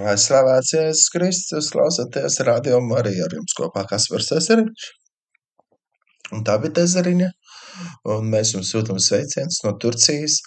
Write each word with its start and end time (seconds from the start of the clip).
Lai 0.00 0.16
slavēts 0.18 0.74
Jēzus 0.74 1.10
Kristus, 1.14 1.70
klausoties 1.74 2.40
rādījumu 2.46 2.96
arī 2.98 3.14
ar 3.22 3.36
jums 3.36 3.54
kopā 3.58 3.84
Kaspars 3.90 4.32
Ezeriņš 4.40 4.86
un 6.34 6.42
Tabita 6.46 6.82
Ezeriņa. 6.88 7.28
Un 8.14 8.30
mēs 8.30 8.54
jums 8.54 8.70
sūtam 8.74 8.98
sveicienus 9.02 9.60
no 9.64 9.74
Turcijas. 9.82 10.40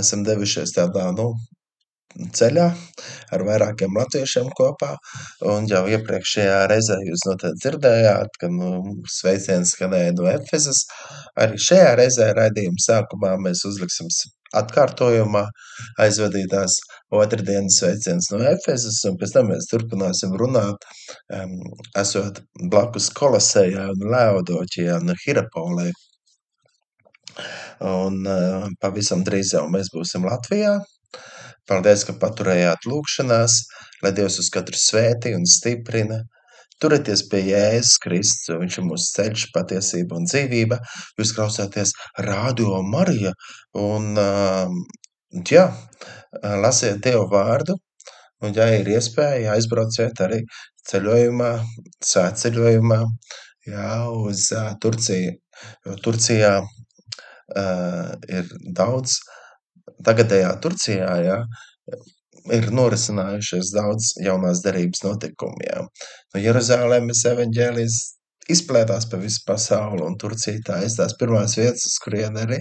Esam 0.00 0.24
devušies 0.26 0.74
tādā, 0.76 1.06
nu, 1.16 1.30
ceļā 2.38 2.66
ar 3.34 3.44
vairākiem 3.48 3.96
latviešiem 3.98 4.50
kopā. 4.58 4.92
Un 5.52 5.68
jau 5.70 5.82
iepriekšējā 5.96 6.58
reizē 6.70 6.98
jūs 7.08 7.24
noteikti 7.28 7.62
dzirdējāt, 7.64 8.38
ka 8.40 8.52
nu, 8.52 8.70
sveiciens 9.16 9.74
skanēja 9.76 10.14
no 10.18 10.28
Efezas. 10.32 10.84
Arī 11.40 11.60
šajā 11.68 11.94
reizē 12.00 12.30
raidījuma 12.36 12.84
sākumā 12.88 13.34
mēs 13.48 13.64
uzliksim 13.70 14.12
atkārtojumā 14.60 15.44
aizvadītās 16.04 16.78
otrdienas 17.14 17.78
sveiciens 17.80 18.30
no 18.32 18.40
Efezas, 18.50 19.00
un 19.08 19.18
pēc 19.20 19.34
tam 19.36 19.50
mēs 19.52 19.68
turpināsim 19.70 20.34
runāt, 20.40 20.86
um, 21.38 21.54
esot 22.00 22.42
blakus 22.72 23.10
Kolosejā 23.18 23.88
un 23.92 24.08
Leodoķijā 24.14 24.98
un 25.02 25.14
Hirapolē. 25.24 25.90
Un 27.84 28.20
uh, 28.30 28.68
pavisam 28.80 29.24
drīz 29.26 29.56
jau 29.56 29.64
mēs 29.70 29.90
būsim 29.94 30.26
Latvijā. 30.28 30.76
Paldies, 31.68 32.04
ka 32.04 32.12
paturējāt 32.20 32.86
lūkšanās, 32.90 33.58
lai 34.04 34.12
Dievs 34.16 34.36
uz 34.42 34.50
katru 34.52 34.78
svētī 34.78 35.32
un 35.34 35.46
stiprina, 35.48 36.20
Turieties 36.82 37.22
pie 37.30 37.40
Jēzus 37.48 37.98
Kristus, 38.02 38.48
jo 38.50 38.58
viņš 38.60 38.78
ir 38.80 38.86
mūsu 38.88 39.10
ceļš, 39.16 39.46
patiesība 39.54 40.18
un 40.18 40.28
dzīvība. 40.28 40.78
Jūs 41.20 41.32
klausāties 41.36 41.94
Radio 42.26 42.82
Marija 42.86 43.32
un, 43.78 44.14
jā, 45.50 45.64
lasiet 46.64 47.02
Dievu 47.04 47.28
vārdu, 47.32 47.78
un, 48.42 48.52
ja 48.56 48.68
ir 48.74 48.90
iespēja, 48.96 49.54
aizbrauciet 49.54 50.20
arī 50.24 50.42
ceļojumā, 50.90 51.52
sēceļojumā, 52.04 53.00
jā, 53.70 53.90
uz 54.26 54.50
Turciju, 54.82 55.36
jo 55.86 55.96
Turcijā 56.04 56.56
uh, 56.60 58.10
ir 58.28 58.50
daudz, 58.76 59.20
tagadējā 60.04 60.52
Turcijā, 60.64 61.14
jā, 61.24 61.38
ir 62.52 62.68
norisinājušies 62.74 63.72
daudz 63.74 64.10
jaunās 64.24 64.60
derības 64.64 65.04
notikumu. 65.06 65.62
Jā. 65.64 65.84
No 66.34 66.42
Jeruzalemes 66.42 67.24
evaņģēlijas 67.30 68.00
izplētās 68.52 69.08
pa 69.10 69.20
visu 69.22 69.40
pasauli, 69.46 70.02
un 70.04 70.18
Turcija 70.20 70.60
tā 70.66 70.82
ir 70.84 70.92
tās 70.92 71.16
pirmās 71.20 71.56
vietas, 71.56 71.86
uz 71.88 71.96
kurien 72.04 72.36
arī 72.40 72.60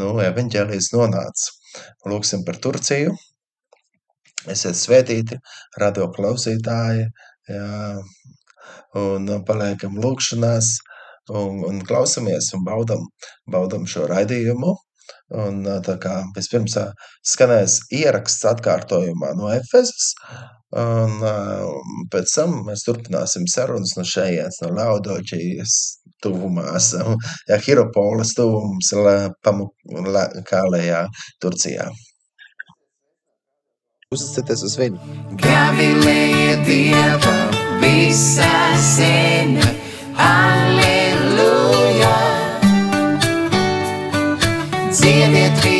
nu, 0.00 0.14
evaņģēlijas 0.24 0.92
nonāca. 0.94 1.52
Lūksim 2.08 2.44
par 2.46 2.60
Turciju. 2.62 3.12
Esiet 4.54 4.76
svētīti, 4.76 5.38
radio 5.80 6.10
klausītāji, 6.12 7.06
jā, 7.48 7.68
un 9.00 9.30
paliekam 9.48 9.96
lūkšanās, 10.04 10.68
un, 11.32 11.62
un 11.64 11.80
klausamies 11.88 12.50
un 12.56 12.64
baudam, 12.66 13.06
baudam 13.50 13.88
šo 13.88 14.04
raidījumu. 14.10 14.74
Un 15.34 15.64
tā 15.86 15.96
kā 16.02 16.18
vispirms 16.36 16.76
skanēs 17.26 17.80
ieraksts 17.96 18.44
atkārtojumā 18.52 19.32
no 19.38 19.48
Efezas, 19.54 20.12
un 20.76 21.18
pēc 22.12 22.34
tam 22.36 22.60
mēs 22.68 22.84
turpināsim 22.86 23.46
sarunas 23.50 23.96
no 23.98 24.04
šejienes, 24.06 24.60
no 24.62 24.72
Laudoģijas 24.76 25.76
tuvumā 26.24 26.66
esam, 26.76 27.16
ja 27.48 27.58
Hiropolas 27.60 28.34
tuvums 28.36 28.92
Pamukālējā 29.44 31.04
Turcijā. 31.42 31.88
Uzticaties 34.14 34.62
uz 34.68 34.78
viņu. 34.78 34.98
Gavilēja 35.42 36.56
Dieva 36.68 37.36
visā 37.82 38.54
zeme, 38.92 39.72
Alleluja. 40.14 40.83
Dziediet 45.04 45.20
viņa 45.20 45.34
vārda 45.36 45.73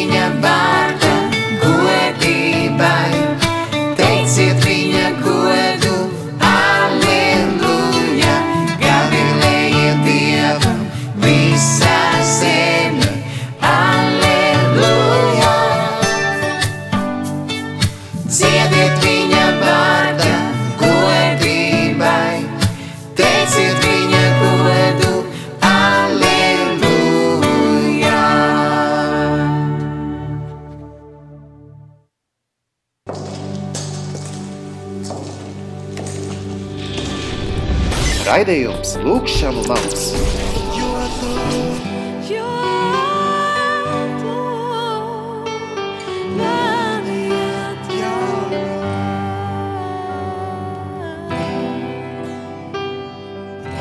Raidījums 38.25 38.95
Lūkšanu. 39.05 39.63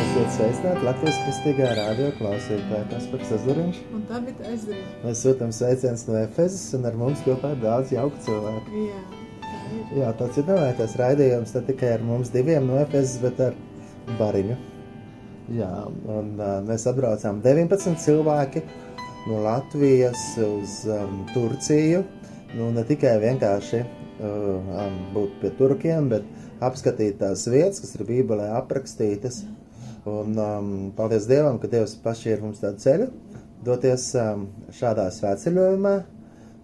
Esiet 0.03 0.35
sveicināti 0.35 0.83
Latvijas 0.83 1.21
kristīgā 1.23 1.71
radio 1.79 2.11
klausītāja 2.19 2.83
Kaspars 2.91 3.31
Ezeriņš. 3.39 3.81
Un 3.95 4.03
tā 4.11 4.19
bija 4.27 4.51
aizdarīta. 4.51 5.01
Mēs 5.07 5.23
sūtam 5.23 5.55
sveicienus 5.55 6.03
no 6.11 6.19
Efezes 6.19 6.67
un 6.75 6.91
ar 6.91 6.99
mums 6.99 7.23
kopā 7.23 7.55
ir 7.55 7.63
daudz 7.63 7.95
jauku 7.95 8.19
cilvēku. 8.27 8.87
Jā, 8.91 9.03
tā 9.47 9.67
ir. 9.71 9.99
Jā, 10.03 10.15
tāds 10.19 10.43
ir 10.43 10.51
novērtēts 10.51 10.99
raidījums 10.99 11.55
ne 11.55 11.69
tikai 11.71 11.95
ar 11.95 12.09
mums 12.11 12.35
diviem 12.35 12.67
no 12.67 12.83
Efezes, 12.83 13.21
bet 13.23 13.39
ar 13.47 13.55
Bariņu. 14.19 14.55
Jā, 15.53 15.71
un 16.07 16.35
uh, 16.39 16.59
mēs 16.63 16.85
atbraucām 16.87 17.41
19 17.43 17.97
cilvēki 17.99 18.63
no 19.27 19.41
Latvijas 19.43 20.21
uz 20.43 20.83
um, 20.87 21.23
Turciju. 21.33 22.03
Nu, 22.53 22.69
ne 22.71 22.83
tikai 22.87 23.17
vienkārši 23.23 23.81
uh, 23.81 24.23
um, 24.23 24.97
būt 25.15 25.35
pie 25.41 25.51
turkiem, 25.59 26.07
bet 26.13 26.27
apskatīt 26.63 27.19
tās 27.19 27.43
vietas, 27.49 27.81
kas 27.83 27.95
ir 27.97 28.05
Bībelē 28.07 28.53
aprakstītas. 28.59 29.41
Un 30.09 30.35
um, 30.39 30.71
paldies 30.95 31.27
Dievam, 31.29 31.59
ka 31.59 31.69
Dievs 31.71 31.95
paši 32.03 32.33
ir 32.35 32.43
mums 32.43 32.59
tādu 32.63 32.83
ceļu, 32.83 33.09
doties 33.67 34.09
um, 34.19 34.47
šādā 34.75 35.07
svētceļojumā. 35.15 35.95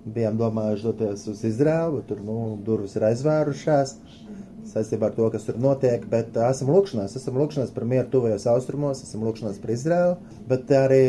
Bijām 0.10 0.40
domājuši 0.40 0.88
doties 0.88 1.28
uz 1.32 1.44
Izraēlu, 1.48 2.00
bet 2.00 2.08
tur 2.12 2.24
nu, 2.24 2.40
durvis 2.64 2.96
ir 2.96 3.06
aizvērušās 3.10 3.98
saistībā 4.70 5.10
ar 5.10 5.16
to, 5.16 5.28
kas 5.34 5.46
tur 5.48 5.60
notiek. 5.62 6.04
Bet 6.12 6.38
uh, 6.38 6.50
esam 6.50 6.72
lūkšanās, 6.74 7.16
esam 7.20 7.40
lūkšanās 7.40 7.72
par 7.76 7.86
mieru 7.90 8.08
tuvajos 8.14 8.48
austrumos, 8.52 9.04
esam 9.06 9.24
lūkšanās 9.28 9.62
par 9.62 9.74
Izraēlu. 9.76 10.36
Bet 10.50 10.74
arī 10.76 11.06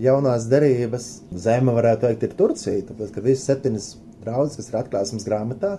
jaunās 0.00 0.48
derības 0.50 1.10
zeme, 1.32 1.74
varētu 1.76 2.06
teikt, 2.06 2.26
ir 2.26 2.38
Turcija. 2.38 2.86
Tāpēc, 2.90 3.12
ka 3.14 3.24
visas 3.24 3.46
septiņas 3.50 3.90
draudzes, 4.24 4.58
kas 4.60 4.72
ir 4.72 4.80
atklāsmes 4.80 5.28
grāmatā, 5.28 5.76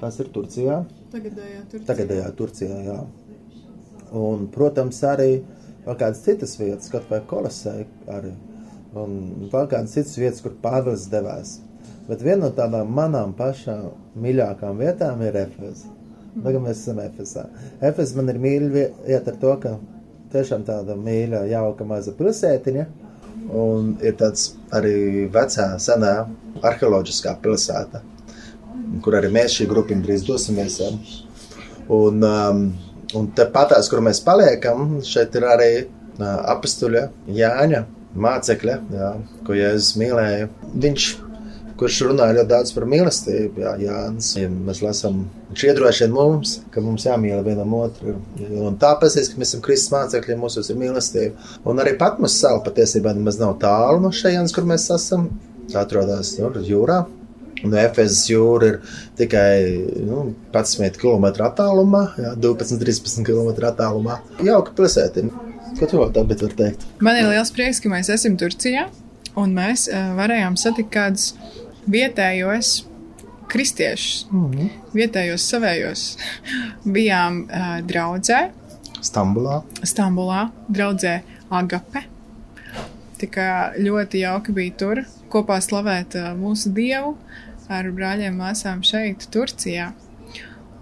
tās 0.00 0.18
ir 0.22 0.30
Turcijā. 0.34 0.80
Tagadējā 1.14 1.60
Turcijā. 1.68 1.88
Tagadējā 1.90 2.30
Turcijā, 2.38 2.80
jā. 2.88 2.98
Un, 4.14 4.48
protams, 4.54 5.00
arī 5.10 5.30
vēl 5.84 6.00
kādas 6.00 6.22
citas 6.24 6.56
vietas, 6.60 6.90
kaut 6.92 7.08
vai 7.10 7.20
Kolosei 7.30 7.86
arī. 8.10 8.32
Un 8.94 9.48
vēl 9.50 9.70
kādas 9.70 9.94
citas 9.96 10.14
vietas, 10.20 10.42
kur 10.44 10.54
Pāvils 10.62 11.08
devās. 11.10 11.58
Bet 12.08 12.22
viena 12.22 12.44
no 12.44 12.50
tādām 12.54 12.90
manām 12.94 13.32
pašām 13.36 13.90
mīļākām 14.20 14.80
vietām 14.82 15.22
ir 15.24 15.38
Efeza. 15.40 15.90
Tagad 16.34 16.64
mēs 16.64 16.80
esam 16.82 17.00
Efesā. 17.04 17.44
Efesa 17.84 18.18
man 18.18 18.32
ir 18.32 18.40
mīļa 18.42 18.70
vieta 19.06 19.32
ar 19.32 19.36
to, 19.40 19.52
ka 19.62 19.74
tiešām 20.34 20.64
tāda 20.66 20.96
mīļa, 20.98 21.44
jauka 21.52 21.86
maza 21.88 22.14
pilsētiņa. 22.18 22.86
Un 23.54 23.92
ir 24.02 24.16
tāds 24.18 24.54
arī 24.74 25.26
vecā, 25.32 25.66
senā 25.82 26.14
arheoloģiskā 26.64 27.34
pilsēta, 27.44 28.00
kur 29.04 29.18
arī 29.18 29.30
mēs 29.34 29.58
šī 29.58 29.68
grupiņa 29.70 30.06
drīz 30.06 30.24
dosimies. 30.26 30.78
Un, 31.92 32.24
um, 32.24 32.62
un 33.18 33.28
tepatās, 33.36 33.90
kur 33.92 34.00
mēs 34.06 34.22
paliekam, 34.24 34.96
šeit 35.04 35.36
ir 35.36 35.46
arī 35.50 35.70
uh, 35.82 36.24
apstuļa 36.54 37.04
Jāņa 37.36 37.84
mācekļa, 38.14 38.78
jā, 38.94 39.10
ko 39.46 39.58
Jēzus 39.58 39.94
mīlēja. 40.00 40.48
Viņš, 40.86 41.08
kurš 41.80 42.00
runāja 42.08 42.36
ļoti 42.38 42.50
daudz 42.50 42.72
par 42.74 42.86
mīlestību, 42.90 43.62
jā, 43.64 43.72
Jānis, 43.82 44.30
ja 44.38 44.50
mēs 44.52 44.82
lasām, 44.84 45.24
viņš 45.50 45.64
iedrošina 45.70 46.14
mums, 46.14 46.58
ka 46.74 46.82
mums 46.84 47.06
jāmīl 47.08 47.42
vienam 47.46 47.74
otru. 47.78 48.16
Un 48.38 48.78
tāpēc, 48.80 49.16
ka 49.32 49.40
mēs 49.40 49.52
esam 49.54 49.64
Kristus 49.64 49.92
mācekļi, 49.94 50.38
mums 50.40 50.58
ir 50.62 50.78
mīlestība. 50.80 51.50
Un 51.66 51.82
arī 51.82 51.96
Patmas 52.00 52.38
sala 52.40 52.62
patiesībā 52.64 53.14
nemaz 53.16 53.40
nav 53.42 53.56
tālu 53.62 54.02
no 54.04 54.14
šejienes, 54.14 54.54
kur 54.54 54.68
mēs 54.68 54.86
esam. 54.94 55.28
Tā 55.72 55.80
atrodas 55.86 56.34
nu, 56.36 56.50
jūrā. 56.60 57.04
No 57.64 57.78
Efezas 57.80 58.26
jūra 58.28 58.66
ir 58.68 58.74
tikai 59.16 59.54
nu, 60.04 60.26
11 60.52 60.98
km 61.00 61.30
attālumā, 61.46 62.02
jā, 62.20 62.34
12-13 62.44 63.24
km 63.24 63.70
attālumā. 63.70 64.18
Jauka 64.44 64.74
pilsēta. 64.76 65.24
Ko 65.78 65.88
tu 65.88 65.98
vēl 65.98 66.12
tādu 66.14 66.36
var 66.44 66.58
teikt? 66.58 66.84
Man 67.02 67.16
ir 67.18 67.30
liels 67.32 67.50
prieks, 67.54 67.80
ka 67.82 67.90
mēs 67.90 68.12
esam 68.12 68.36
Turcijā 68.38 68.84
un 69.40 69.54
mēs 69.56 69.88
uh, 69.90 70.12
varējām 70.18 70.58
satikt 70.60 70.92
kādus 70.94 71.32
vietējos 71.90 72.74
kristiešus, 73.52 74.26
mm 74.32 74.72
vietējos 74.94 75.42
savējos. 75.50 76.02
Bijām 76.86 77.40
uh, 77.48 77.80
draudzē, 77.82 78.44
Stambulā. 79.04 79.58
Stambulā, 79.84 80.46
draudzē 80.72 81.18
Agape. 81.52 82.06
Tā 83.20 83.28
kā 83.30 83.48
ļoti 83.76 84.22
jauki 84.22 84.54
bija 84.56 84.76
tur 84.80 85.02
kopā 85.32 85.58
slavēt 85.64 86.16
uh, 86.16 86.30
mūsu 86.38 86.72
dievu 86.74 87.12
ar 87.68 87.90
brāļiem 87.92 88.38
māsām 88.40 88.80
šeit, 88.86 89.26
Turcijā. 89.34 89.90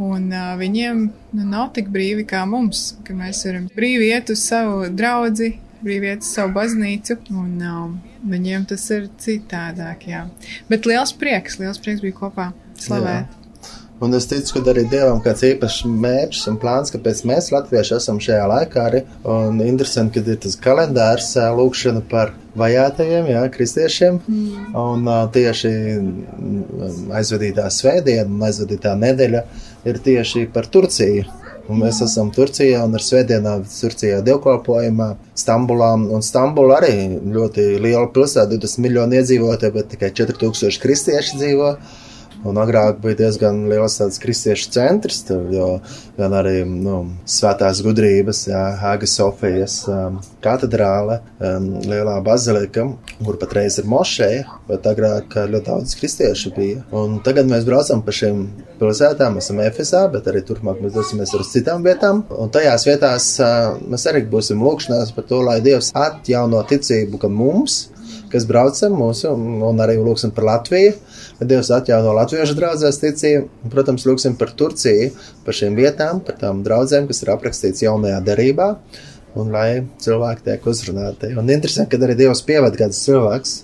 Un 0.02 0.30
uh, 0.30 0.52
viņiem 0.60 1.02
nu, 1.08 1.42
nav 1.42 1.72
tik 1.76 1.90
brīvi 1.92 2.24
kā 2.28 2.44
mums, 2.48 2.92
ka 3.06 3.16
mēs 3.16 3.42
varam 3.48 3.66
brīvi 3.74 4.12
iet 4.12 4.30
uz 4.32 4.44
savu 4.46 4.86
draugu, 4.94 5.50
brīvi 5.84 6.12
iet 6.12 6.24
uz 6.24 6.32
savu 6.36 6.54
baznīcu. 6.56 7.18
Un, 7.34 7.52
um, 7.68 8.00
viņiem 8.32 8.66
tas 8.70 8.88
ir 8.94 9.10
citādāk. 9.22 10.08
Jā. 10.10 10.26
Bet 10.70 10.88
liels 10.88 11.14
prieks, 11.18 11.60
liels 11.62 11.80
prieks 11.82 12.04
bija 12.04 12.18
kopā 12.24 12.50
slavēt. 12.80 13.30
Jā. 13.30 13.38
Un 14.02 14.16
es 14.18 14.24
ticu, 14.26 14.56
ka 14.56 14.72
arī 14.72 14.82
Dievam 14.90 15.20
ir 15.20 15.26
kāds 15.28 15.44
īpašs 15.46 15.84
mērķis 15.86 16.48
un 16.50 16.56
plāns, 16.58 16.90
kāpēc 16.90 17.20
mēs, 17.30 17.52
Latvieši, 17.54 17.92
esam 18.00 18.16
šajā 18.22 18.48
laikā. 18.50 18.86
Arī. 18.88 19.02
Un 19.30 19.60
interesanti, 19.62 20.18
ka 20.18 20.32
ir 20.34 20.40
tas 20.42 20.56
kalendārs, 20.58 21.28
lūkšana 21.38 22.02
par 22.10 22.32
vajātajiem, 22.58 23.28
jā, 23.30 23.44
kristiešiem. 23.54 24.18
Mm. 24.26 24.72
Un 24.82 25.06
tieši 25.36 25.70
aizvadītā 27.20 27.68
svētdiena 27.70 28.26
un 28.26 28.42
aizvadītā 28.48 28.96
nedēļa 29.04 29.44
ir 29.92 30.02
tieši 30.08 30.48
par 30.50 30.66
Turciju. 30.66 31.28
Un 31.72 31.80
mēs 31.80 32.02
esam 32.04 32.28
Turcijā 32.34 32.82
un 32.84 32.98
ar 32.98 33.04
svētdienām 33.04 33.64
Turcijā 33.64 34.20
dievkalpojumā, 34.26 35.08
Stambulā. 35.40 35.94
Un 36.12 36.24
Stambula 36.24 36.78
arī 36.82 36.94
ļoti 37.32 37.64
liela 37.80 38.08
pilsēta, 38.12 38.52
20 38.52 38.84
miljoni 38.84 39.20
iedzīvotāji, 39.20 39.74
bet 39.78 39.88
tikai 39.94 40.12
4000 40.20 40.82
kristieši 40.82 41.40
dzīvo. 41.40 41.70
Un 42.48 42.58
agrāk 42.58 42.98
bija 43.02 43.20
diezgan 43.20 43.60
liels 43.70 43.94
tāds 44.00 44.18
kristiešu 44.22 44.72
centrs, 44.74 45.20
tur 45.28 45.44
jau 45.54 45.68
gan 46.16 46.34
arī 46.34 46.64
nu, 46.66 46.96
svētās 47.28 47.82
gudrības, 47.86 48.40
jā, 48.50 48.62
Hāga 48.80 49.06
Sofijas 49.06 49.76
um, 49.90 50.18
katedrāle, 50.42 51.20
um, 51.38 51.68
lielā 51.86 52.16
bazilika, 52.26 52.88
kur 53.22 53.38
patreiz 53.38 53.78
ir 53.78 53.86
mošeja, 53.90 54.58
bet 54.66 54.88
agrāk 54.90 55.38
ļoti 55.38 55.68
daudz 55.68 55.94
kristiešu 56.00 56.52
bija. 56.56 56.82
Un 56.98 57.20
tagad 57.22 57.46
mēs 57.50 57.66
braucam 57.68 58.02
pa 58.02 58.14
šīm 58.18 58.42
pilsētām, 58.82 59.38
esam 59.38 59.62
Efesā, 59.62 60.02
bet 60.10 60.26
arī 60.26 60.42
turpmāk 60.46 60.82
mēs 60.82 60.96
dosimies 60.98 61.36
uz 61.38 61.54
citām 61.54 61.86
vietām. 61.86 62.24
Un 62.34 62.50
tajās 62.52 62.88
vietās 62.90 63.30
uh, 63.38 63.78
mēs 63.86 64.08
arī 64.10 64.26
būsim 64.26 64.66
lūkšanās 64.66 65.14
par 65.14 65.30
to, 65.30 65.44
lai 65.46 65.60
Dievs 65.62 65.94
atjauno 65.94 66.66
ticību, 66.66 67.22
ka 67.22 67.30
mums, 67.30 67.84
kas 68.34 68.50
braucam 68.50 68.98
mūsu, 68.98 69.30
un 69.70 69.82
arī 69.84 70.00
lūksim 70.02 70.34
par 70.34 70.50
Latviju, 70.50 70.96
ka 71.42 71.48
Dievs 71.50 71.72
atjauno 71.74 72.12
latviešu 72.14 72.54
draugzēs 72.54 73.00
ticību, 73.02 73.48
un, 73.64 73.72
protams, 73.72 74.06
lūksim 74.06 74.36
par 74.38 74.52
Turciju, 74.54 75.10
par 75.42 75.56
šīm 75.58 75.74
vietām, 75.78 76.20
par 76.22 76.38
tām 76.38 76.62
draudzēm, 76.62 77.08
kas 77.10 77.24
ir 77.24 77.32
aprakstīts 77.34 77.82
jaunajā 77.82 78.20
derībā, 78.28 78.68
un 79.42 79.50
lai 79.50 79.82
cilvēki 80.04 80.46
tiek 80.46 80.68
uzrunāti. 80.70 81.32
Un 81.40 81.50
interesanti, 81.50 81.90
ka 81.90 82.06
arī 82.06 82.14
Dievs 82.20 82.44
pieved 82.46 82.78
kāds 82.78 83.02
cilvēks, 83.08 83.56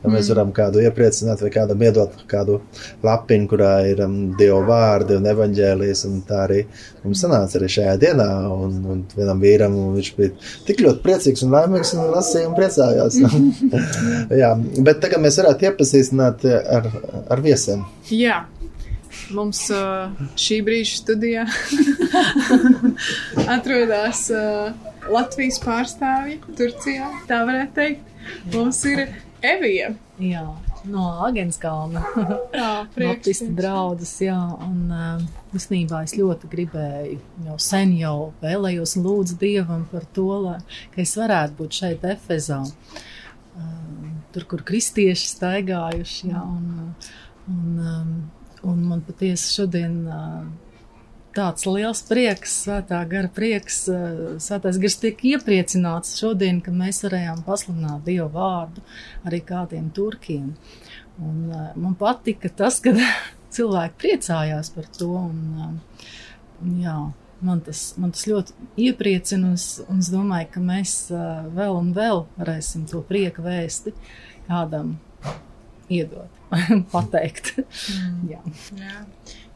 Vai 0.00 0.14
mēs 0.14 0.28
mm. 0.28 0.32
varam 0.32 0.52
kādu 0.56 0.80
iepriecināt, 0.80 1.42
vai 1.44 1.50
kādam 1.52 1.82
iedot 1.84 2.14
kādu 2.30 2.60
lapiņu, 3.04 3.48
kurā 3.50 3.72
ir 3.90 4.00
um, 4.06 4.14
dievu 4.38 4.62
vārdi 4.68 5.18
un 5.18 5.28
evaņģēlijas. 5.28 6.04
Un 6.08 6.22
tā 6.28 6.44
arī 6.46 6.60
mums 7.04 7.20
sanāca 7.24 7.58
arī 7.60 7.68
šajā 7.76 7.96
dienā. 8.00 8.28
Un, 8.54 8.78
un 8.94 9.02
vienam 9.16 9.42
vīram 9.42 9.76
un 9.76 9.98
viņš 9.98 10.12
bija 10.16 10.32
tik 10.68 10.80
ļoti 10.86 11.04
priecīgs 11.04 11.44
un 11.44 11.52
laimīgs 11.56 11.92
un 11.96 12.08
lasīja 12.14 12.48
un 12.48 12.56
priecājās. 12.56 13.20
Jā, 14.42 14.54
bet 14.80 15.02
tagad 15.04 15.24
mēs 15.24 15.40
varētu 15.42 15.68
iepazīstināt 15.68 16.48
ar, 16.48 16.88
ar 17.28 17.44
viesiem. 17.44 17.84
Jā. 18.14 18.44
Mums 19.34 19.64
uh, 19.74 20.10
šī 20.38 20.60
brīža 20.66 21.00
studijā 21.00 21.44
atrodas 23.54 24.24
uh, 24.34 24.70
Latvijas 25.10 25.58
pārstāvji 25.62 26.38
Turcijā. 26.58 27.10
Tā 27.28 27.42
varētu 27.46 27.76
teikt. 27.76 28.06
Mums 28.54 28.80
ir 28.90 29.04
Evija. 29.42 29.90
Jā, 30.20 30.42
no 30.92 31.04
Agenskalna. 31.24 32.02
Jā, 32.60 32.70
Baptistu 32.96 33.48
draudzes, 33.56 34.12
jā. 34.24 34.36
Un 34.66 34.92
uh, 34.92 35.22
īstenībā 35.56 36.02
es 36.04 36.16
ļoti 36.18 36.50
gribēju, 36.52 37.20
jau 37.46 37.56
sen 37.62 37.94
jau 37.98 38.32
vēlējos 38.42 38.96
lūdzu 39.00 39.38
Dievam 39.40 39.86
par 39.92 40.04
to, 40.16 40.28
lai, 40.44 40.58
ka 40.94 41.02
es 41.04 41.16
varētu 41.16 41.56
būt 41.62 41.80
šeit 41.80 42.04
Efezā. 42.12 42.60
Uh, 42.64 44.10
tur, 44.34 44.46
kur 44.50 44.64
kristieši 44.68 45.32
staigājuši, 45.34 46.32
jā. 46.34 46.44
Un, 46.44 46.90
un, 47.48 47.78
um, 47.94 48.16
un 48.72 48.84
man 48.92 49.06
patiesi 49.08 49.54
šodien. 49.56 50.02
Uh, 50.04 50.59
tāds 51.36 51.66
liels 51.68 52.02
prieks, 52.08 52.54
svētā 52.64 53.00
gara 53.08 53.30
prieks, 53.32 53.82
eh, 53.88 54.20
svētais 54.42 54.78
gars 54.82 54.96
tiek 55.02 55.24
iepriecināts 55.32 56.18
šodien, 56.20 56.60
ka 56.64 56.72
mēs 56.74 57.02
varējām 57.06 57.44
pasludināt 57.46 58.04
Dievu 58.06 58.30
vārdu 58.34 58.82
arī 59.26 59.42
kādiem 59.46 59.90
turkiem. 59.94 60.54
Un, 61.20 61.50
uh, 61.52 61.70
man 61.76 61.94
patika 62.00 62.48
tas, 62.48 62.78
ka 62.80 62.94
cilvēki 63.54 63.98
priecājās 64.00 64.70
par 64.72 64.86
to. 64.96 65.10
Un, 65.28 65.42
uh, 65.60 66.08
jā, 66.80 66.96
man, 67.44 67.60
tas, 67.66 67.82
man 68.00 68.14
tas 68.16 68.24
ļoti 68.30 68.56
iepriecina, 68.86 69.52
un, 69.52 69.60
un 69.90 70.00
es 70.00 70.08
domāju, 70.14 70.48
ka 70.54 70.64
mēs 70.64 70.94
vēl 71.12 71.76
un 71.76 71.92
vēl 71.96 72.24
varēsim 72.40 72.88
to 72.88 73.04
prieka 73.04 73.44
vēsti 73.44 73.92
kādam 74.48 74.96
iedot, 75.90 76.30
pateikt. 76.94 77.54
Mm. 77.58 78.34
jā. 78.34 78.42
Jā. 78.80 79.04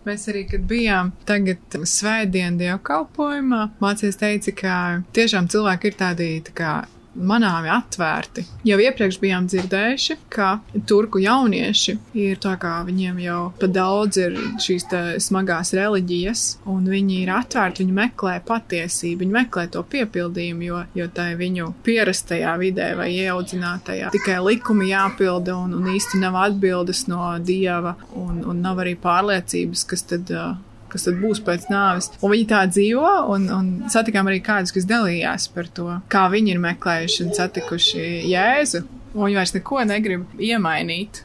Mēs 0.04 0.26
arī, 0.28 0.42
kad 0.50 0.66
bijām 0.68 1.14
tagad 1.24 1.78
svētdienu 1.88 2.60
dievkalpojumā, 2.60 3.62
mācīs 3.80 4.18
teica, 4.20 4.52
ka 4.58 4.74
tiešām 5.16 5.48
cilvēki 5.52 5.88
ir 5.88 5.96
tādi 5.96 6.26
tā 6.44 6.52
kā 6.58 6.72
manāmi 7.14 7.70
atvērti. 7.72 8.44
Jau 8.66 8.78
iepriekš 8.82 9.18
bijām 9.22 9.46
dzirdējuši, 9.50 10.16
ka 10.32 10.48
turku 10.88 11.20
jaunieši 11.22 11.96
ir 12.20 12.40
tā 12.42 12.54
kā 12.60 12.74
viņiem 12.86 13.20
jau 13.24 13.40
pa 13.60 13.68
daudz 13.70 14.20
ir 14.22 14.36
šīs 14.62 14.86
smagās 15.24 15.74
reliģijas, 15.76 16.44
un 16.70 16.88
viņi 16.90 17.20
ir 17.22 17.32
atvērti, 17.34 17.84
viņi 17.84 17.96
meklē 18.00 18.36
patiesību, 18.46 19.22
viņi 19.24 19.36
meklē 19.38 19.66
to 19.74 19.84
piepildījumu, 19.94 20.66
jo, 20.68 20.82
jo 20.98 21.08
tā 21.14 21.30
ir 21.32 21.40
viņu 21.40 21.70
pierastajā 21.86 22.56
vidē 22.60 22.92
vai 22.98 23.10
ieaudzinātajā. 23.14 24.12
Tikai 24.14 24.40
likumi 24.44 24.90
jāpilda, 24.92 25.56
un, 25.56 25.74
un 25.78 25.90
īsti 25.94 26.20
nav 26.22 26.38
atbildes 26.44 27.06
no 27.10 27.32
dieva, 27.44 27.96
un, 28.18 28.42
un 28.44 28.62
nav 28.64 28.84
arī 28.84 28.96
pārliecības, 29.00 29.88
kas 29.90 30.08
tad. 30.12 30.30
Uh, 30.34 30.54
kas 30.94 31.08
tad 31.08 31.20
būs 31.20 31.42
pēc 31.44 31.68
nāves. 31.72 32.10
Un 32.22 32.32
viņi 32.32 32.48
tā 32.54 32.64
dzīvo, 32.70 33.12
un, 33.34 33.46
un 33.58 33.70
satikām 33.92 34.30
arī 34.30 34.40
kādus, 34.44 34.74
kas 34.74 34.88
dalījās 34.88 35.50
par 35.54 35.70
to, 35.76 35.90
kā 36.12 36.26
viņi 36.32 36.54
ir 36.54 36.64
meklējuši 36.64 37.26
un 37.26 37.36
satikuši 37.36 38.08
Jēzu. 38.30 38.84
Un 39.14 39.28
viņi 39.28 39.38
vairs 39.38 39.54
neko 39.54 39.84
negrib 39.86 40.42
iemainīt. 40.42 41.24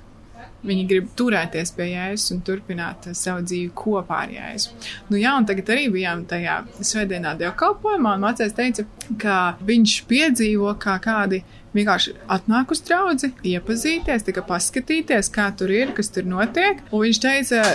Viņi 0.60 0.82
grib 0.90 1.06
turēties 1.16 1.72
pie 1.72 1.86
jēzus 1.94 2.34
un 2.34 2.42
turpināt 2.44 3.06
savu 3.16 3.46
dzīvi 3.48 3.70
kopā 3.80 4.26
ar 4.26 4.34
jēzu. 4.34 4.74
Nu, 5.08 5.16
jā, 5.16 5.32
un 5.40 5.48
tagad 5.48 5.72
arī 5.72 5.86
bijām 5.94 6.26
tajā 6.28 6.58
svētdienā 6.84 7.32
dievkalpojumā, 7.40 8.18
un 8.18 8.26
mācējs 8.26 8.58
teica, 8.58 8.84
ka 9.22 9.38
viņš 9.64 9.94
piedzīvo, 10.10 10.74
kā 10.84 10.98
kādi 11.04 11.40
vienkārši 11.76 12.16
atnāk 12.32 12.74
uz 12.74 12.84
draugu, 12.86 13.32
iepazīties, 13.46 14.26
tikai 14.28 14.46
paskatīties, 14.48 15.32
kā 15.34 15.50
tur 15.58 15.74
ir, 15.74 15.94
kas 15.98 16.12
tur 16.14 16.28
notiek. 16.30 16.84
Un 16.92 17.06
viņš 17.06 17.20
teica, 17.24 17.66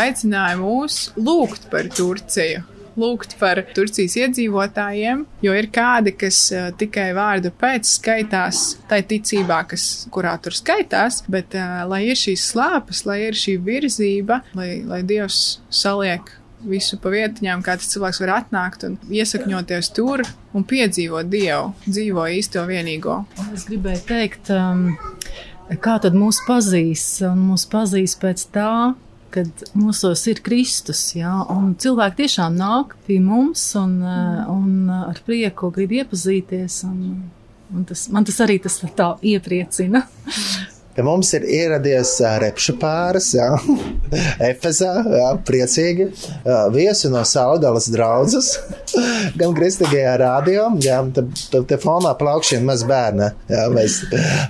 aicināja 0.00 0.60
mūs 0.60 1.00
lūgt 1.18 1.68
par 1.72 1.90
Turciju. 1.94 2.64
Lūgt 2.94 3.32
par 3.40 3.58
Turcijas 3.74 4.14
iedzīvotājiem, 4.20 5.24
jo 5.42 5.54
ir 5.58 5.66
kādi, 5.74 6.12
kas 6.14 6.38
uh, 6.54 6.68
tikai 6.78 7.08
vārdu 7.16 7.50
pēc 7.58 7.88
skaitās 7.96 8.60
tai 8.86 9.00
ticībā, 9.10 9.64
kas, 9.72 10.04
kurā 10.14 10.36
tur 10.42 10.54
skaitās, 10.54 11.24
bet 11.26 11.56
uh, 11.58 11.82
lai 11.90 12.04
ir 12.12 12.20
šīs 12.20 12.46
slāpes, 12.52 13.02
lai 13.08 13.24
ir 13.24 13.38
šī 13.38 13.56
virzība, 13.66 14.44
lai, 14.54 14.84
lai 14.86 15.02
Dievs 15.10 15.40
saliek 15.74 16.30
visu 16.68 16.98
pa 17.02 17.12
vietiņām, 17.12 17.62
kā 17.64 17.76
tas 17.78 17.90
cilvēks 17.92 18.20
var 18.22 18.34
atnākt 18.38 18.86
un 18.88 18.96
iesakņoties 19.12 19.90
tur 19.96 20.24
un 20.54 20.66
piedzīvot 20.68 21.30
Dievu, 21.30 21.72
dzīvo 21.86 22.26
īsto 22.38 22.64
vienīgo. 22.68 23.22
Es 23.54 23.66
gribēju 23.68 24.04
teikt, 24.08 24.52
um, 24.54 24.86
kā 25.84 25.98
tad 26.02 26.16
mūs 26.18 26.42
pazīs, 26.48 27.06
un 27.28 27.46
mūs 27.50 27.66
pazīs 27.70 28.16
pēc 28.20 28.46
tā, 28.54 28.74
kad 29.34 29.64
mūsos 29.74 30.22
ir 30.30 30.42
Kristus, 30.46 31.00
jā, 31.16 31.32
cilvēki 31.82 32.20
tiešām 32.22 32.54
nāk 32.58 32.94
pie 33.08 33.18
mums 33.22 33.64
un, 33.80 33.96
uh, 34.02 34.44
un 34.52 34.92
ar 34.94 35.18
prieku 35.26 35.72
grib 35.74 35.96
iepazīties, 35.96 36.84
un, 36.86 37.24
un 37.74 37.88
tas, 37.88 38.06
man 38.14 38.28
tas 38.28 38.38
arī 38.46 38.60
tas 38.62 38.78
tā 38.94 39.10
iepriecina. 39.34 40.06
Pie 40.94 41.02
mums 41.02 41.32
ir 41.34 41.42
ieradies 41.50 42.12
repšu 42.38 42.76
pāris, 42.78 43.32
jā, 43.34 43.48
Efezā, 44.50 44.92
jā, 45.10 45.30
priecīgi. 45.46 46.06
Viesi 46.70 47.10
no 47.10 47.24
Saudalas 47.26 47.88
draudzes, 47.90 48.52
gan 49.40 49.56
Kristīgajā 49.56 50.14
radio, 50.22 50.68
jā, 50.84 51.00
te, 51.16 51.26
te, 51.50 51.64
te 51.72 51.80
fonā 51.82 52.14
plaukšiem 52.20 52.62
maz 52.70 52.86
bērna. 52.86 53.32
Jā, 53.50 53.66
mēs, 53.74 53.98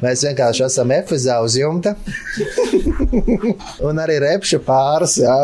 mēs 0.04 0.26
vienkārši 0.28 0.66
esam 0.68 0.92
Efezā 0.92 1.40
uz 1.44 1.56
jumta. 1.56 1.96
Un 3.88 4.04
arī 4.04 4.20
repšu 4.28 4.60
pāris, 4.68 5.16
jā, 5.24 5.38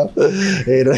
ir, 0.69 0.93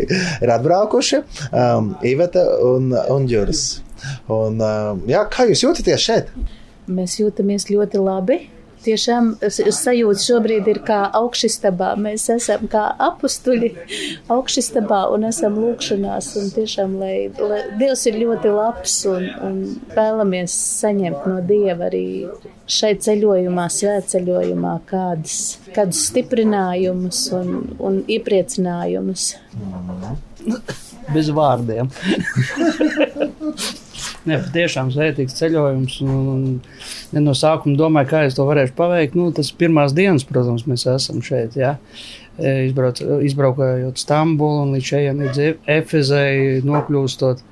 ir 0.00 0.56
atbraukuši 0.56 1.20
um, 1.52 1.92
Iveta 2.06 2.48
un, 2.64 2.94
un 3.12 3.28
Juris. 3.28 3.82
Un, 4.32 4.56
um, 4.56 5.08
jā, 5.10 5.28
kā 5.28 5.50
jūs 5.50 5.68
jūtaties 5.68 6.12
šeit? 6.12 6.38
Mēs 6.88 7.20
jūtamies 7.20 7.68
ļoti 7.68 8.00
labi. 8.00 8.46
Tiešām 8.84 9.30
sajūta 9.42 10.22
šobrīd 10.22 10.68
ir 10.70 10.80
kā 10.86 10.98
augšstabā. 11.18 11.92
Mēs 12.00 12.28
esam 12.34 12.68
kā 12.70 12.84
apstuļi 13.08 13.72
augšstabā 14.32 15.00
un 15.14 15.28
esam 15.28 15.58
lūkšanās. 15.62 16.30
Un 16.40 16.52
tiešām, 16.54 16.98
lai, 17.00 17.16
lai 17.38 17.62
Dievs 17.80 18.06
ir 18.10 18.20
ļoti 18.22 18.52
labs 18.54 18.98
un, 19.10 19.26
un 19.44 19.58
vēlamies 19.96 20.54
saņemt 20.82 21.26
no 21.30 21.40
Dieva 21.48 21.88
arī 21.88 22.06
šai 22.68 22.94
ceļojumā, 23.04 23.66
svētceļojumā, 23.72 24.76
kādas, 24.88 25.40
kādus 25.76 26.04
stiprinājumus 26.10 27.24
un, 27.38 27.52
un 27.82 28.00
iepriecinājumus. 28.06 29.32
Bez 31.14 31.32
vārdiem. 31.34 31.88
Nē, 34.26 34.38
patiešām 34.42 34.90
svētīgs 34.92 35.36
ceļojums. 35.38 35.98
Un, 36.04 36.58
un 37.14 37.24
no 37.24 37.34
sākuma 37.38 37.78
domāju, 37.78 38.10
kā 38.10 38.22
es 38.26 38.36
to 38.38 38.46
varēšu 38.48 38.74
paveikt. 38.78 39.16
Nu, 39.18 39.30
tas 39.34 39.52
pirmās 39.54 39.94
dienas, 39.96 40.26
protams, 40.28 40.66
mēs 40.68 40.86
esam 40.90 41.22
šeit. 41.24 41.56
Ja? 41.58 41.76
Izbrauc, 42.38 43.00
izbraukājot 43.26 43.98
Stambulu 43.98 44.66
un 44.66 44.76
līdz 44.76 44.90
šeit 44.90 45.22
līdz 45.22 45.42
Efezei 45.78 46.60
nokļūstot. 46.66 47.42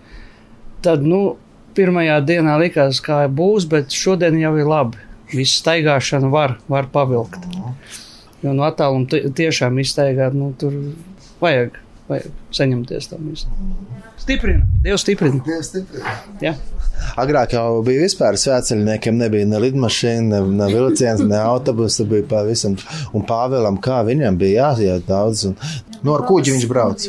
Tad, 0.86 1.06
nu, 1.06 1.36
pirmajā 1.76 2.20
dienā 2.26 2.56
likās, 2.62 3.02
kā 3.04 3.24
būs, 3.30 3.68
bet 3.70 3.94
šodien 3.94 4.38
jau 4.40 4.54
ir 4.58 4.70
labi. 4.70 5.02
Visu 5.32 5.58
staigāšanu 5.58 6.30
var, 6.30 6.58
var 6.70 6.90
pavilkt. 6.92 7.48
Jo 8.44 8.54
no 8.54 8.66
attāluma 8.68 9.08
tiešām 9.10 9.80
izstaigāt, 9.82 10.36
nu, 10.38 10.52
tur 10.60 10.76
vajag, 11.42 11.80
vajag 12.10 12.30
saņemties 12.54 13.10
tam 13.10 13.30
visam. 13.32 13.95
Stiprina, 14.26 14.66
Dievs 14.82 15.00
stiprina. 15.00 15.42
Dievs 15.46 15.68
stiprina. 15.70 16.12
Ja? 16.42 16.56
Agrāk 17.14 17.52
jau 17.54 17.82
bija 17.86 18.02
vispār 18.02 18.34
svētceļniekiem, 18.40 19.20
nebija 19.20 19.46
ne 19.46 19.60
lidmašīna, 19.62 20.24
ne, 20.32 20.40
ne 20.58 20.66
vilciens, 20.72 21.22
ne 21.22 21.38
autobusu. 21.38 22.00
Tur 22.00 22.08
bija 22.10 22.26
pavisam. 22.32 22.74
Un 23.14 23.22
Pāvēlam, 23.28 23.78
kā 23.78 24.00
viņam 24.08 24.34
bija 24.40 24.72
jāiet 24.72 25.06
daudz. 25.06 25.44
Un, 25.52 25.54
nu, 26.00 26.10
ar 26.16 26.26
kuģi 26.26 26.56
viņš 26.56 26.66
brauc. 26.72 27.06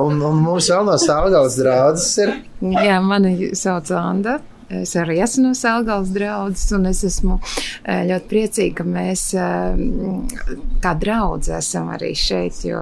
Un, 0.00 0.24
un 0.30 0.40
mums 0.46 0.70
vēl 0.72 0.88
no 0.88 0.96
stāvgals 0.96 1.60
draudzes 1.60 2.16
ir. 2.24 2.32
Jā, 2.72 2.96
mani 3.04 3.52
sauc 3.52 3.92
Anda. 3.92 4.38
Es 4.80 4.96
arī 5.00 5.20
esmu 5.24 5.50
no 5.50 5.54
Sēlgājas 5.56 6.08
draugs, 6.12 6.64
un 6.76 6.88
es 6.88 7.04
esmu 7.04 7.36
ļoti 7.84 8.32
priecīga, 8.32 8.80
ka 8.80 8.88
mēs 8.88 9.28
kā 10.80 10.96
draugi 11.04 11.54
esam 11.60 11.92
arī 11.92 12.14
šeit. 12.16 12.64
Jo, 12.64 12.80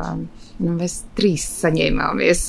Nu, 0.56 0.72
mēs 0.78 1.02
trīs 1.18 1.44
saņēmāmies, 1.62 2.42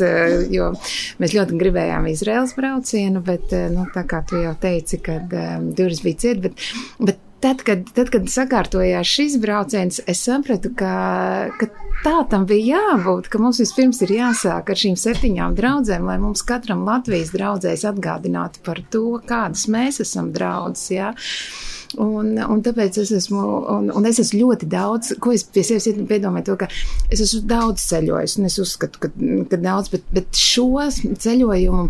jo 0.54 0.72
mēs 1.20 1.34
ļoti 1.36 1.60
gribējām 1.60 2.08
Izraels 2.12 2.56
braucienu, 2.56 3.20
bet, 3.26 3.52
nu, 3.74 3.88
tā 3.94 4.06
kā 4.08 4.22
tu 4.28 4.40
jau 4.40 4.54
teici, 4.62 5.02
kad 5.04 5.34
um, 5.36 5.72
durvis 5.76 6.04
bija 6.06 6.22
ciet, 6.24 6.44
bet, 6.46 6.68
bet 7.04 7.20
tad, 7.44 7.62
kad, 7.66 7.84
tad, 7.94 8.10
kad 8.14 8.30
sakārtojās 8.32 9.10
šis 9.10 9.38
brauciens, 9.42 10.00
es 10.10 10.24
sapratu, 10.26 10.72
ka, 10.78 10.94
ka 11.60 11.70
tā 12.04 12.16
tam 12.32 12.48
bija 12.50 12.78
jābūt, 12.78 13.30
ka 13.32 13.42
mums 13.42 13.62
vispirms 13.62 14.02
ir 14.06 14.16
jāsāk 14.18 14.72
ar 14.72 14.82
šīm 14.84 14.98
septiņām 15.00 15.58
draudzēm, 15.58 16.08
lai 16.10 16.18
mums 16.22 16.46
katram 16.48 16.86
Latvijas 16.88 17.34
draudzēs 17.36 17.86
atgādinātu 17.92 18.64
par 18.66 18.82
to, 18.94 19.06
kādas 19.28 19.68
mēs 19.72 20.02
esam 20.04 20.32
draudzes. 20.36 20.90
Ja? 20.96 21.14
Un, 21.96 22.34
un 22.36 22.62
tāpēc 22.66 22.98
es 23.00 23.12
esmu, 23.16 23.42
un, 23.72 23.86
un 23.96 24.08
es 24.10 24.20
esmu 24.20 24.42
ļoti 24.42 24.68
daudz, 24.70 25.14
ko 25.24 25.32
es 25.32 25.46
pie 25.48 25.64
sevis 25.64 25.88
piedomāju, 26.10 26.46
to, 26.50 26.56
ka 26.60 26.68
es 27.14 27.22
esmu 27.24 27.46
daudz 27.48 27.86
ceļojis, 27.88 28.36
un 28.42 28.50
es 28.50 28.58
uzskatu, 28.60 29.00
ka, 29.06 29.12
ka 29.52 29.60
daudz, 29.62 29.92
bet, 29.94 30.04
bet 30.12 30.36
šo 30.36 30.68
ceļojumu 30.92 31.86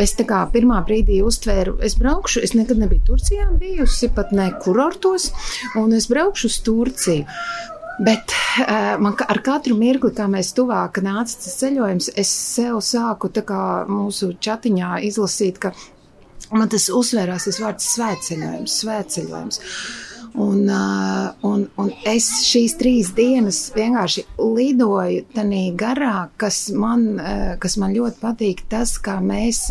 es 0.00 0.14
tā 0.18 0.26
kā 0.28 0.44
pirmā 0.54 0.78
brīdī 0.86 1.18
uztvēru, 1.26 1.80
es 1.86 1.98
braukšu, 1.98 2.44
es 2.46 2.54
nekad 2.54 2.78
nebiju 2.78 3.08
Turcijā 3.10 3.48
bijusi, 3.58 4.12
pat 4.14 4.30
ne 4.36 4.52
kurortos, 4.62 5.32
un 5.80 5.98
es 5.98 6.06
braukšu 6.10 6.52
uz 6.52 6.60
Turciju. 6.66 7.26
Bet 8.00 8.32
uh, 8.32 8.96
man 9.02 9.12
ar 9.28 9.42
katru 9.44 9.74
mirkli, 9.76 10.14
kā 10.16 10.24
mēs 10.30 10.54
tuvāk 10.56 11.02
nāca 11.04 11.34
tas 11.42 11.58
ceļojums, 11.60 12.14
es 12.16 12.30
sev 12.32 12.78
sāku 12.80 13.28
tā 13.28 13.42
kā 13.44 13.62
mūsu 13.90 14.30
chatiņā 14.40 15.02
izlasīt, 15.04 15.58
ka 15.60 15.74
Man 16.50 16.70
tas 16.70 16.88
uzsvērās, 16.90 17.46
tas 17.46 17.58
vārds 17.62 17.90
svētceļojums, 17.94 18.78
svētceļojums. 18.82 19.60
Un, 20.40 20.62
un, 21.46 21.62
un 21.82 21.88
es 22.06 22.28
šīs 22.46 22.76
trīs 22.78 23.10
dienas 23.16 23.64
vienkārši 23.74 24.24
lidoju 24.38 25.24
tādā 25.34 25.62
garā, 25.78 26.14
kas 26.38 26.68
man, 26.70 27.06
kas 27.62 27.76
man 27.82 27.94
ļoti 27.96 28.22
patīk. 28.22 28.62
Tas, 28.70 28.94
kā 29.02 29.18
mēs, 29.24 29.64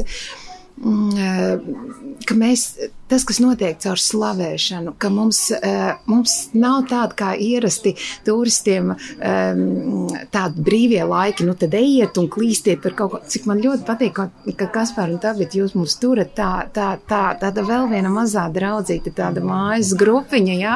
ka 2.27 2.39
mēs 2.39 2.65
tas, 3.09 3.25
kas 3.27 3.39
notiek 3.41 3.79
caur 3.81 3.99
slavēšanu, 3.99 4.95
ka 5.01 5.11
mums, 5.13 5.41
uh, 5.55 5.97
mums 6.09 6.35
nav 6.53 6.85
tāda 6.89 7.17
kā 7.17 7.31
ierasti 7.39 7.95
turistiem 8.27 8.93
um, 8.93 10.07
tādi 10.33 10.65
brīvie 10.65 11.01
laiki, 11.07 11.47
nu 11.47 11.55
tad 11.59 11.73
ejiet 11.77 12.17
un 12.21 12.29
klīstiet 12.31 12.83
par 12.83 12.95
kaut 12.97 13.13
ko, 13.13 13.21
cik 13.29 13.47
man 13.49 13.61
ļoti 13.63 13.85
patīk, 13.87 14.13
ka, 14.15 14.53
ka 14.59 14.69
Kaspar 14.73 15.09
un 15.11 15.19
Tabit 15.21 15.57
jūs 15.57 15.75
mums 15.77 15.97
turat 16.01 16.31
tā, 16.37 16.51
tā, 16.73 16.91
tā, 17.09 17.23
tāda 17.41 17.65
vēl 17.65 17.89
viena 17.91 18.11
mazā 18.13 18.45
draudzīta, 18.53 19.13
tāda 19.17 19.43
mājas 19.45 19.95
grupiņa, 19.99 20.57
jā, 20.59 20.75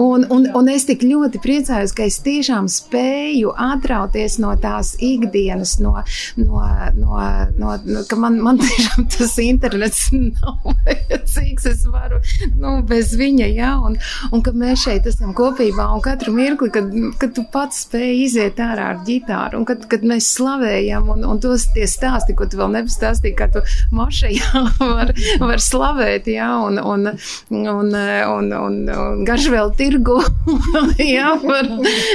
un, 0.00 0.26
un, 0.32 0.48
un 0.58 0.70
es 0.72 0.86
tik 0.88 1.06
ļoti 1.06 1.40
priecājos, 1.42 1.94
ka 1.96 2.06
es 2.08 2.20
tiešām 2.24 2.68
spēju 2.72 3.54
atrauties 3.72 4.38
no 4.42 4.52
tās 4.60 4.94
ikdienas, 5.02 5.78
no, 5.82 5.96
no, 6.40 6.62
no, 6.98 7.22
no, 7.58 7.76
no 7.86 8.04
ka 8.08 8.18
man, 8.20 8.38
man 8.44 8.60
tiešām 8.62 9.08
tas 9.16 9.36
internets 9.42 10.08
nav 10.16 10.60
vajadzīgs 10.68 11.61
cik 11.62 11.72
es 11.72 11.84
varu 11.86 12.20
nu, 12.60 12.74
bez 12.86 13.14
viņa. 13.18 13.48
Ja? 13.56 13.72
Un, 13.82 13.96
un 14.32 14.42
ka 14.44 14.52
mēs 14.56 14.84
šeit 14.86 15.06
esam 15.08 15.34
kopībā 15.36 15.88
un 15.94 16.02
katru 16.04 16.34
mirkli, 16.34 16.70
kad, 16.74 16.90
kad 17.20 17.34
tu 17.36 17.44
pats 17.52 17.84
spēj 17.86 18.24
iziet 18.26 18.60
ārā 18.62 18.92
ar 18.92 19.02
ģitāru 19.06 19.60
un 19.60 19.66
kad, 19.68 19.86
kad 19.90 20.04
mēs 20.06 20.30
slavējam 20.36 21.10
un, 21.14 21.24
un 21.28 21.40
tos 21.42 21.68
tie 21.74 21.86
stāsti, 21.90 22.36
ko 22.38 22.48
tu 22.50 22.60
vēl 22.60 22.72
nepastāstīji, 22.76 23.36
kā 23.38 23.48
tu 23.52 23.62
mašajā 23.94 24.64
var, 24.96 25.12
var 25.42 25.62
slavēt, 25.62 26.30
ja? 26.32 26.50
un, 26.62 26.78
un, 26.78 27.12
un, 27.50 27.92
un, 27.92 28.52
un, 28.58 28.80
un 29.06 29.24
garš 29.28 29.48
vēl 29.52 29.74
tirgu. 29.78 30.18
ja? 31.16 31.34
var, 31.42 31.70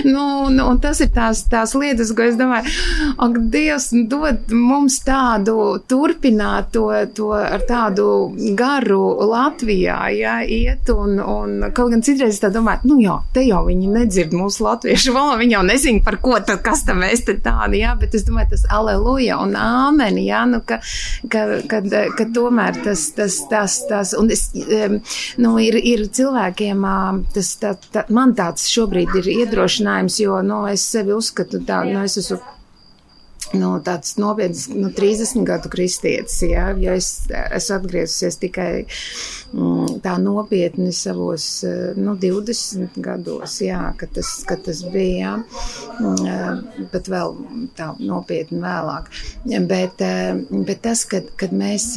nu, 0.07 0.25
un, 0.47 0.61
un 0.63 0.81
tas 0.83 1.01
ir 1.03 1.11
tās, 1.15 1.43
tās 1.51 1.75
lietas, 1.77 2.13
ko 2.15 2.27
es 2.27 2.39
domāju, 2.39 2.71
ak, 3.17 3.41
Dievs 3.47 3.91
dod 4.11 4.51
mums 4.51 4.99
tādu 5.05 5.77
turpināt 5.89 6.71
to, 6.75 6.89
to 7.15 7.31
ar 7.37 7.63
tādu 7.69 8.07
garu 8.57 8.99
Latvijā 9.37 9.97
ja, 10.17 10.35
iet, 10.43 10.89
un, 10.93 11.19
un 11.21 11.67
kaut 11.75 11.91
gan 11.93 12.03
citreiz 12.05 12.39
tā 12.41 12.49
domāju, 12.53 12.89
nu 12.89 12.97
jā, 13.03 13.17
te 13.35 13.43
jau 13.45 13.63
viņi 13.67 13.91
nedzird 13.93 14.33
mūsu 14.37 14.65
latviešu 14.65 15.13
valodu, 15.15 15.41
viņi 15.43 15.57
jau 15.57 15.63
nezina, 15.67 16.03
par 16.05 16.19
ko 16.23 16.37
tad, 16.39 16.61
kas 16.65 16.83
tam 16.87 17.01
mēs 17.03 17.25
te 17.27 17.37
tādi, 17.43 17.81
jā, 17.83 17.93
bet 17.99 18.17
es 18.17 18.25
domāju, 18.27 18.51
tas 18.55 18.65
aleluja 18.73 19.39
un 19.43 19.55
āmeni, 19.61 20.27
jā, 20.29 20.43
nu, 20.49 20.61
ka, 20.67 20.79
ka, 21.31 21.45
ka, 21.69 21.81
ka 22.17 22.27
tomēr 22.35 22.81
tas, 22.85 23.07
tas, 23.17 23.39
tas, 23.51 23.79
tas, 23.89 24.13
un 24.17 24.31
es, 24.33 24.49
nu, 25.41 25.55
ir, 25.63 25.79
ir 25.93 26.07
cilvēkiem, 26.19 26.85
tas, 27.35 27.53
tā, 27.61 27.75
tā, 27.93 28.07
man 28.13 28.35
tāds 28.37 28.69
šobrīd 28.73 29.17
ir 29.21 29.31
iedrošinājums, 29.41 30.21
jo, 30.23 30.41
nu, 30.45 30.63
es 30.71 30.85
sevi 30.91 31.15
uzskatu 31.17 31.63
tā, 31.67 31.83
nu, 31.87 32.03
es 32.07 32.19
esmu 32.23 32.41
nu, 33.55 33.71
tāds 33.83 34.17
nopietns, 34.19 34.67
nu, 34.73 34.91
30 34.95 35.45
gadu 35.47 35.71
kristietis, 35.71 36.41
ja, 36.47 36.69
jo 36.75 36.95
es 36.97 37.11
esmu 37.31 37.77
atgriezusies 37.79 38.39
tikai 38.41 38.71
tā 40.03 40.15
nopietni 40.19 40.91
savos, 40.95 41.45
nu, 41.95 42.15
20 42.19 42.97
gados, 43.03 43.57
jā, 43.63 43.79
kad 43.99 44.11
tas, 44.17 44.31
kad 44.47 44.63
tas 44.65 44.81
bija, 44.91 45.37
jā, 46.25 46.41
bet 46.91 47.09
vēl 47.11 47.35
tā 47.77 47.93
nopietni 47.99 48.59
vēlāk. 48.63 49.09
Bet, 49.71 50.03
bet 50.51 50.83
tas, 50.83 51.05
kad, 51.09 51.31
kad 51.39 51.55
mēs, 51.55 51.93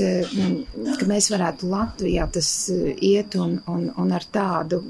kad 1.01 1.07
mēs 1.11 1.31
varētu 1.35 1.71
Latvijā 1.71 2.31
tas 2.33 2.51
iet 2.71 3.37
un, 3.41 3.59
un, 3.71 3.89
un 3.99 4.17
ar 4.17 4.27
tādu 4.31 4.83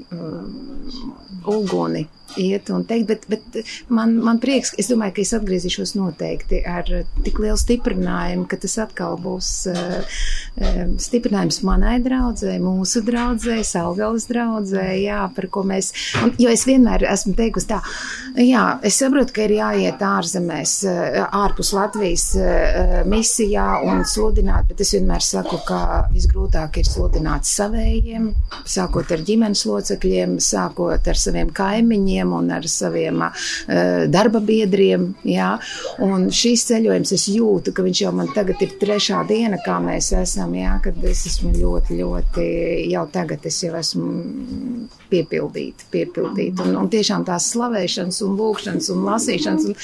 uguni 1.49 2.05
iet 2.39 2.69
un 2.71 2.85
teikt, 2.87 3.07
bet, 3.07 3.25
bet 3.27 3.71
man, 3.91 4.13
man 4.23 4.39
prieks, 4.41 4.73
es 4.79 4.89
domāju, 4.91 5.15
ka 5.17 5.23
es 5.23 5.33
atgriezīšos 5.35 5.95
noteikti 5.97 6.61
ar 6.67 6.87
tik 7.25 7.41
lielu 7.41 7.57
stiprinājumu, 7.59 8.47
ka 8.49 8.59
tas 8.61 8.77
atkal 8.85 9.17
būs 9.21 9.49
stiprinājums 11.01 11.61
manai 11.67 11.97
draudzē, 12.03 12.50
mūsu 12.61 13.03
draudzē, 13.07 13.61
Salgalas 13.67 14.27
draudzē, 14.29 14.87
jā, 14.99 15.21
par 15.35 15.47
ko 15.53 15.63
mēs, 15.67 15.91
un, 16.23 16.33
jo 16.41 16.51
es 16.51 16.65
vienmēr 16.67 17.05
esmu 17.11 17.35
teikusi 17.37 17.69
tā, 17.71 17.79
jā, 18.35 18.65
es 18.87 18.99
saprotu, 19.01 19.35
ka 19.35 19.45
ir 19.47 19.55
jāiet 19.59 20.01
ārzemēs, 20.05 20.75
ārpus 21.27 21.71
Latvijas 21.77 22.27
misijā 23.07 23.67
un 23.87 24.03
sludināt, 24.07 24.67
bet 24.71 24.83
es 24.83 24.93
vienmēr 24.97 25.23
saku, 25.25 25.61
ka 25.67 25.81
visgrūtāk 26.11 26.81
ir 26.81 26.89
sludināt 26.89 27.47
savējiem, 27.47 28.31
sākot 28.65 29.11
ar 29.13 29.23
ģimenes 29.27 29.63
locekļiem, 29.69 30.37
sākot 30.43 31.07
ar 31.07 31.19
saviem 31.19 31.51
kaimiņiem, 31.55 32.33
un 32.35 32.51
ar 32.55 32.67
saviem 32.69 33.23
uh, 33.25 33.47
darba 34.11 34.41
biedriem. 34.43 35.11
Jā. 35.27 35.53
Un 36.03 36.29
šīs 36.33 36.65
ceļojums 36.69 37.13
es 37.15 37.27
jūtu, 37.31 37.73
ka 37.75 37.85
viņš 37.85 38.03
jau 38.05 38.13
man 38.15 38.31
tagad 38.35 38.61
ir 38.63 38.75
trešā 38.81 39.23
diena, 39.29 39.59
kā 39.65 39.77
mēs 39.83 40.11
esam, 40.17 40.55
jā, 40.57 40.77
kad 40.83 40.97
es 41.07 41.25
esmu 41.29 41.53
ļoti, 41.55 41.99
ļoti, 42.01 42.40
jau 42.91 43.03
tagad 43.13 43.45
es 43.47 43.59
jau 43.63 43.73
esmu 43.77 44.07
piepildīta, 45.11 45.87
piepildīta. 45.93 46.65
Un, 46.65 46.77
un 46.83 46.89
tiešām 46.91 47.25
tās 47.27 47.49
slavēšanas 47.53 48.21
un 48.25 48.37
lūkšanas 48.39 48.89
un 48.93 49.03
lasīšanas 49.07 49.67
un, 49.69 49.77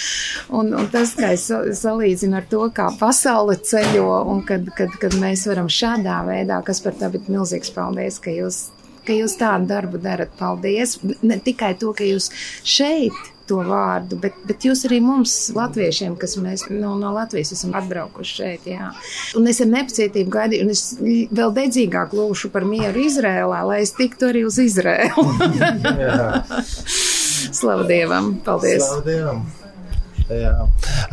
un, 0.62 0.74
un 0.82 0.90
tas, 0.94 1.14
kā 1.18 1.34
es 1.36 1.48
salīdzinu 1.82 2.40
ar 2.40 2.48
to, 2.52 2.64
kā 2.76 2.90
pasaule 3.00 3.58
ceļo 3.60 4.10
un 4.34 4.44
kad, 4.48 4.68
kad, 4.78 4.94
kad 5.02 5.18
mēs 5.22 5.48
varam 5.50 5.70
šādā 5.72 6.22
veidā, 6.28 6.62
kas 6.68 6.84
par 6.84 6.98
tā, 7.00 7.12
bet 7.14 7.32
milzīgs 7.32 7.74
paldies, 7.76 8.22
ka 8.24 8.34
jūs 8.34 8.68
ka 9.08 9.16
jūs 9.16 9.38
tādu 9.40 9.70
darbu 9.70 10.02
darat. 10.04 10.34
Paldies! 10.36 10.98
Ne 11.24 11.40
tikai 11.40 11.74
to, 11.80 11.94
ka 11.96 12.04
jūs 12.04 12.28
šeit 12.68 13.16
to 13.50 13.60
vārdu, 13.66 14.20
bet, 14.22 14.38
bet 14.48 14.68
jūs 14.68 14.84
arī 14.90 15.00
mums, 15.04 15.36
latviešiem, 15.56 16.18
kas 16.20 16.38
mēs 16.42 16.68
no, 16.72 16.96
no 17.00 17.14
Latvijas 17.16 17.54
esam 17.56 17.76
atbraukuši 17.78 18.38
šeit. 18.42 18.68
Jā. 18.70 18.92
Un 19.40 19.50
es 19.52 19.62
ar 19.64 19.72
nepacietību 19.72 20.34
gaidīju, 20.34 20.68
un 20.68 20.76
es 20.76 20.86
vēl 21.34 21.56
dedzīgāk 21.58 22.16
lūšu 22.18 22.52
par 22.54 22.68
mieru 22.68 23.06
Izrēlā, 23.08 23.64
lai 23.68 23.82
es 23.86 23.96
tiktu 23.98 24.32
arī 24.32 24.46
uz 24.48 24.60
Izrēlu. 24.64 25.28
Slavu 27.58 27.88
Dievam! 27.90 28.36
Paldies! 28.46 28.84
Slavu 28.84 29.08
Dievam! 29.08 29.46
Jā. 30.28 30.54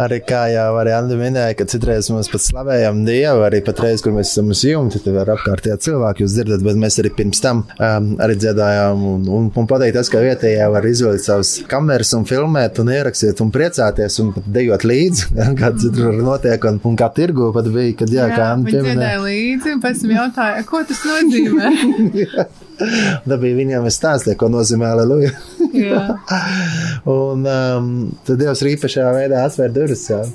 Arī 0.02 0.18
kā 0.26 0.44
jau 0.50 0.73
Anna 0.80 1.16
minēja, 1.18 1.54
ka 1.59 1.66
citreiz 1.71 2.09
mēs 2.11 2.30
pat 2.33 2.42
slavējam 2.42 3.04
Dievu, 3.06 3.44
arī 3.47 3.61
patreiz, 3.64 4.02
kur 4.02 4.14
mēs 4.16 4.33
esam 4.33 4.50
uz 4.50 4.62
jumta, 4.66 4.99
tad 5.02 5.18
ir 5.21 5.30
apkārtējā 5.37 5.76
cilvēki, 5.87 6.25
jūs 6.25 6.35
dzirdat, 6.35 6.64
bet 6.66 6.80
mēs 6.83 6.99
arī 7.02 7.12
pirms 7.14 7.42
tam 7.44 7.62
um, 7.76 8.11
arī 8.25 8.37
dziedājām 8.40 9.06
un, 9.12 9.28
un, 9.38 9.47
un 9.54 9.71
pateikt 9.71 9.99
tas, 10.00 10.11
ka 10.11 10.23
vietējā 10.25 10.66
var 10.75 10.88
izvēlēt 10.90 11.26
savas 11.26 11.54
kameras 11.71 12.11
un 12.18 12.26
filmēt 12.28 12.83
un 12.83 12.92
ierakstīt 12.97 13.42
un 13.44 13.54
priecāties 13.54 14.18
un 14.25 14.35
pat 14.35 14.50
dejot 14.59 14.87
līdzi, 14.90 15.30
kā 15.61 15.73
citur 15.78 16.18
notiek 16.18 16.68
un, 16.71 16.83
un 16.90 16.99
kā 16.99 17.11
tirgu 17.14 17.52
pat 17.54 17.71
bija, 17.71 17.97
kad 18.02 18.14
jā, 18.14 18.26
jā 18.26 18.35
kā 18.35 18.50
Anna 18.56 18.71
pieminēja. 18.71 19.25
Līdzi 19.25 19.76
un 19.76 19.83
pēc 19.85 20.04
tam 20.04 20.18
jautāja, 20.18 20.68
ko 20.68 20.85
tas 20.90 21.06
nozīmē? 21.06 21.75
Tā 23.28 23.38
bija 23.40 23.57
viņam 23.59 23.87
stāstīja, 23.93 24.37
ko 24.40 24.49
nozīmē 24.52 24.90
Aleluja. 24.95 25.31
un 27.11 27.47
um, 27.50 27.88
tad 28.26 28.38
Dievs 28.40 28.62
ir 28.62 28.71
īpašā 28.75 29.09
veidā 29.16 29.43
atvēr 29.49 29.73
durvis 29.75 30.04
uh, 30.14 30.26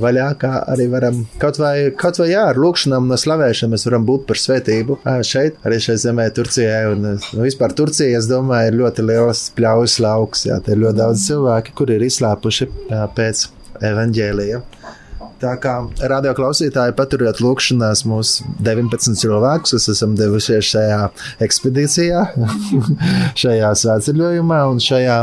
vaļā, 0.00 0.28
kā 0.40 0.52
arī 0.72 0.86
varam 0.92 1.22
kaut 1.42 1.60
vai, 1.60 1.90
kaut 2.00 2.20
vai 2.20 2.30
jā, 2.32 2.46
ar 2.52 2.60
lūkšanām 2.60 3.08
no 3.10 3.18
slavēšanu 3.20 3.74
mēs 3.74 3.86
varam 3.88 4.06
būt 4.08 4.26
par 4.30 4.40
svētību 4.40 4.98
uh, 5.00 5.20
šeit, 5.26 5.58
arī 5.68 5.80
šai 5.84 5.98
zemē, 6.06 6.28
Turcijai. 6.36 6.84
Un 6.94 7.10
uh, 7.14 7.28
vispār 7.44 7.76
Turcija, 7.76 8.20
es 8.20 8.30
domāju, 8.30 8.72
ir 8.72 8.80
ļoti 8.82 9.08
liels 9.10 9.46
pļaujas 9.58 9.98
lauks. 10.04 10.46
Jā, 10.48 10.60
te 10.64 10.76
ir 10.76 10.82
ļoti 10.84 11.00
daudz 11.02 11.28
cilvēki, 11.28 11.76
kuri 11.76 11.98
ir 11.98 12.08
izslāpuši 12.08 12.70
uh, 12.70 13.04
pēc 13.16 13.48
evaņģēlija. 13.84 14.62
Tā 15.42 15.54
kā 15.60 15.74
radio 16.10 16.34
klausītāji 16.36 16.94
paturiet 16.96 17.40
lūkšanās 17.42 18.04
mūsu 18.08 18.46
19 18.64 19.18
cilvēkus, 19.20 19.74
kas 19.76 19.88
esam 19.92 20.14
devušies 20.18 20.70
šajā 20.74 21.00
ekspedīcijā, 21.44 22.22
šajā 23.42 23.72
svētceļojumā 23.82 24.60
un 24.70 24.80
šajā 24.82 25.18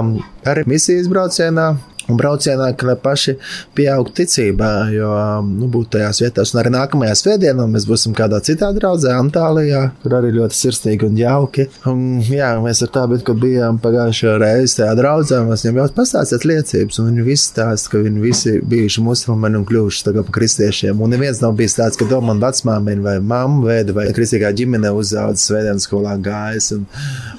arī 0.51 0.67
misijas 0.69 1.09
braucienā 1.11 1.71
un 2.09 2.19
braucienā, 2.19 2.71
ka 2.77 2.95
paši 3.01 3.37
pieaug 3.77 4.11
ticībā, 4.15 4.71
jo 4.95 5.11
nu, 5.47 5.69
būt 5.71 5.93
tajās 5.97 6.21
vietās, 6.23 6.53
un 6.53 6.61
arī 6.61 6.73
nākamajā 6.75 7.17
svētdienā 7.21 7.67
mēs 7.71 7.87
būsim 7.89 8.15
kādā 8.17 8.41
citā 8.45 8.71
draudzē, 8.75 9.13
Antālijā, 9.21 9.87
kur 10.03 10.17
arī 10.17 10.31
ļoti 10.35 10.57
sirsnīgi 10.57 11.07
un 11.07 11.17
jauki. 11.19 11.67
Un, 11.89 12.21
jā, 12.25 12.53
mēs 12.63 12.83
ar 12.85 12.93
tādu, 12.95 13.19
kad 13.25 13.39
bijām 13.41 13.79
pagājušajā 13.83 14.37
reizē 14.41 14.81
tajā 14.81 14.95
draudzē, 14.97 15.39
mēs 15.45 15.63
viņiem 15.65 15.79
jau 15.79 15.87
pastāstījām 15.95 16.47
liecības, 16.51 16.99
un 17.01 17.09
viņi 17.09 17.25
visi 17.25 17.47
stāsta, 17.51 17.91
ka 17.93 18.01
viņi 18.01 18.23
visi 18.23 18.53
bijuši 18.71 19.03
musulmaņi 19.05 19.59
un 19.59 19.65
kļuvuši 19.69 20.05
tagad 20.07 20.27
par 20.27 20.35
kristiešiem. 20.39 21.01
Un 21.01 21.13
neviens 21.13 21.41
nav 21.43 21.55
bijis 21.59 21.77
tāds, 21.77 21.99
ka 21.99 22.07
doma 22.09 22.31
man 22.31 22.41
vecmāmiņa 22.41 23.05
vai 23.05 23.15
mamma 23.19 23.67
veida 23.67 23.95
vai 23.95 24.07
kristīgā 24.15 24.51
ģimene 24.57 24.91
uzaudzis 24.95 25.47
svētdienas 25.49 25.87
skolā 25.87 26.15
gājis. 26.23 26.71
Un, 26.77 26.85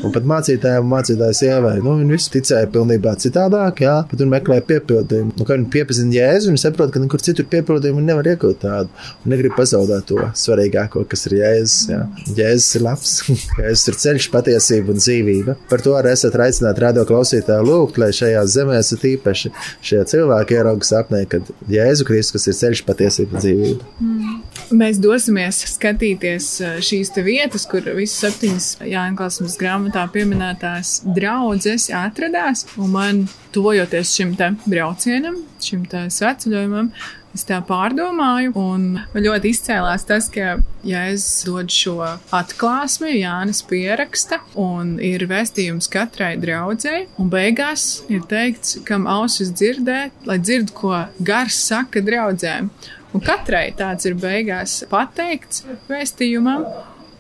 un 0.03 0.14
pat 0.14 0.29
mācītājiem, 0.33 0.88
mācītājs 0.92 1.42
ievai, 1.48 1.75
nu, 1.83 1.96
viņi 2.01 2.16
visi 2.16 2.33
ticēja 2.37 2.70
pilnībā 2.72 3.14
citādāk, 3.22 3.83
jā, 3.87 3.98
bet 4.11 4.22
viņi 4.22 4.35
meklēja 4.37 4.62
piepildījumu. 4.68 5.35
Nu, 5.38 5.46
kad 5.46 5.59
viņi 5.59 5.70
piepazina 5.72 6.16
jēzu, 6.16 6.51
viņi 6.51 6.62
saprot, 6.62 6.92
ka 6.94 7.03
nekur 7.03 7.22
citur 7.25 7.46
piepildījumu 7.53 8.05
nevar 8.05 8.29
iegūt 8.33 8.62
tādu. 8.64 8.92
Un 9.22 9.35
negrib 9.35 9.57
pazaudēt 9.59 10.09
to 10.11 10.20
svarīgāko, 10.38 11.05
kas 11.11 11.27
ir 11.29 11.38
jēzus. 11.40 11.79
Jā. 11.92 12.01
Jēzus 12.38 12.79
ir 12.79 12.87
labs, 12.87 13.14
jēzus 13.62 13.92
ir 13.92 13.98
ceļš, 14.05 14.29
patiesība 14.35 14.94
un 14.94 15.03
dzīvība. 15.03 15.57
Par 15.70 15.85
to 15.85 15.96
arī 15.98 16.14
esat 16.16 16.38
aicināti 16.46 16.85
radio 16.85 17.07
klausītāju 17.09 17.68
lūgt, 17.68 18.01
lai 18.03 18.12
šajā 18.16 18.44
zemē 18.57 18.79
esat 18.81 19.07
īpaši 19.12 19.53
šie 19.85 20.03
cilvēki 20.12 20.59
ierauga 20.59 20.88
sapnē, 20.88 21.25
ka 21.31 21.42
Jēzu 21.72 22.07
Kristus 22.09 22.48
ir 22.51 22.59
ceļš, 22.59 22.87
patiesība 22.88 23.38
un 23.38 23.44
dzīvība. 23.44 23.92
Mm. 24.03 24.40
Mēs 24.72 24.96
dosimies 25.03 25.59
skatīties 25.68 26.46
šīs 26.85 27.11
vietas, 27.25 27.66
kur 27.68 27.85
visas 27.96 28.22
septiņas 28.25 28.68
Jānis 28.88 29.18
Kalsmas 29.18 29.57
grāmatā 29.61 30.07
pieminētās 30.14 31.03
draudzes 31.16 31.90
atradās. 31.96 32.64
Un 32.81 32.92
man, 32.94 33.22
tuvojoties 33.53 34.14
šim 34.16 34.33
braucienam, 34.66 35.37
šim 35.62 35.85
sveceļojumam, 35.88 36.90
es 37.33 37.44
tā 37.48 37.59
pārdomāju, 37.64 38.52
un 38.59 38.87
ļoti 39.16 39.52
izcēlās 39.55 40.05
tas, 40.09 40.28
ka, 40.33 40.57
ja 40.87 41.05
es 41.12 41.26
dodu 41.46 41.72
šo 41.72 41.96
atklāsmi, 42.35 43.14
Jānis 43.20 43.62
pieraksta, 43.68 44.42
un 44.59 44.96
ir 45.02 45.24
vēstījums 45.31 45.88
katrai 45.92 46.35
draudzēji, 46.42 47.09
un 47.22 47.33
beigās 47.33 47.87
ir 48.12 48.24
teikts, 48.28 48.81
kam 48.88 49.09
ausis 49.11 49.52
dzirdēt, 49.57 50.26
lai 50.28 50.40
dzird, 50.42 50.74
ko 50.76 51.07
gars 51.24 51.61
saka 51.70 52.05
draudzēm. 52.05 52.72
Un 53.12 53.20
katrai 53.20 53.66
tāds 53.76 54.09
ir 54.09 54.16
beigās 54.16 54.78
pateikts 54.88 55.66
vēstījumam. 55.90 56.64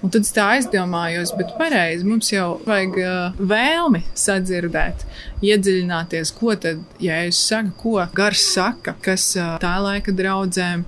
Un 0.02 0.10
tad 0.10 0.24
es 0.26 0.32
tā 0.34 0.48
aizdomājos, 0.56 1.30
bet 1.38 1.52
pareizi 1.54 2.06
mums 2.06 2.32
jau 2.32 2.56
vajag 2.66 2.96
uh, 2.98 3.36
vēlmi 3.38 4.00
sadzirdēt, 4.18 5.04
iedziļināties, 5.46 6.32
ko 6.34 6.56
tad, 6.58 6.80
ja 7.02 7.20
es 7.28 7.38
saku, 7.38 7.70
ko 7.78 8.06
gars 8.16 8.42
saka, 8.50 8.96
kas 9.04 9.28
uh, 9.38 9.54
tā 9.62 9.76
laika 9.84 10.14
draudzēm 10.18 10.82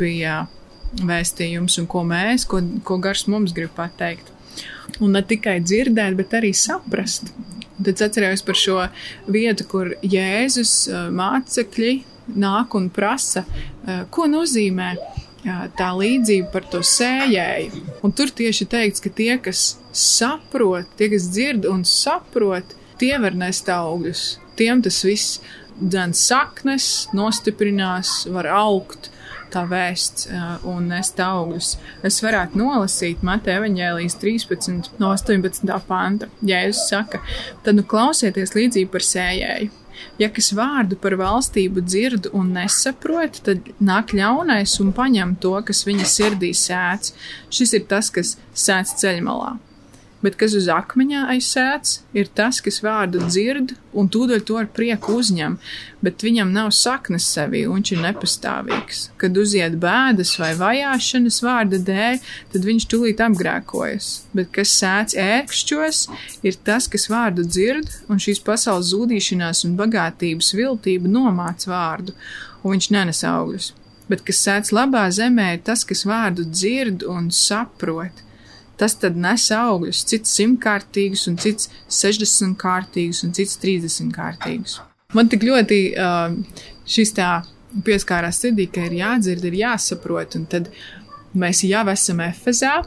bija 0.00 0.40
vēstījums 0.98 1.78
un 1.78 1.86
ko 1.90 2.02
mēs, 2.08 2.48
ko, 2.50 2.64
ko 2.82 2.98
gars 3.02 3.28
mums 3.30 3.54
grib 3.54 3.70
pateikt. 3.78 4.34
Un 4.98 5.14
ne 5.14 5.22
tikai 5.22 5.60
dzirdēt, 5.62 6.18
bet 6.18 6.34
arī 6.34 6.50
saprast. 6.56 7.30
Un 7.78 7.86
tad 7.86 7.94
es 7.94 8.06
atceros 8.08 8.42
par 8.42 8.58
šo 8.58 8.80
vietu, 9.30 9.68
kur 9.70 9.94
Jēzus 10.02 10.74
uh, 10.90 11.06
mācekļi 11.14 11.94
nāk 12.34 12.74
un 12.76 12.90
prasa, 12.92 13.46
ko 14.12 14.26
nozīmē 14.28 14.90
tā 15.78 15.90
līdzība 15.96 16.50
par 16.52 16.66
to 16.72 16.80
sējēju. 16.84 17.84
Un 18.04 18.14
tur 18.16 18.32
tieši 18.34 18.66
teikts, 18.70 19.02
ka 19.04 19.12
tie, 19.14 19.34
kas 19.42 19.76
saprot, 19.92 20.88
tie, 20.98 21.10
kas 21.12 21.28
dzird 21.32 21.68
un 21.68 21.84
saprot, 21.88 22.76
tie 23.00 23.14
var 23.22 23.36
nest 23.38 23.70
augļus. 23.72 24.24
Tiem 24.58 24.82
tas 24.82 25.02
viss 25.06 25.38
dzēn 25.78 26.14
saknes, 26.16 27.08
nostiprinās, 27.16 28.24
var 28.34 28.50
augt. 28.58 29.12
Tā 29.48 29.62
vēsts 29.64 30.26
un 30.68 30.90
nest 30.90 31.16
augļus. 31.24 31.70
Es 32.04 32.18
varētu 32.20 32.58
nolasīt 32.60 33.22
Mateja 33.24 33.62
Evanģēlijas 33.62 34.18
13, 34.20 34.90
no 35.00 35.14
18. 35.14 35.72
panta. 35.88 36.28
Jēzus 36.44 36.90
saka, 36.90 37.22
tad 37.64 37.78
nu 37.78 37.86
klausieties 37.88 38.52
līdzību 38.58 38.92
par 38.92 39.06
sējēju. 39.08 39.72
Ja 40.18 40.30
kas 40.34 40.50
vārdu 40.56 40.98
par 41.00 41.16
valstību 41.20 41.84
dzird 41.86 42.30
un 42.32 42.52
nesaprot, 42.56 43.40
tad 43.46 43.70
nāk 43.78 44.14
ļaunais 44.16 44.78
un 44.82 44.92
paņem 44.96 45.36
to, 45.42 45.54
kas 45.68 45.84
viņa 45.88 46.08
sirdī 46.08 46.52
sēdz. 46.56 47.14
Šis 47.54 47.78
ir 47.78 47.88
tas, 47.90 48.10
kas 48.14 48.36
sēdz 48.54 48.98
ceļmalā. 49.02 49.56
Bet 50.24 50.36
kas 50.38 50.54
uz 50.58 50.66
akmeņa 50.72 51.26
aizsēts, 51.34 52.00
ir 52.16 52.30
tas, 52.34 52.58
kas 52.64 52.80
vārdu 52.82 53.22
dzird 53.26 53.74
un 53.98 54.08
tūdaļ 54.10 54.42
to 54.48 54.58
ar 54.60 54.68
prieku 54.74 55.18
uzņem, 55.20 55.56
bet 56.04 56.24
viņam 56.26 56.50
nav 56.54 56.72
saknes 56.74 57.26
sevī, 57.34 57.64
un 57.68 57.78
viņš 57.78 57.92
ir 57.94 58.02
nepastāvīgs. 58.04 59.02
Kad 59.20 59.38
uziet 59.38 59.78
bēdas 59.82 60.34
vai 60.40 60.52
vajāšanas 60.58 61.40
vārda 61.46 61.80
dēļ, 61.88 62.20
tad 62.54 62.68
viņš 62.68 62.88
tūlīt 62.90 63.24
apgrēkojas, 63.28 64.10
bet 64.34 64.52
kas 64.58 64.74
sēts 64.80 65.18
ērkšķos, 65.22 66.04
ir 66.46 66.60
tas, 66.66 66.90
kas 66.90 67.08
vārdu 67.12 67.46
dzird, 67.46 67.90
un 68.10 68.22
šīs 68.22 68.42
pasaules 68.46 68.92
zudīšanās 68.92 69.64
un 69.68 69.78
bagātības 69.78 70.54
viltība 70.58 71.10
nomāc 71.10 71.68
vārdu, 71.70 72.16
un 72.62 72.76
viņš 72.76 72.94
nenes 72.94 73.26
augļus. 73.26 73.74
Bet 74.08 74.22
kas 74.24 74.40
sēts 74.40 74.72
labā 74.72 75.04
zemē, 75.12 75.52
ir 75.58 75.66
tas, 75.66 75.82
kas 75.84 76.06
vārdu 76.08 76.46
dzird 76.48 77.04
un 77.04 77.28
saprot 77.34 78.24
tas 78.78 78.96
nes 79.14 79.48
augļus, 79.54 80.04
cits 80.08 80.34
simtkārtīgus, 80.38 81.26
un 81.30 81.38
cits 81.42 81.70
sešdesmitkārtīgus, 82.00 83.24
un 83.26 83.34
cits 83.36 83.58
trīsdesmitkārtīgus. 83.62 84.80
Man 85.16 85.30
tik 85.32 85.46
ļoti 85.48 85.80
uh, 85.96 86.34
šis 86.88 87.14
tā 87.16 87.30
pieskārās 87.84 88.42
sirdī, 88.42 88.68
ka 88.72 88.86
ir 88.88 88.98
jādzird, 89.00 89.44
ir 89.48 89.58
jāsaprot, 89.62 90.36
un 90.38 90.46
tad 90.50 90.70
mēs 91.38 91.64
jau 91.68 91.84
esam 91.92 92.22
Efezā. 92.26 92.78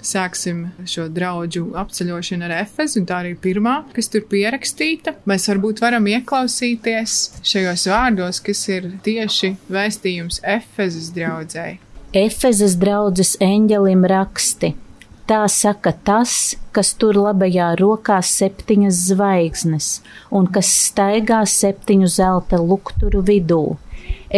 Sāksim 0.00 0.62
šo 0.88 1.10
draugu 1.12 1.74
apceļošanu 1.76 2.46
ar 2.46 2.54
Efezu, 2.62 3.02
un 3.02 3.08
tā 3.08 3.18
arī 3.20 3.34
pirmā, 3.36 3.82
kas 3.92 4.08
tur 4.08 4.24
pierakstīta. 4.30 5.18
Mēs 5.28 5.44
varbūt 5.50 5.82
varam 5.84 6.08
ieklausīties 6.08 7.16
šajos 7.44 7.84
vārdos, 7.92 8.40
kas 8.44 8.62
ir 8.72 8.88
tieši 9.04 9.52
vēstījums 9.68 10.40
Efezas 10.56 11.10
draudzēji. 11.16 11.76
Efezas 12.16 12.78
draudzes 12.80 13.36
eņģelim 13.44 14.08
raksti. 14.08 14.72
Tā 15.30 15.44
saka 15.46 15.92
tas, 15.94 16.56
kas 16.74 16.88
tur 16.98 17.14
labajā 17.14 17.68
rokā 17.78 18.16
septiņas 18.26 18.96
zvaigznes 19.12 19.90
un 20.34 20.48
kas 20.50 20.70
staigā 20.88 21.44
septiņu 21.46 22.08
zelta 22.10 22.58
lukturu 22.58 23.20
vidū. 23.28 23.60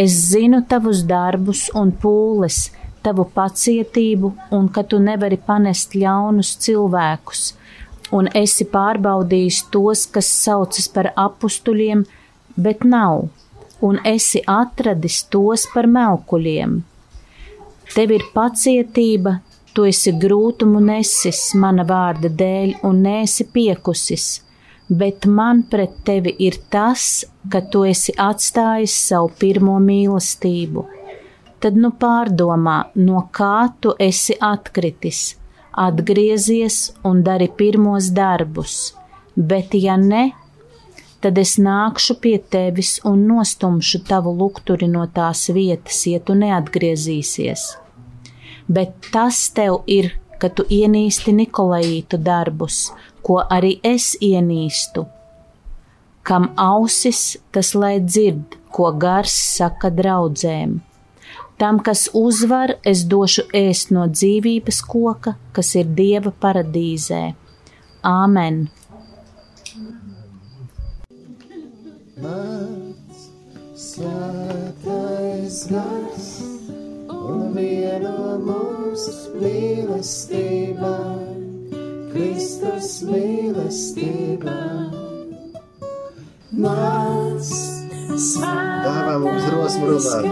Es 0.03 0.13
zinu 0.29 0.59
tavus 0.69 1.01
darbus 1.09 1.63
un 1.81 1.95
pūles, 2.03 2.59
tavu 3.01 3.25
pacietību, 3.39 4.33
un 4.53 4.69
ka 4.75 4.85
tu 4.85 4.99
nevari 5.01 5.39
panest 5.47 5.97
ļaunus 5.97 6.51
cilvēkus, 6.67 7.45
un 8.13 8.29
esi 8.43 8.67
pārbaudījis 8.75 9.63
tos, 9.73 10.03
kas 10.13 10.29
saucas 10.43 10.91
par 10.93 11.09
apstuļiem, 11.17 12.03
bet 12.67 12.85
nav, 12.85 13.31
un 13.81 13.97
esi 14.13 14.45
atradis 14.59 15.23
tos 15.33 15.65
par 15.73 15.89
melkuļiem. 15.97 16.77
Tev 17.97 18.15
ir 18.19 18.29
pacietība, 18.37 19.39
Tu 19.73 19.87
esi 19.89 20.13
grūtumu 20.21 20.83
nesis 20.85 21.39
mana 21.57 21.85
vārda 21.89 22.29
dēļ 22.41 22.75
un 22.85 22.99
nēsi 23.07 23.47
piekusis, 23.55 24.27
bet 25.01 25.25
man 25.39 25.63
pret 25.73 25.95
tevi 26.05 26.35
ir 26.47 26.59
tas, 26.75 27.25
ka 27.49 27.63
tu 27.73 27.87
esi 27.89 28.13
atstājis 28.21 28.99
savu 29.09 29.31
pirmo 29.41 29.79
mīlestību. 29.81 30.85
Tad 31.65 31.81
nu 31.81 31.93
pārdomā, 32.05 32.77
no 33.09 33.25
kā 33.33 33.71
tu 33.81 33.97
esi 34.11 34.37
atkritis, 34.53 35.25
atgriezies 35.73 36.79
un 37.09 37.25
dari 37.25 37.49
pirmos 37.49 38.13
darbus, 38.13 38.79
bet 39.37 39.73
ja 39.73 39.97
ne, 39.97 40.27
tad 41.25 41.39
es 41.41 41.57
nākšu 41.57 42.21
pie 42.21 42.37
tevis 42.57 42.99
un 43.09 43.25
nostumšu 43.31 44.05
tavu 44.05 44.37
lukturi 44.37 44.91
no 44.99 45.07
tās 45.07 45.49
vietas, 45.49 46.05
ja 46.13 46.21
tu 46.21 46.37
neatgriezīsies 46.37 47.71
bet 48.69 49.11
tas 49.13 49.49
tev 49.55 49.83
ir, 49.87 50.13
ka 50.43 50.51
tu 50.51 50.67
ienīsti 50.67 51.35
Nikolaītu 51.39 52.19
darbus, 52.19 52.91
ko 53.23 53.43
arī 53.57 53.77
es 53.87 54.13
ienīstu. 54.21 55.07
Kam 56.23 56.53
ausis, 56.59 57.37
tas 57.55 57.75
lai 57.75 57.99
dzird, 58.01 58.59
ko 58.75 58.93
gars 59.05 59.35
saka 59.59 59.91
draudzēm. 59.91 60.81
Tam, 61.59 61.79
kas 61.79 62.09
uzvar, 62.19 62.77
es 62.83 63.05
došu 63.07 63.45
ēst 63.55 63.93
no 63.95 64.09
dzīvības 64.11 64.81
koka, 64.93 65.37
kas 65.55 65.75
ir 65.79 65.91
Dieva 65.99 66.33
paradīzē. 66.45 67.25
Āmen! 68.03 68.65
Mans 72.23 73.29
svētais 73.79 75.63
gars! 75.71 76.52
Un 77.23 77.53
vieno 77.57 78.39
mums 78.43 79.07
mīlestībā, 79.41 80.97
Kristus 82.13 82.91
mīlestībā. 83.09 84.59
Nāc, 86.63 87.53
dāvā 88.85 89.15
mums 89.23 89.47
drosmi 89.49 89.93
runāt, 89.93 90.27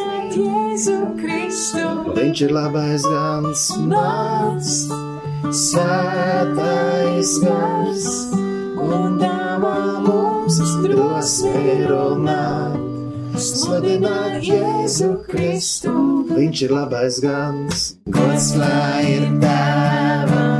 Jēzu 0.79 0.97
Kristu. 1.19 1.87
Viņš 2.15 2.43
ir 2.47 2.53
labais 2.55 3.03
gans, 3.03 3.63
nāc, 3.91 4.69
svētais 5.51 7.33
gars, 7.43 8.07
un 8.83 9.19
dāvā 9.21 9.77
mums 10.05 10.59
drosmi 10.85 11.79
runāt. 11.91 12.85
Sludināt 13.39 14.43
Jēzu 14.43 15.13
Kristu, 15.29 15.95
viņš 16.33 16.65
ir 16.67 16.75
labais 16.75 17.21
gans, 17.23 17.85
gods 18.11 18.53
lai 18.59 19.05
ir 19.13 19.29
tēvam 19.45 20.58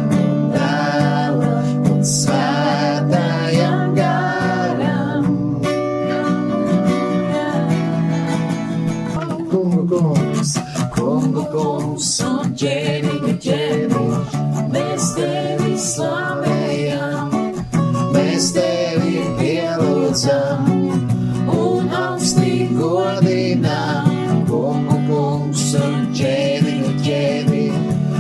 kungs 25.49 25.71
un 25.81 26.03
ķēniņa 26.13 26.89
ķēniņš, 27.01 27.77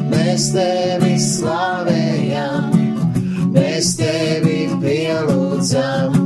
mēs 0.09 0.45
tevi 0.55 1.17
slavējam, 1.21 2.71
mēs 3.53 3.91
tevi 3.99 4.63
pielūdzam 4.81 6.17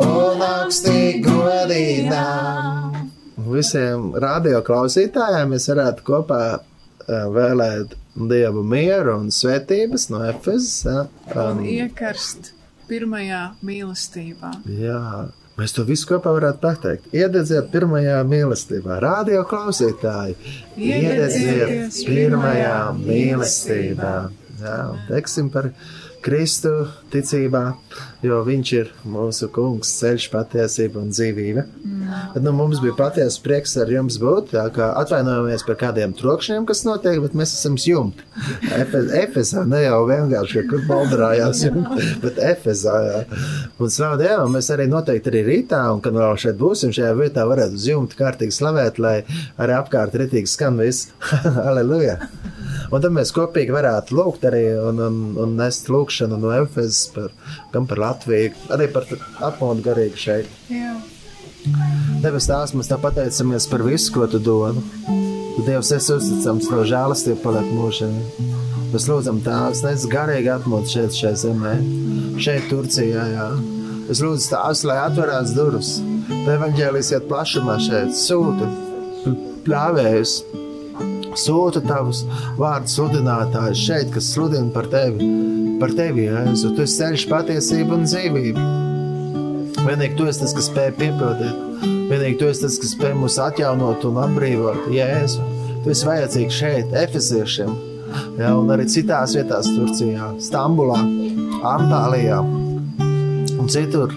un 0.00 0.44
augstī 0.46 1.20
godinām. 1.26 2.96
Visiem 3.44 4.14
radioklausītājiem 4.24 5.52
mēs 5.52 5.68
varētu 5.68 6.08
kopā 6.08 6.40
eh, 6.56 7.28
vēlēt 7.36 7.92
dievu 8.16 8.64
mieru 8.64 9.18
un 9.18 9.28
svētības 9.28 10.08
no 10.14 10.24
Efezas. 10.30 10.86
ja, 10.88 11.04
Un 11.44 11.60
iekarst 11.68 12.54
pirmajā 12.88 13.50
mīlestībā. 13.60 14.56
Jā, 14.80 15.28
mēs 15.62 15.76
to 15.76 15.86
visu 15.88 16.08
kopā 16.10 16.34
varētu 16.34 16.60
pateikt. 16.62 17.08
Iededziet 17.14 17.70
pirmajā 17.72 18.18
mīlestībā, 18.28 18.98
radio 19.02 19.44
klausītāji. 19.48 20.36
Iededziet 20.76 21.98
pirmajā 22.08 22.76
mīlestībā. 22.98 24.14
Jā, 24.62 24.78
teiksim 25.08 25.48
par 25.50 25.72
Kristu 26.22 26.70
ticībā, 27.12 27.60
jo 28.22 28.36
Viņš 28.46 28.70
ir 28.78 28.90
mūsu 29.10 29.48
kungs, 29.54 29.90
ceļš, 29.98 30.28
patiesība 30.32 31.00
un 31.02 31.10
dzīvība. 31.10 31.64
Bet, 32.34 32.38
nu, 32.44 32.52
mums 32.54 32.80
bija 32.82 32.94
patiesa 32.98 33.40
prieks 33.44 33.74
ar 33.82 33.90
jums 33.90 34.18
būt. 34.22 34.52
Atvainojamies 34.58 35.64
par 35.66 35.78
kādiem 35.80 36.14
trokšņiem, 36.18 36.66
kas 36.68 36.84
notiek, 36.86 37.18
bet 37.24 37.34
mēs 37.38 37.54
esam 37.56 37.76
jumti. 37.80 38.22
Efe- 38.76 39.04
Efesā 39.22 39.64
ne 39.68 39.82
jau 39.84 40.00
vienkārši 40.10 40.64
kur 40.70 40.84
baldrājās, 40.88 41.64
jumti, 41.66 42.08
bet 42.22 42.38
Efesā. 42.52 42.96
Jā. 43.08 43.22
Un 43.82 43.90
slavu 43.90 44.20
Dievam, 44.22 44.54
mēs 44.54 44.70
arī 44.74 44.86
noteikti 44.90 45.32
arī 45.32 45.42
rītā, 45.50 45.82
un 45.94 46.00
kad 46.04 46.14
vēl 46.16 46.38
šeit 46.38 46.58
būsim, 46.60 46.94
šajā 46.94 47.12
vietā 47.18 47.46
varētu 47.50 47.78
uz 47.80 47.88
jumta 47.90 48.18
kārtīgi 48.22 48.54
slavēt, 48.60 49.02
lai 49.02 49.18
arī 49.58 49.78
apkārt 49.80 50.14
ritīgi 50.22 50.50
skan 50.54 50.78
viss. 50.78 51.08
Aleluja! 51.68 52.18
Un 52.92 53.00
tad 53.00 53.14
mēs 53.16 53.32
kopīgi 53.32 53.72
varētu 53.72 54.16
lūgt 54.18 54.42
arī 54.44 54.66
un, 54.76 54.98
un, 55.00 55.20
un 55.40 55.54
nest 55.56 55.88
lūgšanu 55.88 56.36
no 56.40 56.52
Efesas 56.58 57.06
par, 57.14 57.32
gan 57.72 57.88
par 57.88 58.02
Latviju, 58.02 58.52
arī 58.74 58.90
par 58.92 59.08
atmodu 59.48 59.84
garīgu 59.86 60.20
šeit. 60.20 60.50
Debes 62.22 62.48
Tēvs, 62.50 62.74
mēs 62.76 62.90
te 62.90 62.98
pateicamies 63.00 63.68
par 63.70 63.84
visu, 63.86 64.12
ko 64.12 64.28
Tu 64.28 64.40
dod. 64.42 64.80
Dievs, 65.62 65.92
esi 65.94 66.12
uzticams, 66.16 66.68
no 66.72 66.84
žēlastība 66.88 67.40
paliek 67.44 67.68
mūžīgi. 67.72 68.48
Mēs 68.92 69.08
lūdzam 69.08 69.40
Tēvs, 69.46 69.84
nes 69.86 70.06
garīgi 70.12 70.52
atmodu 70.52 70.92
šeit, 70.92 71.16
šajā 71.16 71.34
zemē, 71.46 71.74
šeit 72.42 72.68
Turcijā, 72.68 73.28
jā. 73.36 73.48
Es 74.12 74.20
lūdzu 74.20 74.52
Tēvs, 74.52 74.84
lai 74.90 74.98
atverās 75.06 75.54
durvis. 75.56 75.94
Evanģēlijas 76.42 77.14
iet 77.14 77.30
plašumā 77.30 77.78
šeit, 77.80 78.12
sūta 78.18 78.68
pļāvējus. 79.64 80.36
Sūta 81.38 81.80
tavus 81.84 82.22
vārdu 82.58 82.90
sludinātājus 82.92 83.82
šeit, 83.86 84.10
kas 84.12 84.28
sludina 84.34 84.68
par 84.74 84.88
tevi, 84.92 85.28
par 85.80 85.94
tevi, 85.96 86.26
Jēzu. 86.28 86.72
Tu 86.76 86.84
esi 86.84 86.98
ceļš, 87.00 87.26
patiesība 87.30 87.96
un 87.96 88.04
dzīvība. 88.04 88.66
Vienīgi 89.82 90.18
tu 90.18 90.26
esi 90.28 90.42
tas, 90.44 90.52
kas 90.56 90.68
spēj 90.68 90.92
piepildīt. 90.98 91.86
Vienīgi 92.10 92.36
tu 92.38 92.50
esi 92.50 92.66
tas, 92.66 92.76
kas 92.82 92.92
spēj 92.92 93.14
mūs 93.18 93.38
atjaunot 93.42 94.04
un 94.10 94.20
atbrīvot, 94.26 94.90
Jēzu. 94.92 95.46
Tu 95.82 95.94
esi 95.94 96.06
vajadzīgs 96.06 96.58
šeit, 96.60 96.92
Efeziešiem, 97.00 97.72
ja, 98.38 98.52
un 98.54 98.68
arī 98.70 98.84
citās 98.92 99.32
vietās, 99.34 99.70
Turcijā, 99.72 100.34
Stambulā, 100.44 101.00
Antālijā 101.72 102.42
un 102.42 103.72
citur. 103.72 104.12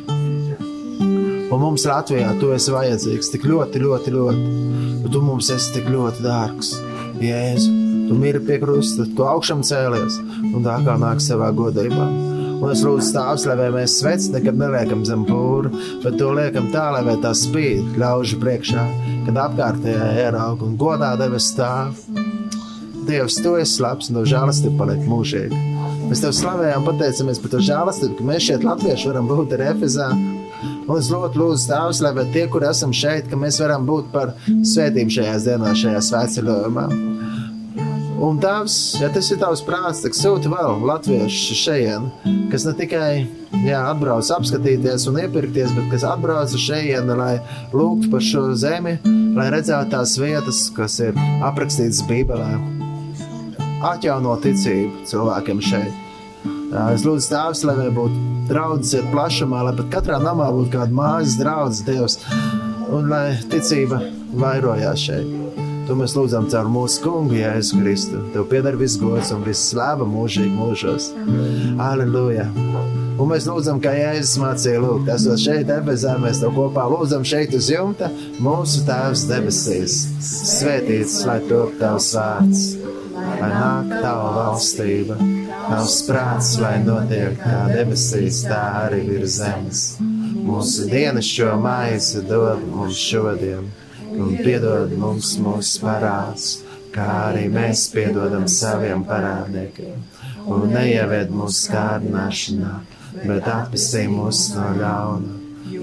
Un 1.45 1.62
mums 1.62 1.86
Latvijā 1.88 2.34
tu 2.41 2.51
esi 2.51 2.73
vajadzīgs 2.73 3.32
tik 3.32 3.47
ļoti, 3.47 3.82
ļoti, 3.86 4.13
ļoti. 4.17 5.10
Tu 5.15 5.21
mums 5.23 5.47
esi 5.54 5.78
tik 5.78 5.88
ļoti 5.93 6.25
dārgs. 6.25 6.75
Jēzu, 7.23 7.71
tu 8.10 8.17
miri 8.19 8.41
pie 8.43 8.58
krusta, 8.62 9.06
tu 9.15 9.25
augšām 9.25 9.63
cēlies 9.65 10.17
un 10.51 10.65
tā 10.65 10.75
kā 10.86 10.97
nāk 10.99 11.21
savā 11.23 11.51
godībā. 11.56 12.08
Un 12.56 12.71
es 12.71 12.82
lūdzu, 12.86 13.04
stāvs, 13.10 13.45
lai 13.49 13.69
mēs 13.71 13.97
sveci 13.99 14.32
nekad 14.34 14.58
neliekam 14.60 15.04
zem 15.08 15.25
pūra, 15.28 15.71
bet 16.04 16.15
to 16.19 16.32
liekam 16.36 16.69
tā, 16.73 16.88
lai 16.95 17.17
tā 17.23 17.34
spīd 17.36 17.97
ļaužu 17.99 18.39
priekšā, 18.41 18.86
kad 19.28 19.41
apkārtējā 19.47 20.08
ieraug 20.23 20.63
un 20.65 20.78
godā 20.80 21.13
debes 21.19 21.51
stāv. 21.51 21.95
Dievs, 23.06 23.38
tu 23.43 23.54
esi 23.60 23.84
labs 23.84 24.10
un 24.10 24.19
tev 24.19 24.30
žēlastība 24.32 24.80
paliek 24.82 25.04
mūžīgi. 25.06 25.60
Mēs 26.10 26.23
tev 26.23 26.34
slavējam, 26.38 26.88
pateicamies 26.88 27.39
par 27.41 27.51
to 27.54 27.60
žēlastību, 27.65 28.17
ka 28.17 28.25
mēs 28.32 28.47
šeit 28.47 28.65
latvieši 28.65 29.12
varam 29.12 29.30
būt 29.30 29.56
ar 29.58 29.67
Efezā. 29.71 30.10
Es 30.86 31.08
ļoti 31.10 31.39
lūdzu 31.41 31.65
Tēvs, 31.71 32.00
lai 32.06 32.26
tie, 32.30 32.43
kur 32.52 32.63
esam 32.67 32.91
šeit, 32.93 33.26
ka 33.32 33.38
mēs 33.41 33.58
varam 33.63 33.88
būt 33.88 34.12
par 34.13 34.36
svētību 34.45 35.15
šajās 35.15 35.48
dienās, 35.48 35.80
šajā 35.82 36.02
svētceļojumā. 36.10 36.84
Un 38.26 38.38
Tēvs, 38.39 38.76
ja 39.02 39.10
tas 39.12 39.32
ir 39.34 39.39
tavs 39.41 39.63
prāts, 39.65 40.04
tad 40.06 40.13
sūti 40.15 40.52
vēl 40.54 40.86
latviešu 40.86 41.58
šeit, 41.58 42.30
kas 42.54 42.67
ne 42.69 42.76
tikai 42.78 43.10
jā, 43.65 43.82
atbrauc 43.82 44.30
apskatīties 44.38 45.10
un 45.10 45.19
iepirkties, 45.26 45.74
bet 45.76 45.89
kas 45.95 46.06
atbrauc 46.08 46.54
šeit, 46.54 47.10
lai 47.17 47.34
lūgtu 47.74 48.13
par 48.13 48.24
šo 48.30 48.48
zemi, 48.54 49.00
lai 49.36 49.50
redzētu 49.58 49.95
tās 49.98 50.15
vietas, 50.21 50.67
kas 50.78 51.02
ir 51.02 51.17
aprakstītas 51.50 52.06
Bībelē. 52.08 52.54
Atjauno 53.86 54.38
ticību 54.45 55.10
cilvēkiem 55.10 55.65
šeit. 55.65 56.04
Es 56.73 57.06
lūdzu, 57.06 57.30
Tēvs, 57.30 57.63
lai 57.67 57.89
būtu 57.93 58.21
draudzes 58.49 58.99
ir 58.99 59.08
plašumā, 59.13 59.63
lai 59.67 59.73
pat 59.78 59.91
katrā 59.93 60.19
namā 60.21 60.49
būtu 60.54 60.73
kāda 60.75 60.95
mājas 60.95 61.38
draudzes 61.39 61.86
Dievs, 61.86 62.19
un 62.93 63.10
lai 63.12 63.38
ticība 63.51 64.01
vairojās 64.36 65.06
šeit. 65.08 65.62
To 65.86 65.93
mēs 65.97 66.15
lūdzam 66.17 66.47
caur 66.49 66.69
mūsu 66.73 67.04
kungu, 67.04 67.38
Jēzu 67.38 67.78
Kristu. 67.84 68.23
Tev 68.34 68.47
pieder 68.49 68.78
viss 68.80 68.97
gods 68.97 69.30
un 69.36 69.45
viss 69.45 69.69
slāva 69.69 70.08
mūžīgi 70.10 70.49
mūžos. 70.56 71.12
Aleluja! 71.86 72.47
Un 73.15 73.30
mēs 73.30 73.45
lūdzam, 73.47 73.78
kā 73.84 73.93
Jēzus 73.95 74.39
mācīja 74.41 74.82
lūgt. 74.82 75.13
Esot 75.13 75.39
šeit, 75.39 75.69
Ebezē, 75.71 76.17
mēs 76.19 76.41
to 76.41 76.49
kopā 76.58 76.88
lūdzam 76.91 77.23
šeit 77.28 77.54
uz 77.56 77.69
jumta. 77.71 78.10
Mūsu 78.43 78.84
Tēvs 78.89 79.28
debesīs, 79.30 80.01
svētīts, 80.58 81.21
lai 81.30 81.39
top 81.45 81.78
tavs 81.80 82.12
vārds, 82.17 82.67
lai 83.13 83.54
nāk 83.54 83.97
tava 84.01 84.36
valstība 84.41 85.35
Tavs 85.65 85.95
prāts, 86.06 86.51
lai 86.62 86.75
notiek 86.86 87.39
kā 87.41 87.65
debesīs, 87.71 88.43
tā 88.45 88.62
arī 88.84 88.99
virs 89.08 89.39
zemes. 89.39 89.80
Mūsu 90.45 90.86
dienas 90.91 91.25
šo 91.25 91.56
maizi 91.62 92.21
dod 92.30 92.62
mums 92.69 92.99
šodien, 93.01 93.65
un 94.13 94.36
piedod 94.45 94.93
mums 95.01 95.32
mūsu 95.41 95.82
parādus, 95.82 96.49
kā 96.93 97.08
arī 97.32 97.47
mēs 97.54 97.88
piedodam 97.93 98.45
saviem 98.51 99.01
parādniekiem. 99.10 100.04
Un 100.45 100.67
neieved 100.75 101.34
mūsu 101.34 101.71
kārdināšanā, 101.73 102.75
bet 103.23 103.49
atpestī 103.56 104.06
mūs 104.12 104.51
no 104.54 104.69
ļauna, 104.78 105.39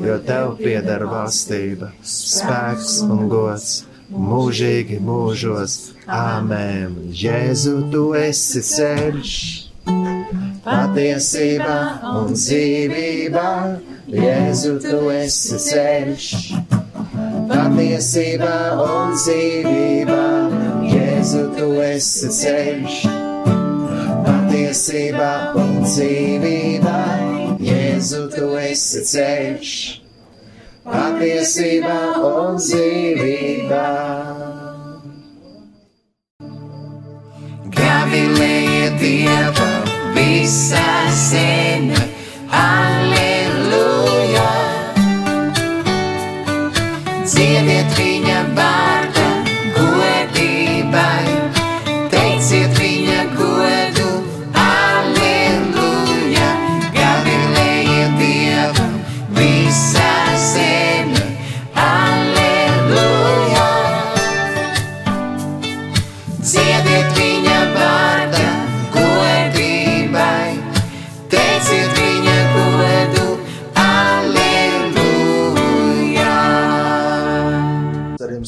jo 0.07 0.21
Tev 0.29 0.55
pieder 0.63 1.09
valstība, 1.11 1.91
spēks 2.07 3.01
un 3.09 3.27
gods 3.33 3.83
mūžīgi 4.15 5.03
mūžos. 5.03 5.81
Āmen! 6.07 6.97
Jēzu, 7.11 7.77
tu 7.91 8.09
esi 8.19 8.63
ceļš! 8.71 9.62
Patiesība 10.63 11.77
un 12.15 12.35
dzīvība. 12.37 13.47
Jēzu, 14.13 14.77
tu 14.83 15.09
esi 15.15 15.59
ceļš, 15.63 16.27
patiesība 17.51 18.53
un 18.83 19.15
dzīvība. 19.17 20.21
Jēzu, 20.93 21.43
tu 21.57 21.69
esi 21.87 22.31
ceļš, 22.39 23.01
patiesība 24.27 25.33
un 25.63 25.83
dzīvība. 25.87 26.97
Jēzu, 27.63 28.25
tu 28.35 28.53
esi 28.61 29.05
ceļš, 29.13 29.77
patiesība 30.87 31.99
un 32.31 32.59
dzīvība. 32.63 33.85
Gavilēja 37.73 38.91
Dieva 38.99 39.82
visa 40.43 41.09
zeme, 41.09 41.95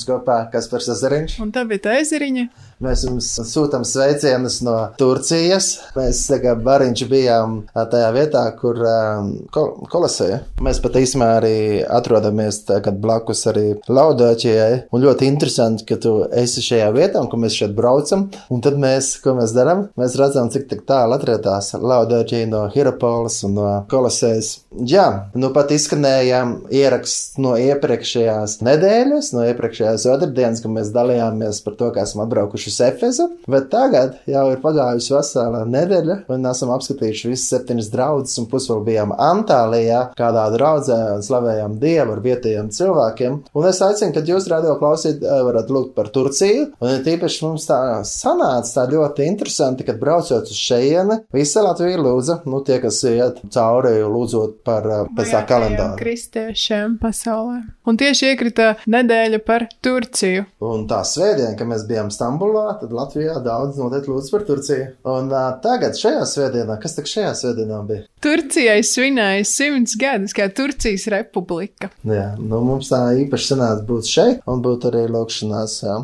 Ar 0.05 0.11
jums 0.11 0.25
kopā 0.25 0.51
Kaspars 0.53 0.91
Zariņš. 1.01 1.41
Un 1.41 1.53
tā 1.53 1.65
bija 1.69 1.89
tā 1.89 1.99
ezeriņa. 2.03 2.49
Mēs 2.85 3.05
jums 3.07 3.29
sūtām 3.49 3.85
sveicienus 3.87 4.59
no 4.67 4.75
Turcijas. 4.99 5.69
Mēs 5.95 6.25
tagad 6.29 6.61
bariņš 6.67 7.05
bijām 7.09 7.55
tajā 7.73 8.11
vietā, 8.13 8.43
kur 8.59 8.81
kol 9.55 9.71
kolosēja. 9.89 10.41
Mēs 10.65 10.81
pat 10.85 10.99
īsumā 11.01 11.29
arī 11.39 11.57
atrodamies 11.87 12.65
tagad 12.69 12.99
blakus 13.01 13.47
arī 13.49 13.79
Laudāķijai. 13.89 14.91
Un 14.93 15.05
ļoti 15.07 15.29
interesanti, 15.31 15.87
ka 15.89 15.97
tu 16.03 16.17
esi 16.35 16.65
šajā 16.67 16.91
vietā 16.97 17.23
un 17.23 17.31
ka 17.31 17.41
mēs 17.41 17.57
šeit 17.61 17.77
braucam. 17.79 18.27
Un 18.53 18.65
tad 18.65 18.77
mēs, 18.81 19.15
ko 19.25 19.37
mēs 19.39 19.55
darām? 19.57 19.87
Mēs 20.01 20.19
redzam, 20.21 20.51
cik 20.53 20.75
tālu 20.89 21.17
atradās 21.17 21.73
Laudāķija 21.79 22.51
no 22.51 22.67
Hirapolis 22.75 23.41
un 23.47 23.57
no 23.61 23.71
kolosējas. 23.89 24.53
Jā, 24.91 25.07
nu 25.39 25.53
pat 25.55 25.71
izskanējām 25.73 26.57
ieraksts 26.75 27.39
no 27.41 27.55
iepriekšējās 27.61 28.59
nedēļas, 28.67 29.31
no 29.37 29.47
iepriekšējās 29.47 29.94
otrdienas, 30.11 30.63
kad 30.65 30.75
mēs 30.75 30.91
dalījāmies 30.95 31.61
par 31.65 31.77
to, 31.79 31.91
kā 31.95 32.05
esam 32.05 32.25
atbraukuši 32.25 32.71
uz 32.73 32.81
Efezu, 32.89 33.29
bet 33.51 33.71
tagad 33.73 34.19
jau 34.31 34.45
ir 34.53 34.61
pagājusi 34.63 35.15
vesela 35.15 35.63
nedēļa, 35.69 36.19
un 36.35 36.51
esam 36.51 36.73
apskatījuši 36.75 37.31
visas 37.31 37.47
septiņas 37.55 37.91
draudzes, 37.93 38.39
un 38.43 38.49
plus 38.51 38.69
vēl 38.71 38.83
bijām 38.89 39.15
Antālijā, 39.15 40.01
kādā 40.19 40.45
draudzē, 40.55 40.99
un 41.17 41.25
slavējām 41.25 41.79
Dievu 41.83 42.17
ar 42.17 42.23
vietējiem 42.25 42.71
cilvēkiem. 42.75 43.39
Un 43.55 43.69
es 43.71 43.81
aicinu, 43.85 44.15
ka 44.15 44.25
jūs 44.27 44.49
radio 44.51 44.77
klausīt, 44.81 45.25
varat 45.25 45.71
lūgt 45.73 45.95
par 45.97 46.11
Turciju, 46.15 46.71
un 46.83 47.05
tīpaši 47.07 47.45
mums 47.47 47.69
tā 47.69 47.81
sanāca 48.09 48.75
tā 48.75 48.87
ļoti 48.91 49.29
interesanti, 49.31 49.87
kad 49.87 50.01
braucot 50.01 50.51
uz 50.51 50.59
šejieni, 50.59 51.21
visa 51.35 51.63
Latvija 51.65 52.01
lūdza, 52.01 52.41
nu 52.51 52.61
tie, 52.67 52.81
kas 52.83 53.01
iet 53.09 53.41
cauri, 53.55 53.97
lūdzot 54.03 54.61
par 54.67 54.89
pēc 55.15 55.33
tā 55.35 55.45
kalendāra. 55.49 55.95
Kristiešiem 56.01 56.99
pasaulē. 57.03 57.61
Un 57.89 57.99
tieši 58.01 58.33
iekrita 58.33 58.71
nedēļa 58.91 59.41
par 59.47 59.67
Turciju. 59.85 60.47
Un 60.65 60.87
tā 60.89 61.03
svētdiena, 61.05 61.53
kad 61.59 61.69
mēs 61.69 61.85
bijām 61.89 62.09
Stambulā, 62.13 62.79
tad 62.81 62.93
Latvijā 62.97 63.37
daudz 63.45 63.77
noteikti 63.77 64.09
lūdz 64.09 64.31
par 64.33 64.45
Turciju. 64.49 64.87
Un 65.13 65.29
uh, 65.29 65.51
tagad 65.65 65.99
šajā 65.99 66.23
svētdienā, 66.31 66.79
kas 66.81 66.97
tak 66.97 67.11
šajā 67.11 67.35
svētdienā 67.37 67.81
bija? 67.89 68.07
Turcijai 68.25 68.79
svinēja 68.81 69.45
simts 69.45 69.99
gadus 70.01 70.33
kā 70.33 70.47
Turcijas 70.57 71.05
republika. 71.13 71.91
Jā, 72.09 72.31
nu 72.41 72.63
mums 72.65 72.89
tā 72.89 73.03
īpaši 73.21 73.51
sanāca 73.51 73.85
būt 73.85 74.09
šeit 74.09 74.41
un 74.49 74.63
būt 74.65 74.87
arī 74.89 75.03
lūkšanās. 75.13 75.75
Jā. 75.85 75.99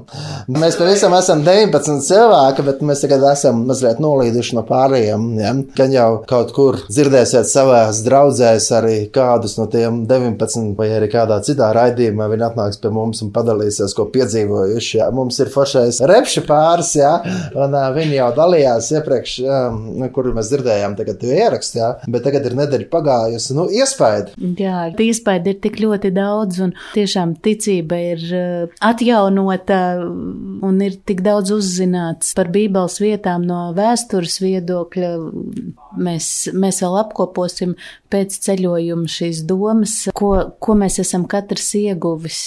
Mēs 0.52 0.76
pavisam 0.76 1.16
esam 1.16 1.40
19 1.46 2.04
cilvēki, 2.04 2.66
bet 2.68 2.84
mēs 2.84 3.06
tagad 3.06 3.24
esam 3.30 3.64
mazliet 3.70 4.04
nolīduši 4.04 4.58
no 4.58 4.66
pārējiem. 4.68 5.26
Jā. 5.40 5.54
Gan 5.80 5.96
jau 5.96 6.10
kaut 6.28 6.52
kur 6.52 6.82
dzirdēsiet 6.90 7.48
savās 7.48 8.04
draudzēs 8.04 8.68
arī 8.76 8.98
kādus 9.14 9.56
no 9.56 9.70
tiem 9.72 10.04
19 10.10 10.76
vai 10.76 10.92
arī 10.98 11.08
kādā 11.16 11.40
citā 11.46 11.72
raidījumā 11.76 12.28
viņi 12.28 12.48
atnāks 12.50 12.84
pie 12.84 12.92
mums 12.92 13.24
un 13.24 13.32
padalīsies 13.32 13.69
padalīsies, 13.70 13.94
ko 13.96 14.06
piedzīvojuši. 14.10 14.98
Jā. 14.98 15.08
Mums 15.14 15.38
ir 15.40 15.50
foršais 15.52 16.00
repši 16.08 16.42
pāris, 16.46 16.94
jā, 16.98 17.12
un 17.54 17.74
uh, 17.74 17.90
viņi 17.94 18.18
jau 18.18 18.30
dalījās 18.36 18.90
iepriekš, 18.98 19.36
um, 19.44 20.08
kur 20.14 20.30
mēs 20.34 20.50
dzirdējām 20.50 20.96
tagad 20.98 21.22
ierakstu, 21.22 21.80
jā, 21.80 21.90
bet 22.08 22.24
tagad 22.24 22.46
ir 22.46 22.56
nedēļa 22.58 22.88
pagājusi. 22.90 23.54
Nu, 23.56 23.68
iespēja. 23.70 24.34
Jā, 24.60 24.90
iespēja 24.98 25.44
ir 25.52 25.60
tik 25.62 25.80
ļoti 25.82 26.12
daudz, 26.14 26.60
un 26.64 26.74
tiešām 26.94 27.36
ticība 27.42 28.00
ir 28.14 28.26
uh, 28.30 28.80
atjaunota, 28.80 29.80
un 30.66 30.80
ir 30.84 30.98
tik 31.06 31.22
daudz 31.26 31.54
uzzināts 31.54 32.34
par 32.36 32.50
Bībeles 32.52 33.00
vietām 33.02 33.46
no 33.46 33.70
vēstures 33.76 34.40
viedokļa. 34.42 35.14
Mēs, 35.98 36.50
mēs 36.54 36.80
vēl 36.84 36.96
apkoposim 37.00 37.74
pēc 38.10 38.36
ceļojuma 38.44 39.10
šīs 39.10 39.42
domas, 39.48 39.94
ko, 40.16 40.32
ko 40.62 40.76
mēs 40.78 40.98
esam 41.02 41.26
katrs 41.30 41.72
ieguvis. 41.78 42.40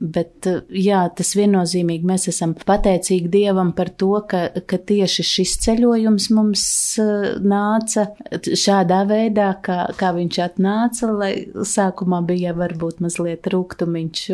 Bet, 0.00 0.48
jā, 0.72 1.02
tas 1.16 1.34
viennozīmīgi 1.38 2.08
mēs 2.08 2.28
esam 2.32 2.54
pateicīgi 2.56 3.30
Dievam 3.32 3.72
par 3.76 3.92
to, 4.00 4.14
ka, 4.28 4.44
ka 4.68 4.78
tieši 4.78 5.26
šis 5.26 5.56
ceļojums 5.66 6.28
mums 6.36 6.64
eh, 7.02 7.34
nāca 7.40 8.08
šādā 8.32 9.02
veidā, 9.08 9.50
kā, 9.64 9.78
kā 9.98 10.12
viņš 10.16 10.40
atnāca, 10.46 11.10
lai 11.12 11.32
sākumā 11.52 12.22
bija 12.28 12.54
varbūt 12.56 13.02
mazliet 13.04 13.46
rūgtumiņš, 13.52 14.24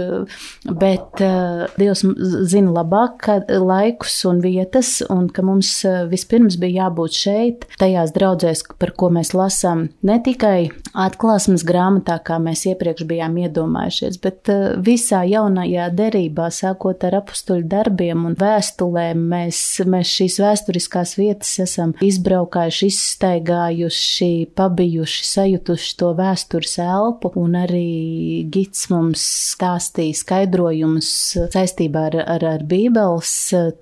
bet 0.78 1.22
uh, 1.24 1.66
Dievs 1.78 2.04
zina 2.50 2.72
labāk 2.74 3.28
laikus 3.48 4.20
un 4.28 4.42
vietas, 4.44 4.98
un 5.12 5.28
ka 5.32 5.44
mums 5.46 5.70
vispirms 6.10 6.58
bija 6.60 6.84
jābūt 6.84 7.18
šeit, 7.18 7.66
tajās 7.80 8.12
draudzēs, 8.16 8.57
draudzēs, 8.58 8.78
par 8.78 8.92
ko 8.96 9.10
mēs 9.10 9.34
lasām 9.34 9.88
ne 10.02 10.18
tikai 10.22 10.70
atklāsmes 10.94 11.64
grāmatā, 11.64 12.18
kā 12.22 12.38
mēs 12.38 12.66
iepriekš 12.66 13.06
bijām 13.06 13.36
iedomājušies, 13.38 14.18
bet 14.22 14.48
eh, 14.48 14.76
visā 14.78 15.24
jaunajā 15.26 15.90
derībā, 15.94 16.50
sākot 16.50 17.04
ar 17.04 17.18
apstuļu 17.22 17.66
darbiem 17.68 18.26
un 18.26 18.36
vēstulēm, 18.38 19.18
mēs, 19.18 19.80
mēs 19.86 20.08
šīs 20.08 20.38
vēsturiskās 20.40 21.16
vietas 21.18 21.58
esam 21.58 21.94
izbraukājuši, 22.00 22.88
izstaigājuši, 22.88 24.30
pabijuši, 24.54 25.24
sajutuši 25.28 25.96
to 25.98 26.12
vēstures 26.18 26.78
elpu, 26.78 27.32
un 27.36 27.56
arī 27.58 28.44
Gits 28.48 28.88
mums 28.90 29.22
stāstīja 29.54 30.16
skaidrojumus 30.16 31.10
saistībā 31.52 32.08
ar, 32.10 32.18
ar, 32.36 32.46
ar 32.54 32.64
Bībeles 32.68 33.34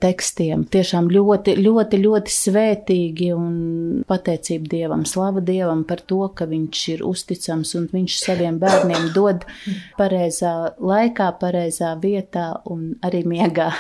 tekstiem. 0.03 0.67
Tiešām 0.73 1.11
ļoti, 1.13 1.57
ļoti, 1.61 2.01
ļoti 2.03 2.35
svētīgi 2.35 3.31
un 3.37 3.57
pateicīgi 4.09 4.56
pateicība 4.57 4.69
Dievam, 4.69 5.05
slava 5.05 5.41
Dievam 5.41 5.85
par 5.85 6.01
to, 6.01 6.29
ka 6.35 6.47
Viņš 6.47 6.89
ir 6.95 7.03
uzticams 7.05 7.75
un 7.75 7.89
Viņš 7.93 8.19
saviem 8.21 8.59
bērniem 8.59 9.13
dod 9.15 9.45
pareizā 9.99 10.75
laikā, 10.79 11.39
pareizā 11.41 11.99
vietā 12.01 12.63
un 12.65 12.97
arī 13.03 13.25
miegā. 13.27 13.73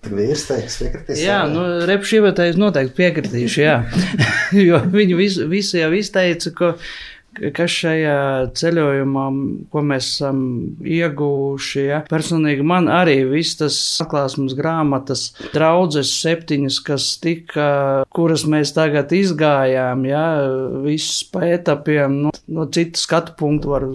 Vīrs 0.00 0.46
teiks, 0.48 0.78
piekritīs. 0.80 1.20
Jā, 1.20 1.44
nu, 1.46 1.84
repšīvētājs 1.84 2.56
noteikti 2.56 2.96
piekritīšu, 2.96 3.60
jā. 3.60 3.82
jo 4.68 4.80
viņi 4.88 5.16
visu, 5.16 5.48
visu 5.48 5.76
jau 5.76 5.92
izteica, 5.92 6.50
ka 6.56 6.70
kas 7.56 7.74
šajā 7.82 8.16
ceļojumā, 8.58 9.24
ko 9.72 9.82
mēs 9.86 10.08
esam 10.14 10.42
ieguvuši. 10.84 11.84
Ja? 11.86 12.00
Personīgi 12.10 12.64
man 12.66 12.90
arī 12.92 13.20
viss 13.30 13.58
tas 13.60 13.76
atklāsmes 14.04 14.54
grāmatas, 14.58 15.30
draudzes 15.54 16.12
septiņas, 16.20 16.80
kas 16.86 17.08
tika, 17.22 17.70
kuras 18.14 18.44
mēs 18.50 18.74
tagad 18.76 19.12
izgājām, 19.16 20.04
ja? 20.10 20.24
viss 20.84 21.24
pa 21.32 21.46
etapiem, 21.50 22.20
no, 22.26 22.34
no 22.50 22.68
citu 22.72 23.00
skatu 23.00 23.36
punktu 23.38 23.74
var 23.74 23.88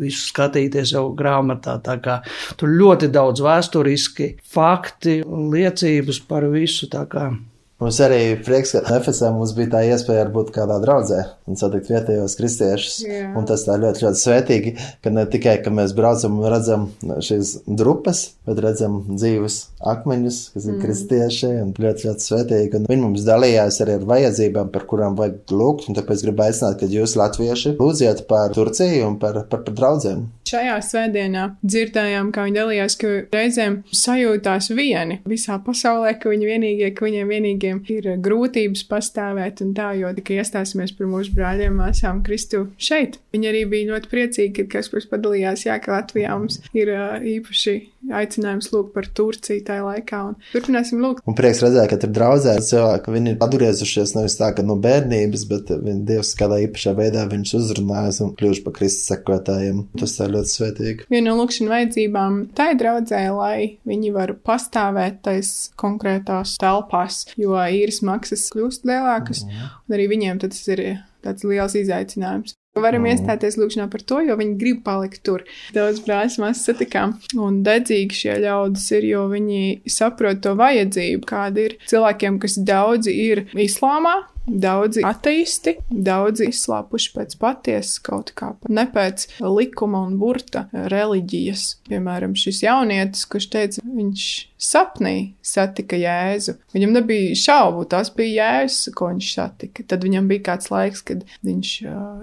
visu 0.00 0.28
skatīties 0.28 0.94
jau 0.96 1.08
grāmatā. 1.16 1.78
Tā 1.84 1.98
kā 2.02 2.20
tur 2.60 2.72
ļoti 2.76 3.10
daudz 3.14 3.44
vēsturiski 3.44 4.34
fakti 4.52 5.20
liecības 5.24 6.22
par 6.28 6.48
visu. 6.52 6.90
Tā 6.92 7.06
kā 7.10 7.30
Mums 7.76 7.98
arī 8.00 8.20
prieks, 8.40 8.70
ka 8.72 8.96
Efesā 8.96 9.28
mums 9.36 9.50
bija 9.52 9.68
tā 9.74 9.82
iespēja 9.84 10.22
būt 10.32 10.48
kādā 10.54 10.78
draudzē 10.80 11.18
un 11.44 11.58
satikt 11.60 11.90
vietējos 11.92 12.36
kristiešus. 12.38 12.94
Jā. 13.04 13.26
Un 13.36 13.44
tas 13.48 13.66
tā 13.66 13.74
ļoti, 13.82 14.00
ļoti 14.06 14.20
svētīgi, 14.22 14.72
ka 15.04 15.12
ne 15.12 15.26
tikai, 15.28 15.58
ka 15.60 15.72
mēs 15.76 15.92
braucam 15.96 16.38
un 16.40 16.48
redzam 16.48 16.86
šīs 17.04 17.50
drupas, 17.68 18.22
bet 18.48 18.62
redzam 18.64 19.02
dzīvus 19.10 19.58
akmeņus, 19.92 20.38
kas 20.54 20.70
ir 20.70 20.72
mm. 20.72 20.80
kristieši, 20.86 21.50
un 21.66 21.74
ļoti, 21.84 22.08
ļoti 22.08 22.26
svētīgi. 22.30 22.80
Un 22.80 22.88
viņi 22.94 23.04
mums 23.04 23.28
dalījās 23.28 23.82
arī 23.84 23.98
ar 24.00 24.08
vajadzībām, 24.08 24.72
par 24.72 24.88
kurām 24.88 25.20
vajag 25.20 25.52
lūgt, 25.52 25.90
un 25.90 26.00
tāpēc 26.00 26.24
gribu 26.24 26.46
aicināt, 26.46 26.80
ka 26.80 26.88
jūs 26.88 27.18
latvieši 27.20 27.76
lūdziet 27.76 28.24
par 28.30 28.56
Turciju 28.56 29.04
un 29.10 29.20
par, 29.20 29.42
par, 29.52 29.66
par 29.68 29.76
draudzēm. 29.76 30.24
Šajā 30.46 30.76
svētdienā 30.84 31.44
dzirdējām, 31.66 32.30
kā 32.34 32.44
viņi 32.46 32.58
dalījās, 32.60 32.96
ka 33.00 33.08
reizēm 33.34 33.80
sajūtās 33.90 34.70
vieni 34.78 35.18
visā 35.26 35.58
pasaulē, 35.66 36.12
ka 36.22 36.30
viņi 36.30 36.50
vienīgie, 36.50 36.90
ka 36.94 37.06
viņiem 37.08 37.32
vienīgiem 37.34 37.80
ir 37.90 38.12
grūtības 38.22 38.84
pastāvēt 38.90 39.64
un 39.64 39.74
tā, 39.76 39.90
jo 39.98 40.12
tikai 40.14 40.38
iestāsimies 40.42 40.94
par 40.94 41.10
mūsu 41.10 41.34
brāļiem, 41.34 41.80
māsām 41.80 42.22
Kristu 42.26 42.68
šeit. 42.78 43.18
Viņi 43.34 43.50
arī 43.50 43.64
bija 43.72 43.90
ļoti 43.90 44.12
priecīgi, 44.12 44.54
kad 44.60 44.72
Kaspars 44.76 45.10
padalījās, 45.10 45.66
jā, 45.66 45.80
ka 45.82 45.96
Latvijā 45.96 46.38
mums 46.38 46.62
ir 46.76 46.94
īpaši 47.36 47.76
aicinājums 48.14 48.70
lūgt 48.72 48.92
par 48.94 49.08
Turciju 49.16 49.64
tajā 49.66 49.84
laikā 49.84 50.20
un 50.30 50.36
turpināsim 50.52 51.00
lūgt. 51.02 51.24
Un 51.26 51.36
prieks 51.38 51.62
redzēt, 51.64 51.88
ka 51.90 51.98
tur 52.02 52.12
draudzē 52.16 52.56
cilvēki, 52.66 53.14
viņi 53.14 53.32
ir 53.32 53.44
atgriezušies 53.46 54.14
nevis 54.16 54.38
tā, 54.40 54.52
ka 54.56 54.64
no 54.66 54.78
bērnības, 54.82 55.46
bet 55.50 55.72
viņi 55.74 56.04
Dievs 56.08 56.34
kādā 56.38 56.60
īpašā 56.66 56.94
veidā 56.98 57.26
viņus 57.30 57.54
uzrunājas 57.60 58.20
un 58.24 58.34
kļuvuši 58.38 58.64
par 58.66 58.76
Kristus 58.78 59.10
sekotājiem. 59.12 59.82
Tas 60.00 60.16
tā 60.18 60.28
ļoti 60.32 60.52
svētīgi. 60.52 61.08
Viena 61.12 61.30
no 61.30 61.38
lūkšana 61.40 61.72
vajadzībām 61.74 62.38
tai 62.56 62.70
draudzē, 62.78 63.22
lai 63.36 63.58
viņi 63.88 64.12
var 64.14 64.34
pastāvēt 64.46 65.22
tais 65.26 65.52
konkrētās 65.80 66.56
telpās, 66.62 67.24
jo 67.40 67.56
īres 67.56 68.02
maksas 68.06 68.48
kļūst 68.54 68.86
lielākas, 68.88 69.44
mm. 69.46 69.72
un 69.86 69.98
arī 69.98 70.10
viņiem 70.14 70.44
tas 70.44 70.62
ir 70.70 70.84
tāds 71.26 71.46
liels 71.48 71.74
izaicinājums. 71.78 72.56
Varam 72.76 73.06
mm. 73.06 73.12
iestāties 73.14 73.56
lūkšanā 73.56 73.88
par 73.92 74.04
to, 74.04 74.20
jo 74.26 74.36
viņi 74.36 74.56
grib 74.60 74.82
palikt 74.84 75.22
tur. 75.26 75.46
Daudz 75.74 76.02
brāļus 76.04 76.38
mēs 76.42 76.62
satikām, 76.68 77.16
un 77.40 77.62
dedzīgi 77.66 78.20
šie 78.20 78.38
ļaudis 78.44 78.86
ir, 78.98 79.08
jo 79.14 79.26
viņi 79.32 79.60
saprot 79.90 80.42
to 80.44 80.52
vajadzību, 80.60 81.24
kāda 81.28 81.68
ir 81.68 81.76
cilvēkiem, 81.88 82.40
kas 82.42 82.58
daudzi 82.60 83.16
ir 83.26 83.46
islāmā, 83.66 84.18
Daudzi 84.46 85.02
ateisti, 85.06 85.74
daudzi 85.90 86.46
izslāpuši 86.52 87.12
pēc 87.16 87.34
patiesas 87.40 87.98
kaut 88.04 88.30
kā, 88.38 88.52
ne 88.70 88.84
pēc 88.92 89.26
likuma 89.42 90.04
un 90.06 90.16
burta 90.20 90.66
reliģijas. 90.72 91.64
Piemēram, 91.90 92.36
šis 92.38 92.62
jaunietis, 92.62 93.26
kurš 93.30 93.48
teica, 93.52 93.82
viņš 93.82 94.26
sapnī 94.66 95.16
satika 95.44 95.98
Jēzu. 95.98 96.56
Viņam 96.74 96.94
nebija 96.96 97.34
šaubu, 97.38 97.84
tas 97.90 98.12
bija 98.14 98.46
Jēzus, 98.46 98.94
ko 98.96 99.10
viņš 99.12 99.32
satika. 99.34 99.86
Tad 99.90 100.06
viņam 100.06 100.30
bija 100.30 100.46
kāds 100.52 100.70
laiks, 100.72 101.02
kad 101.06 101.26
viņš 101.46 101.72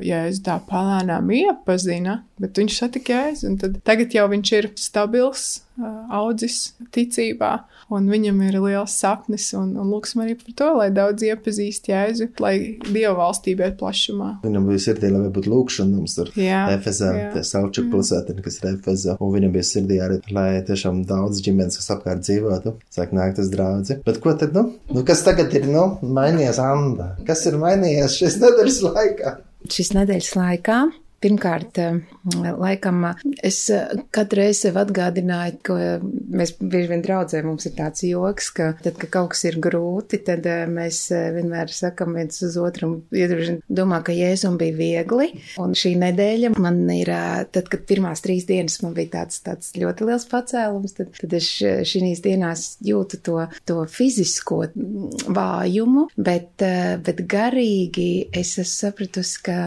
Jēzu 0.07 0.45
tā 0.47 0.57
palēnām 0.69 1.29
iepazina, 1.35 2.21
bet 2.41 2.59
viņš 2.59 2.79
satika 2.79 3.19
Jēzu. 3.19 3.53
Tagad 3.83 4.15
jau 4.15 4.29
viņš 4.31 4.55
ir 4.61 4.71
stabils, 4.79 5.63
audzis 5.79 6.73
ticībā 6.93 7.53
un 7.93 8.07
viņam 8.11 8.39
ir 8.47 8.57
liels 8.61 8.95
sapnis, 9.01 9.49
un, 9.57 9.73
un 9.79 9.91
lūksim 9.93 10.23
arī 10.23 10.35
par 10.39 10.55
to, 10.59 10.69
lai 10.79 10.89
daudz 10.93 11.25
iepazīst 11.25 11.89
Jēzu, 11.91 12.29
lai 12.43 12.53
Dieva 12.87 13.13
valstība 13.19 13.69
iet 13.69 13.77
plašumā. 13.81 14.29
Viņam 14.45 14.69
bija 14.69 14.83
sirdī, 14.87 15.11
lai 15.13 15.29
būtu 15.33 15.51
lūkšana 15.53 15.97
mums 15.97 16.17
tur 16.17 16.31
Efezā, 16.33 17.11
tie 17.35 17.45
sauču 17.47 17.85
pilsētiņi, 17.91 18.45
kas 18.45 18.59
ir 18.61 18.69
Efezā, 18.73 19.17
un 19.19 19.33
viņam 19.35 19.55
bija 19.55 19.69
sirdī 19.69 19.99
arī, 20.03 20.19
lai 20.35 20.47
tiešām 20.67 21.03
daudz 21.09 21.43
ģimenes, 21.45 21.79
kas 21.79 21.91
apkārt 21.97 22.25
dzīvotu, 22.25 22.75
sāk 22.93 23.15
nākt 23.15 23.41
uz 23.43 23.51
draudzi. 23.53 23.99
Bet 24.05 24.21
ko 24.23 24.35
tad, 24.39 24.55
nu, 24.57 24.69
nu 24.93 25.05
kas 25.07 25.25
tagad 25.25 25.53
ir, 25.57 25.69
nu, 25.69 25.87
mainījies 26.03 26.61
Anda? 26.63 27.13
Kas 27.27 27.45
ir 27.49 27.59
mainījies 27.61 28.19
šīs 28.21 28.39
nedēļas 28.43 28.83
laikā? 28.89 29.37
Šis 29.73 29.93
nedēļas 29.95 30.35
laikā 30.35 30.81
Pirmkārt, 31.23 31.77
eh, 31.79 31.99
laikam 32.59 33.05
es 33.43 33.57
eh, 33.71 33.93
katru 34.11 34.41
reizi 34.41 34.65
sev 34.65 34.79
atgādināju, 34.81 35.59
ka 35.63 35.75
mēs 36.03 36.51
bieži 36.59 36.89
vien 36.91 37.03
draudzē 37.05 37.39
mums 37.45 37.67
ir 37.69 37.75
tāds 37.77 38.03
joks, 38.03 38.49
ka 38.57 38.71
tad, 38.83 38.97
kad 38.99 39.11
kaut 39.13 39.31
kas 39.31 39.45
ir 39.47 39.59
grūti, 39.63 40.19
tad 40.27 40.43
eh, 40.49 40.65
mēs 40.67 40.99
vienmēr 41.37 41.71
sakam 41.71 42.17
viens 42.17 42.43
uz 42.43 42.57
otru 42.59 42.89
un 42.89 42.97
iedroši 43.15 43.55
domā, 43.71 44.01
ka 44.03 44.15
Jēzum 44.15 44.59
bija 44.59 44.75
viegli. 44.75 45.29
Un 45.63 45.77
šī 45.79 45.93
nedēļa 46.01 46.53
man 46.57 46.81
ir, 46.91 47.13
tad, 47.55 47.71
kad 47.71 47.87
pirmās 47.87 48.23
trīs 48.25 48.47
dienas 48.49 48.81
man 48.83 48.95
bija 48.97 49.13
tāds, 49.19 49.39
tāds 49.47 49.71
ļoti 49.79 50.09
liels 50.09 50.27
pacēlums, 50.31 50.97
tad, 50.99 51.15
tad 51.21 51.37
es 51.39 51.49
šīs 51.87 52.23
dienās 52.25 52.67
jūtu 52.83 53.21
to, 53.23 53.39
to 53.69 53.79
fizisko 53.87 54.65
vājumu, 55.39 56.09
bet, 56.17 56.67
bet 57.07 57.27
garīgi 57.31 58.11
es 58.33 58.57
esmu 58.57 58.71
sapratusi, 58.73 59.39
ka 59.45 59.57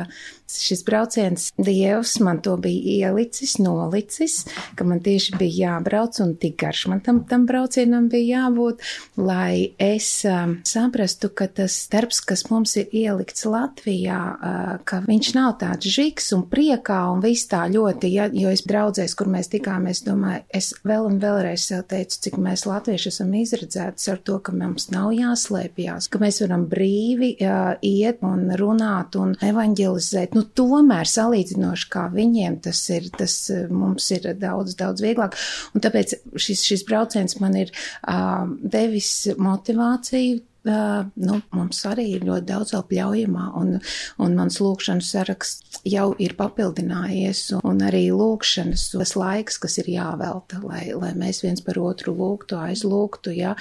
šis 0.49 0.85
brauciens, 0.87 1.53
Dievs 1.59 2.19
man 2.21 2.41
to 2.43 2.57
bija 2.57 3.09
ielicis, 3.11 3.57
nolicis, 3.59 4.45
ka 4.75 4.85
man 4.85 5.01
tieši 5.03 5.37
bija 5.39 5.71
jābrauc 5.71 6.21
un 6.23 6.35
tik 6.41 6.57
garš 6.61 6.87
man 6.93 7.01
tam, 7.05 7.23
tam 7.29 7.47
braucienam 7.49 8.09
bija 8.13 8.47
jābūt, 8.47 8.83
lai 9.19 9.73
es 9.83 10.09
um, 10.29 10.57
saprastu, 10.67 11.31
ka 11.35 11.49
tas 11.51 11.77
darbs, 11.93 12.21
kas 12.21 12.47
mums 12.51 12.77
ir 12.81 12.93
ielikts 12.95 13.47
Latvijā, 13.49 14.21
uh, 14.37 14.71
ka 14.87 15.03
viņš 15.07 15.33
nav 15.37 15.57
tāds 15.63 15.91
žiks 15.91 16.31
un 16.37 16.47
priekā 16.51 17.01
un 17.13 17.25
viss 17.25 17.49
tā 17.51 17.65
ļoti, 17.73 18.13
ja, 18.13 18.29
jo 18.33 18.53
es 18.53 18.65
draudzēs, 18.69 19.17
kur 19.19 19.31
mēs 19.33 19.51
tikāmies, 19.53 20.05
domāju, 20.07 20.45
es 20.55 20.73
vēl 20.87 21.11
un 21.11 21.19
vēlreiz 21.23 21.67
sev 21.71 21.85
teicu, 21.91 22.21
cik 22.27 22.39
mēs 22.43 22.67
latvieši 22.69 23.11
esam 23.13 23.35
izredzēti 23.37 24.11
ar 24.13 24.23
to, 24.27 24.39
ka 24.45 24.55
mums 24.55 24.91
nav 24.95 25.13
jāslēpjas, 25.17 26.11
ka 26.13 26.23
mēs 26.23 26.41
varam 26.45 26.67
brīvi 26.71 27.35
uh, 27.41 27.75
iet 27.85 28.23
un 28.27 28.49
runāt 28.59 29.19
un 29.21 29.35
evanģelizēt 29.43 30.36
nu, 30.37 30.45
tomēr 30.57 31.09
salīdzinoši 31.11 31.89
kā 31.93 32.07
viņiem 32.13 32.61
tas 32.67 32.83
ir, 32.95 33.09
tas 33.17 33.39
mums 33.73 34.11
ir 34.15 34.29
daudz, 34.41 34.77
daudz 34.79 35.05
vieglāk. 35.05 35.39
Un 35.75 35.85
tāpēc 35.85 36.19
šis, 36.37 36.67
šis 36.69 36.85
brauciens 36.89 37.39
man 37.43 37.57
ir 37.59 37.73
uh, 37.73 38.45
devis 38.77 39.13
motivāciju 39.41 40.45
nu, 40.67 41.39
mums 41.55 41.83
arī 41.87 42.07
ir 42.17 42.27
ļoti 42.27 42.47
daudz 42.49 42.75
vēl 42.75 42.85
pļaujamā, 42.91 43.47
un, 43.61 43.77
un 44.23 44.37
mans 44.39 44.59
lūkšanas 44.63 45.11
saraksts 45.15 45.81
jau 45.87 46.09
ir 46.23 46.35
papildinājies, 46.39 47.43
un, 47.61 47.83
arī 47.87 48.09
lūkšanas 48.15 48.89
tas 48.97 49.15
laiks, 49.19 49.61
kas 49.63 49.79
ir 49.83 49.91
jāvelta, 49.95 50.61
lai, 50.65 50.89
lai 50.97 51.13
mēs 51.19 51.43
viens 51.45 51.63
par 51.65 51.79
otru 51.83 52.17
lūgtu, 52.17 52.59
aizlūgtu, 52.59 53.35
ja, 53.37 53.55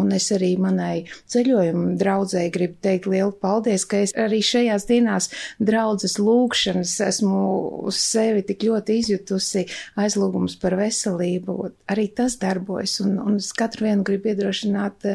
un 0.00 0.12
es 0.16 0.28
arī 0.34 0.52
manai 0.60 1.06
ceļojuma 1.32 1.96
draudzēji 2.00 2.52
gribu 2.54 2.78
teikt 2.84 3.08
lielu 3.10 3.32
paldies, 3.40 3.86
ka 3.88 4.02
es 4.04 4.14
arī 4.18 4.42
šajās 4.44 4.86
dienās 4.90 5.30
draudzes 5.62 6.18
lūkšanas 6.20 6.96
esmu 7.08 7.40
uz 7.88 8.00
sevi 8.00 8.44
tik 8.46 8.66
ļoti 8.68 8.98
izjutusi 9.00 9.64
aizlūgums 10.00 10.58
par 10.60 10.76
veselību, 10.80 11.56
arī 11.90 12.08
tas 12.16 12.36
darbojas, 12.40 12.98
un, 13.04 13.16
un 13.22 13.40
es 13.40 13.52
katru 13.56 13.88
vienu 13.88 14.04
gribu 14.06 14.34
iedrošināt, 14.34 15.08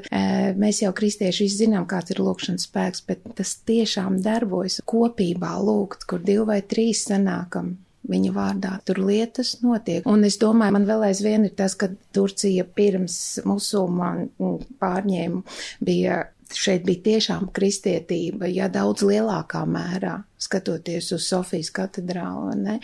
mēs 0.58 0.82
jau 0.84 0.94
kristieši 0.96 1.35
vienkārši 1.36 1.46
visi 1.46 1.66
zinām, 1.66 1.86
kāds 1.88 2.12
ir 2.12 2.22
lūkšanas 2.24 2.68
spēks, 2.70 3.06
bet 3.08 3.24
tas 3.36 3.56
tiešām 3.68 4.22
darbojas 4.22 4.82
kopībā 4.86 5.60
lūgt, 5.60 6.06
kur 6.08 6.20
divi 6.24 6.46
vai 6.46 6.62
trīs 6.62 7.06
sanākam 7.08 7.78
viņa 8.08 8.32
vārdā. 8.32 8.80
Tur 8.86 9.00
lietas 9.00 9.62
notiek. 9.64 10.06
Un 10.06 10.24
es 10.24 10.38
domāju, 10.38 10.74
man 10.74 10.86
vēl 10.86 11.10
aizvien 11.10 11.46
ir 11.46 11.56
tas, 11.58 11.76
ka 11.76 11.90
Turcija 12.14 12.64
pirms 12.66 13.42
musulmaņu 13.46 14.60
pārņēmu 14.80 15.44
bija. 15.82 16.26
Šeit 16.56 16.84
bija 16.86 17.02
tiešām 17.02 17.48
kristietība, 17.50 18.46
ja 18.46 18.68
daudz 18.70 19.02
lielākā 19.02 19.64
mērā, 19.66 20.20
skatoties 20.38 21.10
uz 21.18 21.26
Sofijas 21.26 21.72
katedrālu. 21.74 22.54
Ne? 22.60 22.76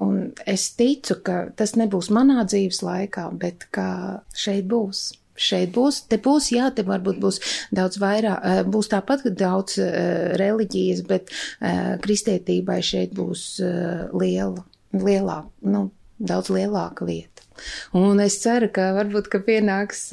Un 0.00 0.32
es 0.48 0.70
ticu, 0.78 1.18
ka 1.20 1.42
tas 1.52 1.76
nebūs 1.76 2.08
manā 2.08 2.40
dzīves 2.48 2.80
laikā, 2.82 3.26
bet 3.36 3.68
ka 3.70 3.84
šeit 4.32 4.64
būs 4.72 5.10
šeit 5.38 5.72
būs, 5.74 6.02
te 6.10 6.18
būs, 6.22 6.50
jā, 6.54 6.68
te 6.74 6.84
varbūt 6.86 7.18
būs 7.22 7.40
daudz 7.74 7.98
vairāk, 8.02 8.38
eh, 8.44 8.62
būs 8.68 8.90
tāpat 8.92 9.26
daudz 9.38 9.78
uh, 9.80 10.34
reliģijas, 10.40 11.02
bet 11.08 11.32
uh, 11.32 11.96
kristietībai 12.02 12.80
šeit 12.84 13.14
būs 13.16 13.44
liela, 14.18 14.64
lielāka, 14.92 15.50
nu, 15.74 15.86
daudz 16.22 16.52
lielāka 16.52 17.06
vieta. 17.08 17.44
Un 17.96 18.20
es 18.24 18.38
ceru, 18.42 18.70
ka 18.72 18.90
varbūt, 18.96 19.28
ka 19.30 19.42
pienāks 19.44 20.06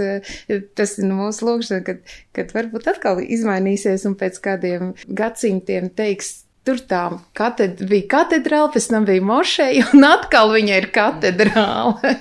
tas 0.78 0.98
no 1.02 1.22
mūsu 1.22 1.48
lūgšana, 1.48 1.86
kad, 1.88 2.04
kad 2.36 2.52
varbūt 2.54 2.90
atkal 2.92 3.22
izmainīsies 3.24 4.06
un 4.10 4.18
pēc 4.20 4.42
kādiem 4.44 4.92
gadsimtiem 5.08 5.90
teiks, 5.96 6.44
tur 6.68 6.80
tā 6.90 7.04
katedra, 7.38 7.88
bija 7.90 8.08
katedrāla, 8.12 8.70
pēc 8.74 8.90
tam 8.92 9.08
bija 9.08 9.24
mošeja, 9.26 9.88
un 9.96 10.06
atkal 10.08 10.54
viņa 10.56 10.80
ir 10.82 10.90
katedrāla. 10.96 12.14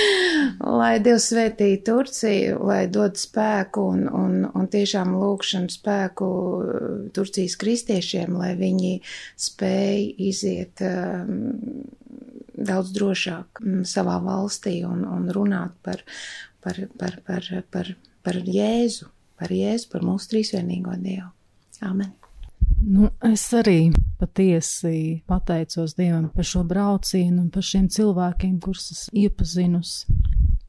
lai 0.80 0.96
Dievs 1.02 1.28
svētī 1.30 1.70
Turciju, 1.84 2.58
lai 2.66 2.86
dod 2.92 3.18
spēku 3.20 3.84
un, 3.92 4.04
un, 4.08 4.34
un 4.46 4.68
tiešām 4.72 5.14
lūkšanu 5.20 5.72
spēku 5.72 6.26
uh, 6.28 6.90
Turcijas 7.16 7.56
kristiešiem, 7.60 8.36
lai 8.40 8.54
viņi 8.58 8.96
spēj 9.46 10.02
iziet 10.28 10.82
um, 10.86 11.86
daudz 12.56 12.92
drošāk 12.96 13.62
um, 13.64 13.80
savā 13.88 14.18
valstī 14.24 14.80
un, 14.88 15.04
un 15.08 15.30
runāt 15.34 15.76
par, 15.86 16.04
par, 16.64 16.82
par, 16.98 17.18
par, 17.26 17.50
par, 17.70 17.94
par 18.26 18.42
Jēzu, 18.42 19.10
par 19.40 19.52
Jēzu, 19.54 19.90
par 19.92 20.06
mūsu 20.06 20.34
trīsvienīgo 20.34 20.96
Dievu. 21.00 21.30
Amen. 21.84 22.14
Nu, 22.86 23.08
es 23.24 23.44
arī 23.56 23.90
patiesi 24.20 25.22
pateicos 25.28 25.96
Dievam 25.96 26.28
par 26.34 26.46
šo 26.46 26.62
braucienu 26.68 27.42
un 27.42 27.50
par 27.50 27.64
šiem 27.66 27.88
cilvēkiem, 27.92 28.58
kurus 28.62 28.90
es 28.94 29.06
iepazinusi. 29.16 30.12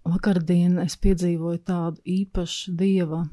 Vakardien 0.07 0.79
es 0.79 0.95
piedzīvoju 1.03 1.59
tādu 1.67 1.99
īpašu 2.07 2.73
Dieva 2.79 3.25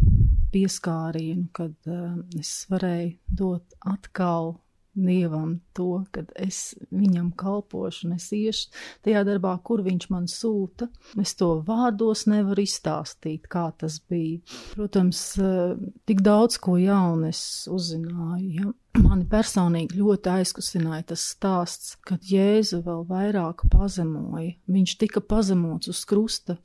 pieskārienu, 0.55 1.47
kad 1.55 1.75
uh, 1.91 2.17
es 2.39 2.65
varēju 2.71 3.15
dot 3.41 3.79
atkal 3.95 4.57
Dievam 4.95 5.57
to, 5.75 6.05
ka 6.15 6.23
es 6.39 6.75
viņam 6.95 7.33
kalpošu, 7.39 8.13
es 8.15 8.29
iešu 8.35 8.71
tajā 9.03 9.25
darbā, 9.27 9.57
kur 9.67 9.83
viņš 9.83 10.07
man 10.13 10.29
sūta. 10.31 10.89
Es 11.21 11.35
to 11.39 11.51
vārdos 11.67 12.27
nevaru 12.31 12.63
izstāstīt, 12.63 13.49
kā 13.51 13.67
tas 13.79 13.99
bija. 14.11 14.41
Protams, 14.77 15.25
eh, 15.39 15.75
tik 16.07 16.23
daudz 16.23 16.59
ko 16.63 16.79
jaunu 16.79 17.29
es 17.29 17.67
uzzināju. 17.71 18.55
Ja? 18.55 18.73
Mani 19.03 19.25
personīgi 19.27 19.99
ļoti 19.99 20.31
aizkustināja 20.31 21.09
tas 21.11 21.25
stāsts, 21.35 21.97
kad 22.07 22.23
Jēzu 22.23 22.79
vēl 22.87 23.03
vairāk 23.09 23.67
pazemoja. 23.73 24.55
Viņš 24.71 24.99
tika 25.01 25.21
pazemots 25.21 25.91
uz 25.91 26.05
krusta 26.07 26.59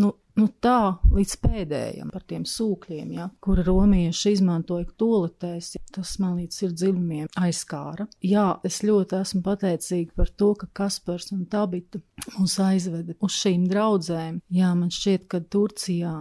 nu, 0.00 0.10
nu 0.38 0.46
tā 0.62 0.96
līdz 1.14 1.34
pēdējiem 1.42 2.10
par 2.14 2.24
tiem 2.28 2.44
sūkļiem, 2.48 3.12
ja, 3.16 3.28
kura 3.44 3.64
romieši 3.66 4.34
izmantoja 4.36 4.88
toletēs, 5.00 5.74
tas 5.94 6.14
man 6.22 6.38
līdz 6.40 6.60
sirdsdziļumiem 6.60 7.30
aizskāra. 7.40 8.08
Jā, 8.24 8.48
es 8.66 8.82
ļoti 8.86 9.18
esmu 9.20 9.42
pateicīga 9.46 10.18
par 10.18 10.32
to, 10.34 10.52
ka 10.60 10.70
Kaspars 10.82 11.30
un 11.36 11.46
Tabita 11.50 12.02
mūs 12.36 12.58
aizveda 12.62 13.16
uz 13.24 13.38
šīm 13.38 13.68
draudzēm. 13.70 14.40
Jā, 14.54 14.74
man 14.78 14.92
šķiet, 14.94 15.28
ka 15.30 15.42
Turcijā 15.54 16.16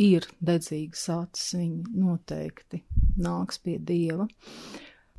ir 0.00 0.26
dedzīgas 0.40 1.08
acis, 1.12 1.50
viņi 1.58 2.00
noteikti 2.00 2.84
nāks 3.20 3.60
pie 3.62 3.78
Dieva. 3.78 4.26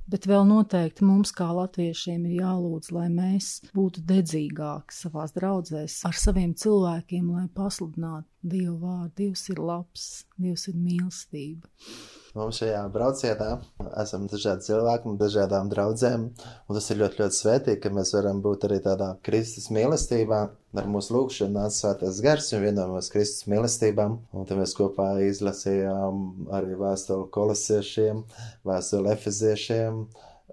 Bet 0.10 0.26
vēl 0.28 0.48
noteikti 0.50 1.06
mums, 1.06 1.32
kā 1.36 1.48
latviešiem, 1.54 2.26
ir 2.26 2.42
jālūdz, 2.42 2.90
lai 2.96 3.08
mēs 3.14 3.52
būtu 3.76 4.02
dedzīgāki 4.10 4.96
savās 4.96 5.36
draudzēs 5.38 6.00
ar 6.10 6.18
saviem 6.18 6.56
cilvēkiem, 6.58 7.30
lai 7.36 7.46
pasludinātu 7.54 8.28
Dievu 8.42 8.80
vārdu. 8.82 9.14
Dievs 9.22 9.46
ir 9.54 9.62
labs, 9.62 10.08
Dievs 10.42 10.68
ir 10.72 10.80
mīlestība. 10.82 11.70
Mums 12.32 12.62
šajā 12.62 12.82
braucienā 12.94 13.48
esam 14.00 14.24
dažādi 14.32 14.64
cilvēki 14.70 15.10
un 15.12 15.18
dažādām 15.20 15.68
draudzēm, 15.74 16.22
un 16.32 16.78
tas 16.78 16.86
ir 16.94 17.02
ļoti, 17.02 17.20
ļoti 17.20 17.38
svētīgi, 17.38 17.80
ka 17.84 17.92
mēs 17.92 18.14
varam 18.16 18.40
būt 18.46 18.64
arī 18.70 18.78
tādā 18.86 19.10
Kristus 19.28 19.68
mīlestībā, 19.76 20.40
ar 20.80 20.88
mūsu 20.94 21.18
lūgšanu 21.18 21.58
nāca 21.58 21.76
svētais 21.76 22.22
gars 22.24 22.48
un 22.56 22.64
vienojamies 22.64 23.12
Kristus 23.12 23.50
mīlestībām, 23.52 24.16
un 24.32 24.48
tad 24.48 24.62
mēs 24.62 24.78
kopā 24.80 25.10
izlasījām 25.28 26.24
arī 26.56 26.80
vēstuli 26.80 27.28
kolosiešiem, 27.36 28.24
vēstuli 28.72 29.12
efeziešiem, 29.12 30.06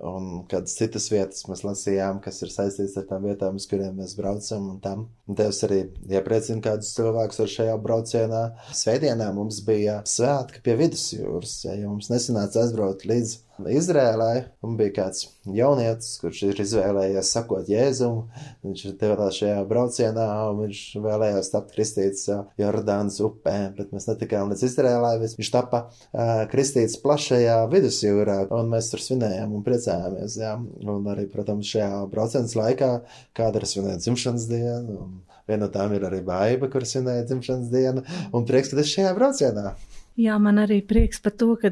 un 0.05 0.45
kādas 0.51 0.77
citas 0.79 1.09
vietas 1.13 1.47
mēs 1.51 1.65
lasījām, 1.67 2.21
kas 2.25 2.43
ir 2.45 2.53
saistīts 2.53 2.97
ar 3.01 3.07
tām 3.09 3.27
vietām, 3.27 3.59
uz 3.59 3.67
kuriem 3.71 3.99
mēs 3.99 4.15
braucam. 4.19 4.71
Un 4.75 4.81
tam 4.85 5.07
un 5.29 5.39
Dievs 5.39 5.63
arī 5.67 5.81
iepriecina 6.09 6.63
kādus 6.65 6.95
cilvēkus 6.97 7.43
ar 7.45 7.53
šajā 7.55 7.77
braucienā. 7.83 8.45
Svētdienā 8.77 9.31
mums 9.37 9.61
bija 9.67 10.01
svētki 10.09 10.63
pie 10.65 10.79
vidusjūras, 10.83 11.59
ja 11.69 11.79
mums 11.87 12.11
nesanāca 12.13 12.63
aizbraukt 12.65 13.07
līdz 13.09 13.37
Izrēlai, 13.67 14.45
un 14.63 14.77
bija 14.79 14.93
kāds 15.01 15.25
jaunietis, 15.51 16.15
kurš 16.23 16.43
ir 16.47 16.61
izvēlējies 16.63 17.33
sakot 17.35 17.69
Jēzumu. 17.71 18.29
Viņš 18.67 18.85
devās 19.01 19.41
šajā 19.41 19.65
braucienā, 19.69 20.27
un 20.53 20.63
viņš 20.63 20.83
vēlējās 21.03 21.51
tapt 21.55 21.75
kristīts 21.75 22.29
Jordānas 22.61 23.19
upē, 23.25 23.57
bet 23.79 23.91
mēs 23.95 24.07
netikām 24.11 24.53
līdz 24.53 24.67
Izrēlai. 24.69 25.15
Viņš 25.25 25.53
tapa 25.55 25.85
uh, 25.89 26.45
kristīts 26.53 27.01
plašajā 27.03 27.59
vidusjūrā, 27.73 28.41
un 28.55 28.71
mēs 28.75 28.93
tur 28.93 29.03
svinējām 29.03 29.57
un 29.59 29.65
priecājāmies. 29.67 30.39
Jā. 30.39 30.55
Un 30.87 31.11
arī, 31.11 31.27
protams, 31.33 31.73
šajā 31.75 32.05
braucienas 32.13 32.55
laikā 32.59 32.93
kāda 33.37 33.59
ir 33.59 33.71
svinēta 33.73 34.05
dzimšanas 34.07 34.47
diena. 34.53 35.01
Un... 35.01 35.19
Viena 35.49 35.65
no 35.65 35.73
tām 35.73 35.95
ir 35.97 36.03
arī 36.05 36.19
baiva, 36.25 36.69
kuras 36.69 36.91
svinēja 36.93 37.25
dzimšanas 37.31 37.71
dienu, 37.73 38.03
un 38.37 38.45
prieks, 38.49 38.69
ka 38.69 38.83
es 38.83 38.91
šajā 38.93 39.15
braucienā. 39.17 39.71
Jā, 40.19 40.35
man 40.43 40.59
arī 40.59 40.81
prieks 40.83 41.21
par 41.23 41.37
to, 41.39 41.53
ka 41.61 41.71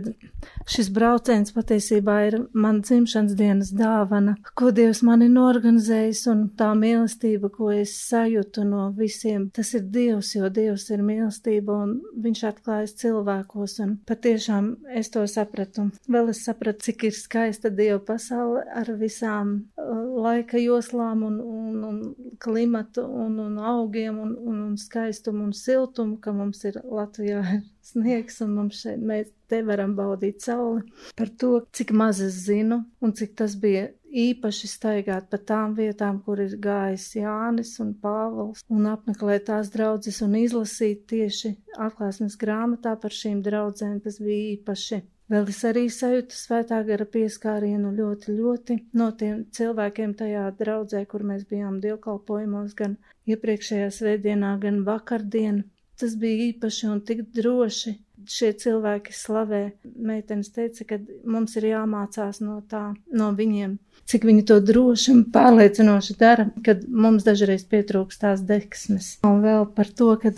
šis 0.71 0.93
brauciens 0.95 1.51
patiesībā 1.55 2.17
ir 2.29 2.37
man 2.55 2.79
dzimšanas 2.85 3.35
dienas 3.39 3.73
dāvana, 3.75 4.37
ko 4.55 4.71
Dievs 4.75 5.03
man 5.07 5.25
ir 5.27 5.33
norganizējis, 5.35 6.21
un 6.31 6.45
tā 6.59 6.69
mīlestība, 6.79 7.51
ko 7.51 7.73
es 7.75 7.97
sajūtu 8.07 8.63
no 8.69 8.85
visiem, 8.95 9.49
tas 9.51 9.73
ir 9.75 9.89
Dievs, 9.91 10.37
jo 10.39 10.47
Dievs 10.47 10.87
ir 10.95 11.03
mīlestība, 11.03 11.81
un 11.87 11.97
Viņš 12.27 12.43
atklājas 12.49 12.95
cilvēkos, 13.01 13.77
un 13.85 13.91
patiešām 14.09 14.71
es 14.99 15.11
to 15.15 15.23
sapratu. 15.31 15.89
Vēl 16.11 16.31
es 16.33 16.41
sapratu, 16.47 16.87
cik 16.89 17.07
ir 17.11 17.15
skaista 17.17 17.71
Dieva 17.71 18.01
pasaule 18.09 18.65
ar 18.75 18.91
visām 19.01 19.53
uh, 19.77 20.01
laika 20.25 20.59
joslām 20.61 21.23
un, 21.27 21.39
un, 21.41 21.85
un 21.91 22.01
klimatu 22.43 23.05
un, 23.05 23.39
un 23.47 23.59
augiem 23.59 24.19
un, 24.23 24.35
un, 24.39 24.63
un 24.71 24.75
skaistumu 24.81 25.45
un 25.49 25.55
siltumu, 25.57 26.19
ka 26.23 26.35
mums 26.37 26.65
ir 26.69 26.81
Latvijā 26.85 27.43
sniegs, 27.87 28.41
un 28.45 28.55
mums 28.59 28.83
šeit 28.83 29.03
mēs 29.03 29.31
te 29.51 29.63
varam 29.67 29.95
baudīt 29.99 30.43
sauli. 30.45 30.85
Par 31.19 31.31
to, 31.41 31.53
cik 31.77 31.93
maz 31.97 32.21
es 32.25 32.43
zinu, 32.47 32.83
un 33.01 33.15
cik 33.17 33.37
tas 33.39 33.57
bija 33.63 33.89
īpaši 34.17 34.71
staigāt 34.71 35.29
pa 35.31 35.39
tām 35.51 35.75
vietām, 35.77 36.21
kur 36.25 36.41
ir 36.43 36.57
gājis 36.63 37.09
Jānis 37.19 37.75
un 37.85 37.93
Pāvils, 38.03 38.63
un 38.73 38.87
apmeklēt 38.93 39.49
tās 39.51 39.73
draudzes 39.75 40.23
un 40.25 40.39
izlasīt 40.41 41.05
tieši 41.11 41.57
atklāsmes 41.89 42.39
grāmatā 42.41 42.97
par 43.03 43.15
šīm 43.15 43.43
draudzēm, 43.47 44.01
tas 44.05 44.19
bija 44.23 44.57
īpaši. 44.57 45.03
Vēl 45.27 45.49
es 45.51 45.59
arī 45.67 45.89
sajūtu 45.91 46.37
svētā 46.39 46.77
gara 46.87 47.05
pieskārienu 47.11 47.91
ļoti, 47.97 48.35
ļoti 48.37 48.77
no 49.01 49.09
tiem 49.19 49.41
cilvēkiem 49.57 50.13
tajā 50.21 50.45
draudzē, 50.61 51.03
kur 51.11 51.25
mēs 51.27 51.43
bijām 51.51 51.81
dievkalpojumos, 51.83 52.77
gan 52.79 52.95
iepriekšējā 53.27 53.89
svētdienā, 53.97 54.53
gan 54.63 54.85
vakardien. 54.87 55.65
Tas 56.01 56.17
bija 56.21 56.51
īpaši 56.51 56.91
un 56.93 57.01
tik 57.09 57.25
droši. 57.37 57.97
Šie 58.27 58.51
cilvēki 58.59 59.13
slavē. 59.15 59.61
Meitenes 60.03 60.51
teica, 60.51 60.85
ka 60.89 60.97
mums 61.31 61.55
ir 61.61 61.69
jāmācās 61.69 62.41
no 62.43 62.57
tā, 62.69 62.89
no 63.15 63.29
viņiem, 63.37 63.77
cik 64.11 64.25
viņi 64.27 64.45
to 64.51 64.57
droši 64.63 65.13
un 65.13 65.23
pārliecinoši 65.35 66.17
dara, 66.19 66.47
kad 66.67 66.83
mums 66.89 67.27
dažreiz 67.27 67.65
pietrūkst 67.71 68.23
tās 68.23 68.43
deksmes. 68.47 69.09
Un 69.27 69.41
vēl 69.45 69.67
par 69.77 69.91
to, 69.99 70.13
ka 70.23 70.33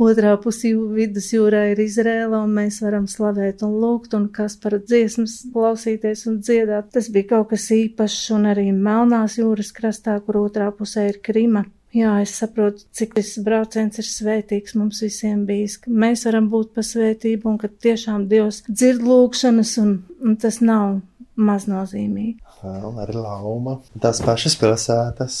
otrā 0.00 0.34
pusē 0.42 0.74
vidusjūrā 0.96 1.66
ir 1.72 1.82
Izrēla 1.86 2.42
un 2.44 2.56
mēs 2.56 2.82
varam 2.84 3.08
slavēt 3.08 3.64
un 3.66 3.76
lūgt 3.82 4.16
un 4.18 4.28
kas 4.34 4.58
par 4.60 4.78
dziesmas 4.80 5.42
klausīties 5.54 6.26
un 6.30 6.40
dziedāt. 6.44 6.92
Tas 6.92 7.08
bija 7.12 7.32
kaut 7.36 7.52
kas 7.52 7.70
īpašs 7.74 8.32
un 8.36 8.50
arī 8.52 8.70
Melnās 8.72 9.38
jūras 9.40 9.72
krastā, 9.76 10.18
kur 10.24 10.42
otrā 10.44 10.72
pusē 10.76 11.08
ir 11.12 11.22
Krima. 11.24 11.64
Jā, 11.92 12.14
es 12.24 12.32
saprotu, 12.40 12.86
cik 12.96 13.18
šis 13.18 13.42
brauciens 13.44 13.98
ir 14.00 14.06
svētīgs 14.08 14.78
mums 14.80 15.02
visiem 15.04 15.42
bijis, 15.48 15.76
ka 15.82 15.92
mēs 15.92 16.24
varam 16.24 16.46
būt 16.52 16.70
pa 16.72 16.84
svētību 16.88 17.50
un 17.50 17.58
ka 17.60 17.68
tiešām 17.68 18.24
Dievs 18.30 18.62
dzird 18.70 19.04
lūgšanas 19.04 19.74
un, 19.82 19.90
un 20.24 20.38
tas 20.40 20.62
nav 20.64 21.02
maznozīmīgi. 21.36 22.38
Vēl 22.62 23.00
arī 23.02 23.16
lauma. 23.18 23.76
Tās 24.00 24.22
pašas 24.24 24.56
pilsētas, 24.56 25.36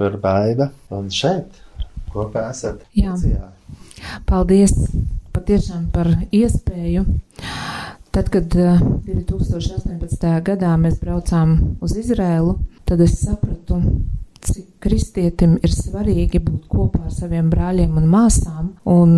kur 0.00 0.16
baiba 0.22 0.70
un 0.96 1.10
šeit 1.12 1.60
kopā 2.14 2.48
esat. 2.54 2.86
Jā. 2.96 3.12
Turcijā. 3.12 3.50
Paldies 4.28 4.72
patiešām 5.34 5.90
par 5.92 6.08
iespēju. 6.32 7.04
Tad, 8.10 8.30
kad 8.32 8.56
eh, 8.58 8.80
2018. 9.06 10.24
gadā 10.46 10.72
mēs 10.80 10.96
braucām 11.02 11.52
uz 11.84 11.94
Izrēlu, 12.00 12.56
tad 12.88 13.04
es 13.04 13.20
sapratu, 13.20 13.78
cik 14.44 14.66
kristietim 14.82 15.58
ir 15.62 15.72
svarīgi 15.74 16.40
būt 16.42 16.68
kopā 16.70 17.06
ar 17.08 17.14
saviem 17.14 17.50
brāļiem 17.52 17.98
un 18.00 18.08
māsām. 18.10 18.70
Un 18.88 19.16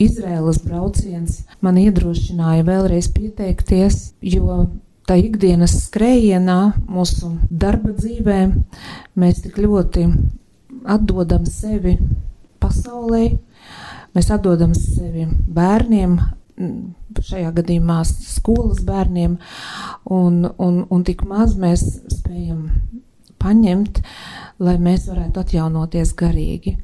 Izraēlas 0.00 0.62
brauciens 0.64 1.42
man 1.64 1.78
iedrošināja 1.80 2.64
vēlreiz 2.66 3.10
pieteikties, 3.14 4.12
jo 4.24 4.64
tā 5.08 5.18
ikdienas 5.20 5.74
skrējienā, 5.86 6.58
mūsu 6.88 7.34
darba 7.50 7.94
dzīvē, 7.96 8.38
mēs 9.18 9.42
tik 9.44 9.60
ļoti 9.60 10.06
atdodam 10.88 11.44
sevi 11.48 11.96
pasaulē, 12.62 13.24
mēs 14.16 14.30
atdodam 14.34 14.74
sevi 14.76 15.28
bērniem, 15.28 16.18
šajā 17.24 17.52
gadījumā 17.56 18.00
skolas 18.08 18.80
bērniem, 18.86 19.36
un, 20.10 20.40
un, 20.58 20.80
un 20.90 21.04
tik 21.06 21.24
maz 21.28 21.54
mēs 21.60 21.84
spējam 22.18 22.66
paņemt, 23.42 24.00
lai 24.62 24.76
mēs 24.82 25.06
varētu 25.10 25.42
atjaunoties 25.42 26.14
garīgi. 26.18 26.76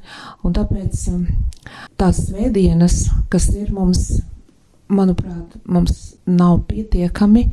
Un 0.45 0.55
tāpēc 0.55 1.03
um, 1.11 1.27
tās 1.99 2.23
svētdienas, 2.29 2.97
kas 3.33 3.49
ir 3.55 3.71
mums, 3.75 4.21
manuprāt, 4.87 5.57
mums 5.65 6.15
nav 6.25 6.61
pietiekami, 6.69 7.47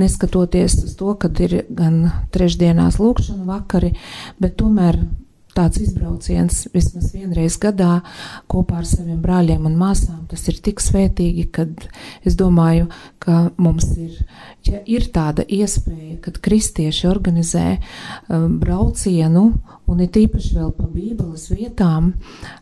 neskatoties 0.00 0.80
uz 0.84 0.94
to, 0.98 1.14
ka 1.20 1.32
ir 1.44 1.62
gan 1.68 2.02
trešdienās 2.34 3.00
lūkšana 3.00 3.46
vakari, 3.48 3.94
bet 4.40 4.58
tomēr 4.60 5.00
tāds 5.60 5.80
izbrauciens 5.84 6.64
vismaz 6.74 7.12
vienreiz 7.14 7.58
gadā 7.60 8.00
kopā 8.50 8.80
ar 8.80 8.88
saviem 8.88 9.20
brāļiem 9.22 9.66
un 9.68 9.76
māsām. 9.80 10.22
Tas 10.30 10.46
ir 10.48 10.60
tik 10.64 10.80
svētīgi, 10.82 11.48
ka 11.52 11.66
es 12.26 12.36
domāju, 12.40 12.88
ka 13.20 13.50
mums 13.60 13.90
ir, 14.00 14.16
ja 14.66 14.80
ir 14.88 15.10
tāda 15.12 15.44
iespēja, 15.44 16.20
kad 16.24 16.40
kristieši 16.44 17.08
organizē 17.10 17.66
um, 17.76 18.56
braucienu 18.62 19.50
un 19.90 20.02
ir 20.04 20.10
tīpaši 20.14 20.56
vēl 20.56 20.70
pa 20.76 20.86
bībeles 20.90 21.48
vietām, 21.52 22.12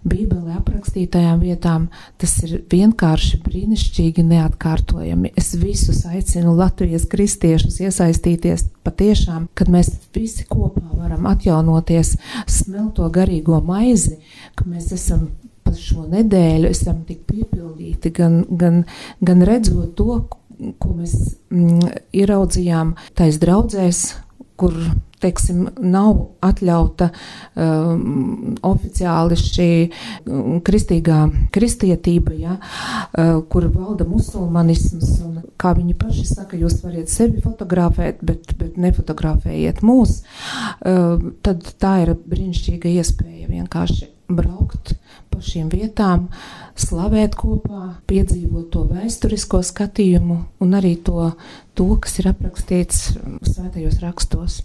bībelē 0.08 0.58
aprakstītajām 0.58 1.42
vietām, 1.44 1.88
tas 2.20 2.34
ir 2.46 2.62
vienkārši 2.72 3.40
brīnišķīgi 3.44 4.24
neatkārtojami. 4.28 5.32
Es 5.38 5.52
visus 5.60 6.04
aicinu 6.08 6.54
Latvijas 6.58 7.06
kristiešus 7.10 7.80
iesaistīties 7.84 8.68
patiešām, 8.86 9.48
kad 9.58 9.70
mēs 9.72 9.92
visi 10.16 10.46
kopā 10.48 10.86
varam 10.94 11.28
atjaunoties, 11.30 12.16
smelt 12.48 12.96
to 12.98 13.08
garīgo 13.12 13.60
maizi, 13.64 14.18
ka 14.56 14.66
mēs 14.68 14.92
esam 14.96 15.28
pa 15.68 15.74
šo 15.76 16.06
nedēļu, 16.08 16.70
esam 16.72 17.02
tik 17.08 17.26
piepildīti, 17.28 18.12
gan, 18.16 18.40
gan, 18.48 18.82
gan 19.20 19.44
redzot 19.44 19.92
to, 19.98 20.22
ko 20.80 20.94
mēs 20.94 21.14
mm, 21.52 22.00
ieraudzījām 22.16 22.94
tais 23.18 23.38
draudzēs, 23.42 24.00
kur 24.58 24.74
teiksim, 25.22 25.66
nav 25.78 26.20
atļauta 26.44 27.10
um, 27.12 28.56
oficiāli 28.66 29.38
šī 29.38 29.70
um, 29.86 30.58
kristīgā 30.64 31.20
kristietība, 31.54 32.34
ja, 32.38 32.58
uh, 32.58 33.38
kur 33.50 33.68
valda 33.72 34.06
musulmanisms. 34.08 35.14
Un, 35.26 35.40
kā 35.58 35.74
viņi 35.78 35.96
paši 35.98 36.26
saka, 36.28 36.58
jūs 36.60 36.80
varat 36.84 37.10
sevi 37.12 37.42
fotografēt, 37.44 38.22
bet, 38.26 38.54
bet 38.58 38.78
nefotografējiet 38.80 39.82
mūs. 39.86 40.20
Uh, 40.78 41.32
tad 41.44 41.66
tā 41.82 41.98
ir 42.04 42.14
brīnišķīga 42.28 42.94
iespēja 42.98 43.50
vienkārši 43.50 44.17
braukt 44.28 44.94
pa 45.28 45.40
šīm 45.44 45.70
vietām, 45.72 46.28
slavēt 46.78 47.36
kopā, 47.38 47.98
piedzīvot 48.10 48.68
to 48.74 48.84
vēsturisko 48.90 49.62
skatījumu 49.64 50.38
un 50.64 50.76
arī 50.78 50.96
to, 51.04 51.30
to 51.78 51.88
kas 52.02 52.18
ir 52.20 52.30
aprakstīts 52.32 53.10
svētajos 53.48 54.00
rakstos. 54.04 54.60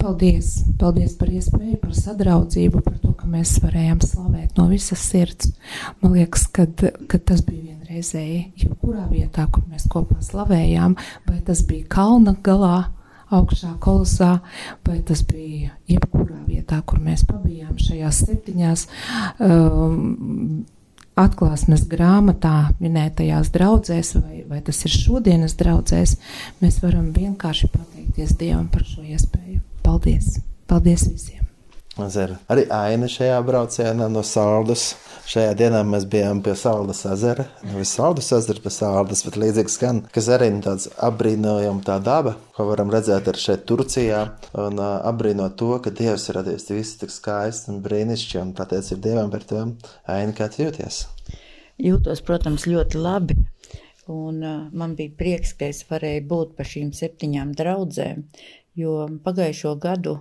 Paldies! 0.00 0.58
Paldies 0.76 1.14
par 1.16 1.30
iespēju, 1.32 1.78
par 1.80 1.94
sadraudzību, 1.96 2.82
par 2.84 2.98
to, 3.00 3.14
ka 3.16 3.28
mēs 3.30 3.54
varējām 3.62 4.02
slavēt 4.04 4.58
no 4.58 4.66
visas 4.68 5.00
sirds. 5.00 5.54
Man 6.02 6.16
liekas, 6.18 6.44
ka 6.50 6.66
tas 6.68 7.40
bija 7.46 7.70
vienreizēji, 7.70 8.42
jebkurā 8.64 9.06
vietā, 9.08 9.46
kur 9.48 9.64
mēs 9.70 9.86
kopā 9.88 10.18
slavējām, 10.24 10.98
vai 11.28 11.38
tas 11.46 11.62
bija 11.68 11.88
kalna 11.94 12.36
galā 12.44 12.90
augšā 13.32 13.74
kolosā, 13.82 14.38
vai 14.86 15.00
tas 15.06 15.24
bija 15.26 15.72
jebkurā 15.90 16.40
vietā, 16.48 16.80
kur 16.86 17.00
mēs 17.02 17.24
pabijām 17.28 17.78
šajās 17.80 18.24
septiņās 18.26 18.86
um, 19.40 20.64
atklāsmes 21.20 21.86
grāmatā 21.90 22.74
minētajās 22.82 23.52
draudzēs, 23.54 24.14
vai, 24.18 24.42
vai 24.50 24.60
tas 24.66 24.82
ir 24.86 24.96
šodienas 24.96 25.56
draudzēs, 25.60 26.18
mēs 26.64 26.82
varam 26.82 27.12
vienkārši 27.14 27.70
pateikties 27.74 28.36
Dievam 28.40 28.68
par 28.72 28.86
šo 28.88 29.06
iespēju. 29.06 29.62
Paldies! 29.84 30.36
Paldies 30.70 31.08
visiem! 31.12 31.43
Ezera. 32.02 32.40
Arī 32.50 32.64
aina 32.74 33.06
šajā 33.06 33.36
braucienā 33.46 34.08
no 34.10 34.24
Sāldas. 34.26 34.94
Šajā 35.30 35.52
dienā 35.56 35.80
mēs 35.86 36.04
bijām 36.10 36.40
pie 36.44 36.52
Sāldas 36.58 37.04
ezera. 37.08 37.46
Nevis 37.64 37.94
Sāldas 37.96 38.32
ezera, 38.34 38.60
bet 38.64 38.74
Sāldas, 38.74 39.22
bet 39.24 39.38
līdzīgi 39.40 39.72
skan, 39.72 40.00
kas 40.12 40.28
arī 40.34 40.50
ir 40.50 40.58
tāds 40.66 40.88
apbrīnojama 41.06 41.86
tā 41.86 42.00
daba, 42.04 42.34
ko 42.56 42.66
varam 42.68 42.90
redzēt 42.92 43.30
arī 43.30 43.40
šeit 43.40 43.64
Turcijā. 43.70 44.24
Un 44.66 44.82
uh, 44.82 44.98
apbrīnot 45.06 45.54
to, 45.60 45.70
ka 45.84 45.94
Dievs 45.94 46.26
ir 46.28 46.40
radījis 46.40 46.68
visu 46.74 46.98
tik 47.04 47.14
skaisti 47.14 47.72
un 47.72 47.80
brīnišķīgi, 47.86 48.42
un 48.42 48.52
pateicība 48.58 49.06
Dievam 49.06 49.32
par 49.32 49.46
to. 49.48 49.64
Aina, 50.10 50.34
kā 50.36 50.50
jūties? 50.50 51.04
Jūtos, 51.80 52.20
protams, 52.26 52.66
ļoti 52.70 53.00
labi. 53.00 53.38
Un, 54.10 54.42
uh, 54.42 54.66
man 54.76 54.98
bija 54.98 55.14
prieks, 55.16 55.54
ka 55.56 55.70
es 55.72 55.86
varēju 55.88 56.26
būt 56.28 56.58
pa 56.58 56.66
šīm 56.68 56.90
septiņām 56.92 57.54
draudzēm, 57.56 58.26
Jo 58.74 59.04
pagājušo 59.22 59.76
gadu 59.78 60.16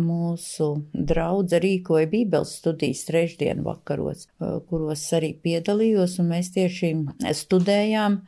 mūsu 0.00 0.68
draudzene 0.94 1.60
rīkoja 1.60 2.08
Bībeles 2.08 2.54
studijas 2.56 3.02
trešdienu 3.04 3.66
vakaros, 3.66 4.30
kuros 4.70 5.02
arī 5.18 5.34
piedalījos, 5.44 6.14
un 6.22 6.30
mēs 6.32 6.48
tieši 6.54 6.94
studējām 7.36 8.22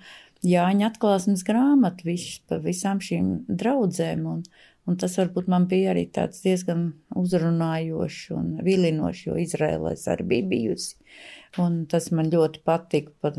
Jāņa 0.45 0.87
atklāsmes 0.89 1.43
grāmatu 1.45 2.07
vis, 2.09 2.27
par 2.49 2.63
visām 2.65 3.01
šīm 3.05 3.33
draudzēm. 3.49 4.23
Un, 4.29 4.39
un 4.89 5.01
tas 5.01 5.17
varbūt 5.21 5.51
man 5.53 5.67
bija 5.69 5.95
arī 5.95 6.07
tāds 6.13 6.41
diezgan 6.45 6.87
uzrunājošs 7.17 8.31
un 8.37 8.55
vilinošs, 8.65 9.27
jo 9.27 9.37
Izrēlē 9.41 9.93
es 9.97 10.07
arī 10.13 10.29
biju 10.33 10.49
bijusi. 10.53 10.95
Un 11.59 11.81
tas 11.91 12.13
man 12.15 12.29
ļoti 12.31 12.61
patika 12.63 13.11
pa, 13.19 13.33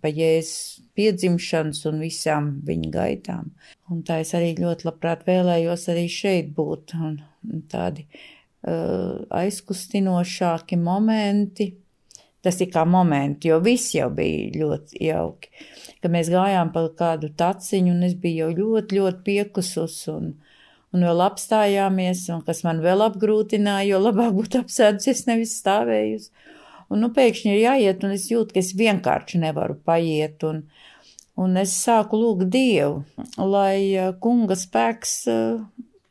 pa 0.00 0.08
jēzus 0.08 0.86
piedzimšanas 0.96 1.82
un 1.90 1.98
visām 2.00 2.46
viņa 2.64 2.92
gaitām. 2.94 3.50
Un 3.92 4.00
tā 4.08 4.22
es 4.22 4.32
arī 4.36 4.54
ļoti 4.56 4.88
labprāt 4.88 5.26
vēlējos 5.28 5.84
arī 5.92 6.06
šeit 6.08 6.54
būt. 6.56 6.96
Un, 6.96 7.18
un 7.44 7.66
tādi 7.68 8.06
uh, 8.08 9.20
aizkustinošāki 9.36 10.80
momenti, 10.80 11.68
tas 12.44 12.56
ir 12.64 12.72
kā 12.72 12.86
momenti, 12.88 13.52
jo 13.52 13.60
viss 13.60 13.92
jau 13.98 14.08
bija 14.16 14.48
ļoti 14.56 15.04
jauki. 15.10 15.52
Kad 16.00 16.14
mēs 16.14 16.32
gājām 16.32 16.72
pa 16.72 16.86
kādu 16.96 17.34
taciņu, 17.36 17.92
un 17.92 18.06
es 18.08 18.16
biju 18.16 18.46
jau 18.46 18.50
ļoti, 18.62 19.00
ļoti 19.00 19.24
piekusus, 19.26 19.98
un, 20.14 20.36
un 20.96 21.08
vēl 21.10 21.24
apstājāmies, 21.26 22.28
un 22.32 22.44
kas 22.46 22.64
man 22.64 22.80
vēl 22.80 23.04
apgrūtināja, 23.10 23.90
jo 23.92 24.04
labāk 24.06 24.36
būtu 24.38 24.62
apsēdusies, 24.64 25.26
nevis 25.28 25.58
stāvējusi. 25.60 26.30
Un 26.88 27.02
nu 27.04 27.10
pēkšņi 27.12 27.52
ir 27.52 27.60
jāiet, 27.60 28.04
un 28.04 28.14
es 28.16 28.28
jūtu, 28.30 28.54
ka 28.54 28.62
es 28.62 28.72
vienkārši 28.78 29.42
nevaru 29.42 29.76
paiet, 29.84 30.44
un, 30.48 30.62
un 31.36 31.60
es 31.60 31.74
sāku 31.76 32.20
lūgt 32.20 32.48
Dievu, 32.52 33.02
lai 33.36 33.92
eh, 33.92 34.12
kunga 34.22 34.56
spēks 34.56 35.14
eh, 35.28 35.60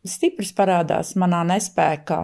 stiprs 0.05 0.53
parādās 0.57 1.15
manā 1.17 1.41
nespēkā. 1.49 2.21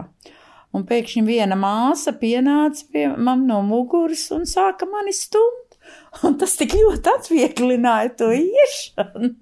Un 0.74 0.86
pēkšņi 0.90 1.22
viena 1.26 1.58
māsa 1.58 2.16
pienāca 2.18 2.88
pie 2.94 3.08
man 3.14 3.46
no 3.50 3.60
muguras 3.66 4.26
un 4.34 4.48
sāka 4.50 4.90
mani 4.90 5.14
stumt. 5.14 5.78
Un 6.24 6.38
tas 6.40 6.54
tik 6.58 6.76
ļoti 6.78 7.12
atvieglināja 7.12 8.14
to 8.22 8.30
iešanu, 8.32 9.34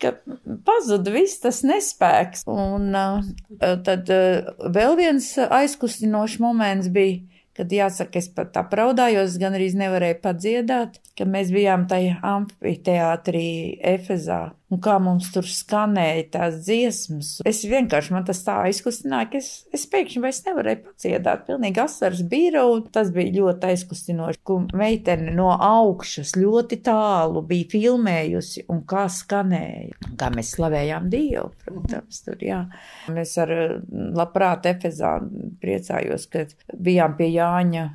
ka 0.00 0.14
pazuda 0.66 1.12
viss 1.12 1.42
tas 1.42 1.60
nespēks. 1.66 2.46
Un 2.48 2.96
uh, 2.96 3.26
tad 3.60 4.08
uh, 4.14 4.54
vēl 4.72 4.96
viens 4.98 5.28
aizkustinošs 5.44 6.38
moments 6.42 6.88
bija, 6.94 7.20
kad 7.56 7.72
jāsaka, 7.72 8.20
es 8.22 8.30
pat 8.32 8.56
apraudājos, 8.60 9.38
gan 9.40 9.56
arī 9.58 9.70
nevarēju 9.76 10.20
padziedāt, 10.24 10.98
ka 11.18 11.28
mēs 11.28 11.52
bijām 11.54 11.86
tajā 11.90 12.18
amfiteātrī 12.24 13.46
Efezā 13.94 14.42
un 14.72 14.80
kā 14.82 14.96
mums 15.02 15.28
tur 15.34 15.46
skanēja 15.48 16.24
tās 16.32 16.56
dziesmas. 16.64 17.34
Es 17.48 17.62
vienkārši 17.68 18.14
man 18.14 18.24
tas 18.28 18.40
tā 18.46 18.56
aizkustināja, 18.68 19.28
ka 19.32 19.40
es, 19.42 19.50
es 19.74 19.84
pēkšņi 19.92 20.22
vairs 20.24 20.40
nevarēju 20.46 20.80
paciedāt. 20.86 21.44
Pilnīgi 21.48 21.82
asars 21.82 22.22
bija, 22.28 22.64
un 22.68 22.86
tas 22.94 23.12
bija 23.14 23.34
ļoti 23.36 23.72
aizkustinoši, 23.72 24.40
ka 24.48 24.58
meitene 24.78 25.34
no 25.36 25.50
augšas 25.52 26.34
ļoti 26.38 26.80
tālu 26.86 27.44
bija 27.48 27.68
filmējusi 27.74 28.66
un 28.72 28.82
kā 28.88 29.04
skanēja. 29.12 30.12
Kā 30.20 30.32
mēs 30.32 30.54
slavējām 30.56 31.12
Dievu, 31.12 31.50
protams, 31.66 32.24
tur 32.24 32.40
jā. 32.42 32.64
Mēs 33.12 33.36
ar 33.42 33.52
labprāt 33.92 34.68
Efezā 34.72 35.18
priecājos, 35.60 36.28
ka 36.32 36.46
bijām 36.72 37.18
pie 37.18 37.32
Jāņa 37.34 37.88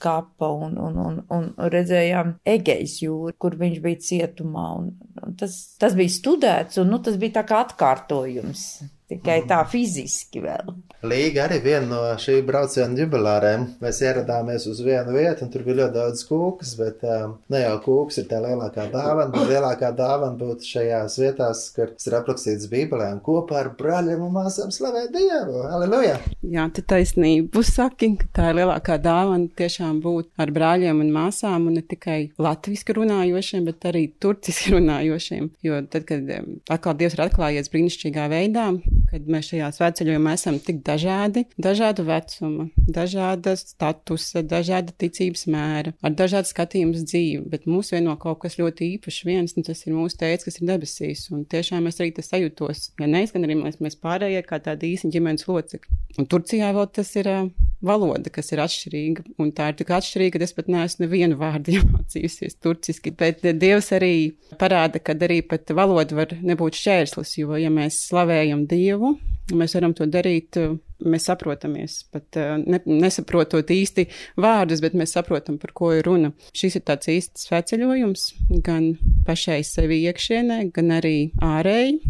kapa 0.00 0.48
un, 0.48 0.76
un, 0.80 1.00
un, 1.02 1.18
un 1.34 1.48
redzējām 1.72 2.36
Egejas 2.48 2.98
jūru, 3.02 3.34
kur 3.40 3.56
viņš 3.60 3.80
bija 3.84 4.04
cietumā. 4.08 4.68
Un, 4.80 4.92
un 5.24 5.34
tas, 5.40 5.58
tas 5.80 5.96
bija 5.98 6.14
studēts, 6.14 6.80
un 6.82 6.92
nu, 6.94 7.00
tas 7.04 7.18
bija 7.20 7.40
tā 7.40 7.44
kā 7.48 7.62
atkārtojums. 7.66 8.64
Tikai 9.08 9.38
tā 9.48 9.62
fiziski 9.64 10.42
vēl. 10.44 10.74
Līga 11.08 11.44
arī 11.46 11.60
viena 11.62 11.86
no 11.86 11.98
šī 12.20 12.40
brauciena 12.44 12.98
jubilāriem. 12.98 13.62
Mēs 13.80 14.00
ieradāmies 14.02 14.66
uz 14.68 14.80
vienu 14.84 15.14
vietu, 15.14 15.46
un 15.46 15.52
tur 15.54 15.62
bija 15.64 15.78
ļoti 15.78 15.94
daudz 15.94 16.24
kūkas, 16.28 16.72
bet 16.76 17.04
um, 17.06 17.36
ne 17.54 17.62
jau 17.62 17.76
kūks 17.84 18.18
ir 18.20 18.26
tā 18.28 18.40
lielākā 18.42 18.88
dāvana, 18.92 19.30
bet 19.32 19.46
lielākā 19.48 19.92
dāvana 19.96 20.36
būtu 20.40 20.68
šajās 20.72 21.16
vietās, 21.22 21.62
kur 21.76 21.92
tas 21.94 22.10
ir 22.10 22.16
aprakstīts 22.18 22.66
Bībelē, 22.72 23.12
un 23.14 23.22
kopā 23.24 23.62
ar 23.62 23.70
brāļiem 23.78 24.26
un 24.26 24.34
māsām 24.34 24.74
slavēt 24.74 25.14
Dievu. 25.14 25.62
Aleluja! 25.70 26.18
Jā, 26.42 26.66
tu 26.74 26.84
taisnību 26.92 27.62
saki, 27.64 28.10
ka 28.18 28.28
tā 28.40 28.50
ir 28.50 28.60
lielākā 28.60 28.98
dāvana 29.00 29.48
tiešām 29.56 30.02
būt 30.04 30.34
ar 30.42 30.52
brāļiem 30.52 31.00
un 31.06 31.14
māsām, 31.14 31.70
un 31.70 31.78
ne 31.78 31.86
tikai 31.86 32.18
latviski 32.42 32.98
runājošiem, 32.98 33.70
bet 33.70 33.88
arī 33.88 34.08
turciski 34.20 34.74
runājošiem. 34.76 35.52
Jo 35.64 35.80
tad, 35.86 36.10
kad 36.10 36.26
um, 36.42 36.58
atkal 36.68 36.98
Dievs 36.98 37.14
ir 37.14 37.28
atklājies 37.28 37.70
brīnišķīgā 37.70 38.26
veidā, 38.34 38.72
kad 39.08 39.28
mēs 39.30 39.50
šajā 39.52 39.68
svētceļojumā 39.76 40.34
esam 40.36 40.58
tik 40.62 40.82
dažādi, 40.86 41.44
dažādu 41.60 42.04
vecumu, 42.08 42.68
dažāda 42.88 43.54
statusa, 43.58 44.42
dažāda 44.46 44.94
ticības 45.02 45.46
mēra, 45.52 45.94
ar 46.04 46.16
dažādu 46.18 46.50
skatījumu 46.50 46.98
dzīvi, 46.98 47.44
bet 47.52 47.68
mūs 47.70 47.92
vieno 47.94 48.16
kaut 48.20 48.42
kas 48.44 48.58
ļoti 48.60 48.92
īpašs. 48.96 49.24
Viens, 49.28 49.56
un 49.58 49.66
tas 49.66 49.82
ir 49.84 49.96
mūsu 49.96 50.20
tēvs, 50.20 50.46
kas 50.46 50.60
ir 50.60 50.68
debesīs, 50.70 51.26
un 51.34 51.44
tiešām 51.48 51.88
es 51.90 52.00
arī 52.00 52.12
tas 52.16 52.30
sajūtos, 52.32 52.90
ja 53.00 53.08
neiz, 53.10 53.32
gan 53.34 53.48
arī 53.48 53.58
mēs, 53.62 53.80
mēs 53.84 53.98
pārējie 54.02 54.44
kā 54.46 54.60
tādi 54.64 54.94
īsi 54.94 55.10
ģimenes 55.12 55.48
locekļi. 55.48 55.98
Un 56.18 56.28
Turcijā 56.30 56.70
vēl 56.76 56.88
tas 56.94 57.12
ir 57.20 57.30
uh, 57.32 57.50
valoda, 57.84 58.30
kas 58.32 58.52
ir 58.52 58.62
atšķirīga, 58.64 59.24
un 59.42 59.52
tā 59.56 59.70
ir 59.70 59.78
tik 59.78 59.92
atšķirīga, 59.94 60.38
ka 60.38 60.48
es 60.48 60.56
pat 60.56 60.70
neesmu 60.72 61.06
nevienu 61.06 61.38
vārdu 61.40 61.74
iemācījusies 61.78 62.58
turciski, 62.62 63.14
bet 63.18 63.44
Dievs 63.60 63.92
arī 63.96 64.12
parāda, 64.60 65.02
ka 65.02 65.16
arī 65.28 65.40
pat 65.46 65.70
valoda 65.76 66.22
var 66.22 66.34
nebūt 66.42 66.80
šķērslis, 66.80 67.38
jo, 67.42 67.54
ja 67.60 67.72
mēs 67.72 68.02
slavējam 68.08 68.66
Dievu, 68.70 69.16
mēs 69.54 69.78
varam 69.78 69.94
to 69.96 70.08
darīt 70.10 70.58
mēs 70.98 71.28
saprotamies, 71.28 72.00
pat 72.12 72.38
ne, 72.58 72.80
nesaprotot 72.86 73.70
īsti 73.70 74.08
vārdus, 74.42 74.82
bet 74.82 74.96
mēs 74.98 75.14
saprotam, 75.14 75.58
par 75.62 75.70
ko 75.76 75.92
ir 75.94 76.06
runa. 76.08 76.32
Šis 76.56 76.80
ir 76.80 76.84
tāds 76.88 77.10
īsts 77.12 77.46
sveceļojums 77.46 78.24
gan 78.66 78.90
pašai 79.28 79.60
sevi 79.66 80.02
iekšienē, 80.08 80.64
gan 80.74 80.96
arī 80.98 81.16
ārēji 81.44 82.00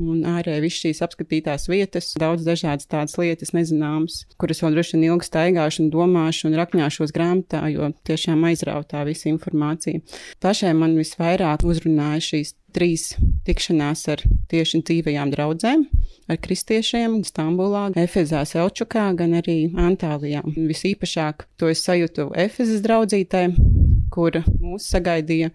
un 0.00 0.22
ārēji 0.28 0.64
viss 0.64 0.82
šīs 0.84 1.02
apskatītās 1.06 1.68
vietas, 1.70 2.12
daudz 2.20 2.46
dažādas 2.46 2.88
tādas 2.90 3.16
lietas 3.20 3.54
nezināmas, 3.56 4.24
kuras 4.40 4.62
vēl 4.64 4.78
droši 4.78 4.96
vien 4.96 5.08
ilgi 5.10 5.28
staigāšu 5.28 5.84
un 5.84 5.90
domāšu 5.94 6.48
un 6.50 6.56
rakņāšos 6.60 7.14
grāmatā, 7.16 7.64
jo 7.72 7.90
tiešām 8.08 8.46
aizrautā 8.50 9.04
visa 9.08 9.30
informācija. 9.32 10.02
Pašai 10.42 10.72
man 10.78 10.96
visvairāk 10.98 11.66
uzrunāja 11.66 12.24
šīs 12.30 12.54
trīs 12.74 13.10
tikšanās 13.46 14.04
ar 14.12 14.22
tieši 14.50 14.82
dzīvajām 14.86 15.32
draudzēm, 15.34 15.84
ar 16.30 16.38
kristiešiem 16.42 17.20
Stambulā, 17.26 17.88
Efezā, 17.98 18.44
Selčukā, 18.46 19.08
gan 19.18 19.34
arī 19.40 19.58
Antālijā. 19.74 20.44
Visīpašāk 20.54 21.46
to 21.58 21.70
es 21.72 21.82
sajūtu 21.86 22.30
Efezas 22.38 22.82
draudzītē, 22.86 23.48
kur 24.14 24.40
mūs 24.60 24.90
sagaidīja 24.90 25.50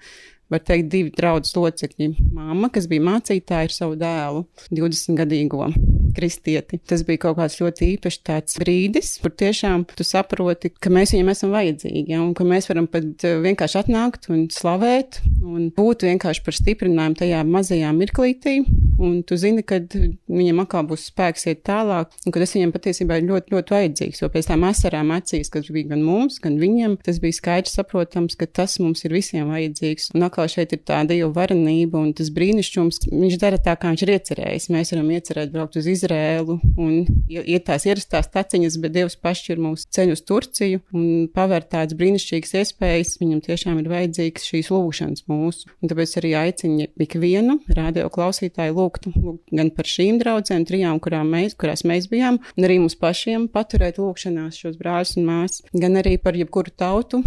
var 0.51 0.63
teikt, 0.65 0.89
divi 0.93 1.13
draugu 1.15 1.47
locekļi. 1.65 2.11
Māma, 2.35 2.69
kas 2.73 2.89
bija 2.91 3.03
mācītāja 3.05 3.69
ar 3.69 3.73
savu 3.73 3.99
dēlu, 3.99 4.45
20 4.71 5.19
gadīgo 5.19 5.69
kristieti. 6.15 6.79
Tas 6.87 7.03
bija 7.07 7.25
kaut 7.25 7.39
kāds 7.39 7.57
ļoti 7.59 7.91
īpašs 7.95 8.57
brīdis, 8.61 9.15
kur 9.21 9.33
tiešām 9.35 9.85
tu 9.91 10.05
saproti, 10.07 10.71
ka 10.71 10.91
mēs 10.93 11.13
viņam 11.15 11.31
esam 11.33 11.53
vajadzīgi, 11.55 12.05
ja, 12.13 12.21
un 12.23 12.33
ka 12.37 12.47
mēs 12.47 12.69
varam 12.71 12.87
pat 12.91 13.25
eh, 13.27 13.37
vienkārši 13.43 13.81
atnākt 13.81 14.29
un 14.33 14.47
slavēt 14.53 15.19
un 15.43 15.69
būt 15.75 16.07
vienkārši 16.07 16.43
par 16.45 16.57
stiprinājumu 16.57 17.19
tajā 17.19 17.43
mazajā 17.47 17.91
mirklītī. 17.97 18.57
Un 18.95 19.17
tu 19.27 19.35
zini, 19.35 19.59
ka 19.67 19.81
viņam 19.91 20.61
atkal 20.63 20.85
būs 20.87 21.09
spēks 21.09 21.49
iet 21.51 21.65
tālāk, 21.67 22.13
un 22.23 22.31
ka 22.31 22.39
tas 22.39 22.53
viņam 22.55 22.71
patiesībā 22.71 23.17
ir 23.19 23.27
ļoti, 23.27 23.51
ļoti 23.51 23.75
vajadzīgs. 23.75 24.21
Jo 24.23 24.29
pēc 24.31 24.47
tam 24.47 24.63
asarām 24.69 25.11
acīs, 25.11 25.51
kas 25.51 25.67
bija 25.75 25.91
gan 25.91 26.03
mums, 26.05 26.39
gan 26.43 26.55
viņam, 26.61 26.95
tas 27.03 27.19
bija 27.23 27.35
skaidrs 27.35 27.75
saprotams, 27.75 28.37
ka 28.39 28.47
tas 28.47 28.77
mums 28.79 29.03
ir 29.03 29.15
visiem 29.17 29.51
vajadzīgs. 29.51 30.13
Un 30.15 30.23
atkal 30.35 30.49
šeit 30.51 30.73
ir 30.75 30.81
tā 30.83 30.99
Dieva 31.07 31.29
varenība 31.31 31.99
un 32.01 32.11
tas 32.15 32.29
brīnišķums. 32.35 33.07
Viņš 33.07 33.37
dara 33.39 33.59
tā, 33.61 33.75
kā 33.79 33.91
viņš 33.91 34.03
ir 34.03 34.11
iecerējis. 34.15 34.67
Mēs 34.73 34.91
varam 34.91 35.11
iecerēt 35.15 35.53
braukt 35.53 35.77
uz 35.79 35.87
Izrēlu 35.87 36.57
un 36.75 37.05
iet 37.31 37.65
tās 37.67 37.85
ierastās 37.87 38.27
taciņas, 38.33 38.77
bet 38.83 38.95
Dievs 38.95 39.15
pašķir 39.23 39.61
mūsu 39.63 39.87
ceļu 39.95 40.17
uz 40.17 40.23
Turciju 40.27 40.81
un 40.95 41.29
paver 41.31 41.63
tādas 41.63 41.95
brīnišķīgas 41.95 42.55
iespējas. 42.61 43.15
Viņam 43.21 43.43
tiešām 43.45 43.79
ir 43.79 43.91
vajadzīgs 43.93 44.49
šīs 44.49 44.71
lūgšanas 44.73 45.25
mūsu. 45.31 45.71
Un 45.79 45.91
tāpēc 45.91 46.17
arī 46.19 46.33
aicinu 46.41 46.89
ikvienu 47.05 47.59
radio 47.77 48.09
klausītāju 48.11 48.75
lūgt, 48.75 49.09
lūgt 49.15 49.55
gan 49.55 49.71
par 49.75 49.87
šīm 49.87 50.19
draudzēm, 50.19 50.67
trijām, 50.67 50.99
mēs, 51.31 51.55
kurās 51.55 51.85
mēs 51.87 52.09
bijām, 52.11 52.41
un 52.57 52.67
arī 52.67 52.81
mums 52.81 52.97
pašiem 52.99 53.47
paturēt 53.53 54.01
lūgšanās 54.01 54.59
šos 54.59 54.79
brāļus 54.81 55.15
un 55.21 55.29
māsas, 55.29 55.63
gan 55.75 56.01
arī 56.01 56.17
par 56.21 56.35
jebkuru 56.37 56.73
tautu 56.75 57.23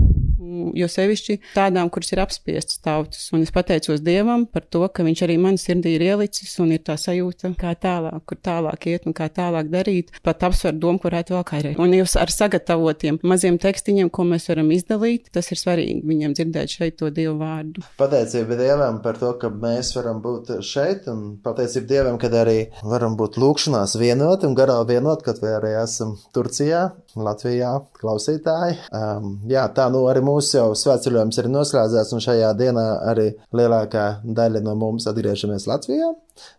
jo 0.78 0.88
sevišķi 0.90 1.40
tādām, 1.56 1.90
kuras 1.92 2.14
ir 2.14 2.22
apspiestas 2.22 2.80
tautas. 2.84 3.26
Un 3.34 3.42
es 3.46 3.54
pateicos 3.54 4.02
Dievam 4.04 4.46
par 4.46 4.64
to, 4.68 4.86
ka 4.88 5.08
Viņš 5.08 5.22
arī 5.24 5.38
man 5.40 5.56
sirdī 5.56 5.94
ir 5.96 6.02
ielicis 6.04 6.50
un 6.60 6.74
ir 6.74 6.82
tā 6.84 6.98
sajūta, 7.00 7.48
kā 7.56 7.72
tālāk, 7.80 8.18
kur 8.28 8.36
tālāk 8.44 8.88
iet 8.90 9.06
un 9.08 9.14
kā 9.16 9.30
tālāk 9.32 9.70
darīt. 9.72 10.10
Pat 10.22 10.42
apsver 10.44 10.74
domu, 10.76 11.00
kur 11.00 11.08
varētu 11.08 11.32
vēl 11.32 11.44
kairēt. 11.48 11.78
Un 11.80 11.94
jūs 11.96 12.16
ar 12.20 12.28
sagatavotiem 12.32 13.20
maziem 13.24 13.56
tekstiņiem, 13.62 14.10
ko 14.12 14.26
mēs 14.28 14.50
varam 14.50 14.68
izdalīt, 14.74 15.30
tas 15.32 15.48
ir 15.54 15.60
svarīgi 15.60 16.02
viņiem 16.08 16.34
dzirdēt 16.36 16.74
šeit 16.76 16.98
to 17.00 17.08
Dievu 17.14 17.38
vārdu. 17.40 17.84
Pateicība 18.00 18.58
Dievam 18.60 19.00
par 19.04 19.16
to, 19.20 19.32
ka 19.40 19.48
mēs 19.48 19.94
varam 19.96 20.20
būt 20.24 20.58
šeit, 20.66 21.08
un 21.08 21.38
pateicība 21.44 21.88
Dievam, 21.94 22.20
ka 22.20 22.28
arī 22.42 22.58
varam 22.84 23.16
būt 23.18 23.40
lūkšanās 23.40 23.96
vienot 24.00 24.44
un 24.44 24.56
garā 24.58 24.76
vienot, 24.88 25.24
kad 25.24 25.40
vai 25.40 25.56
arī 25.56 25.72
esam 25.80 26.18
Turcijā, 26.36 26.90
Latvijā, 27.18 27.72
klausītāji. 27.98 28.76
Um, 28.94 29.38
jā, 29.50 29.64
tā 29.74 29.88
nu 29.90 30.04
arī 30.10 30.20
mūsu 30.22 30.37
jau 30.54 30.70
svētceļojums 30.76 31.40
ir 31.40 31.50
noslēdzies, 31.52 32.14
un 32.14 32.22
šajā 32.24 32.52
dienā 32.58 32.86
arī 33.10 33.28
lielākā 33.56 34.06
daļa 34.24 34.62
no 34.64 34.76
mums 34.78 35.08
atgriežamies 35.10 35.66
Latvijā. 35.70 36.12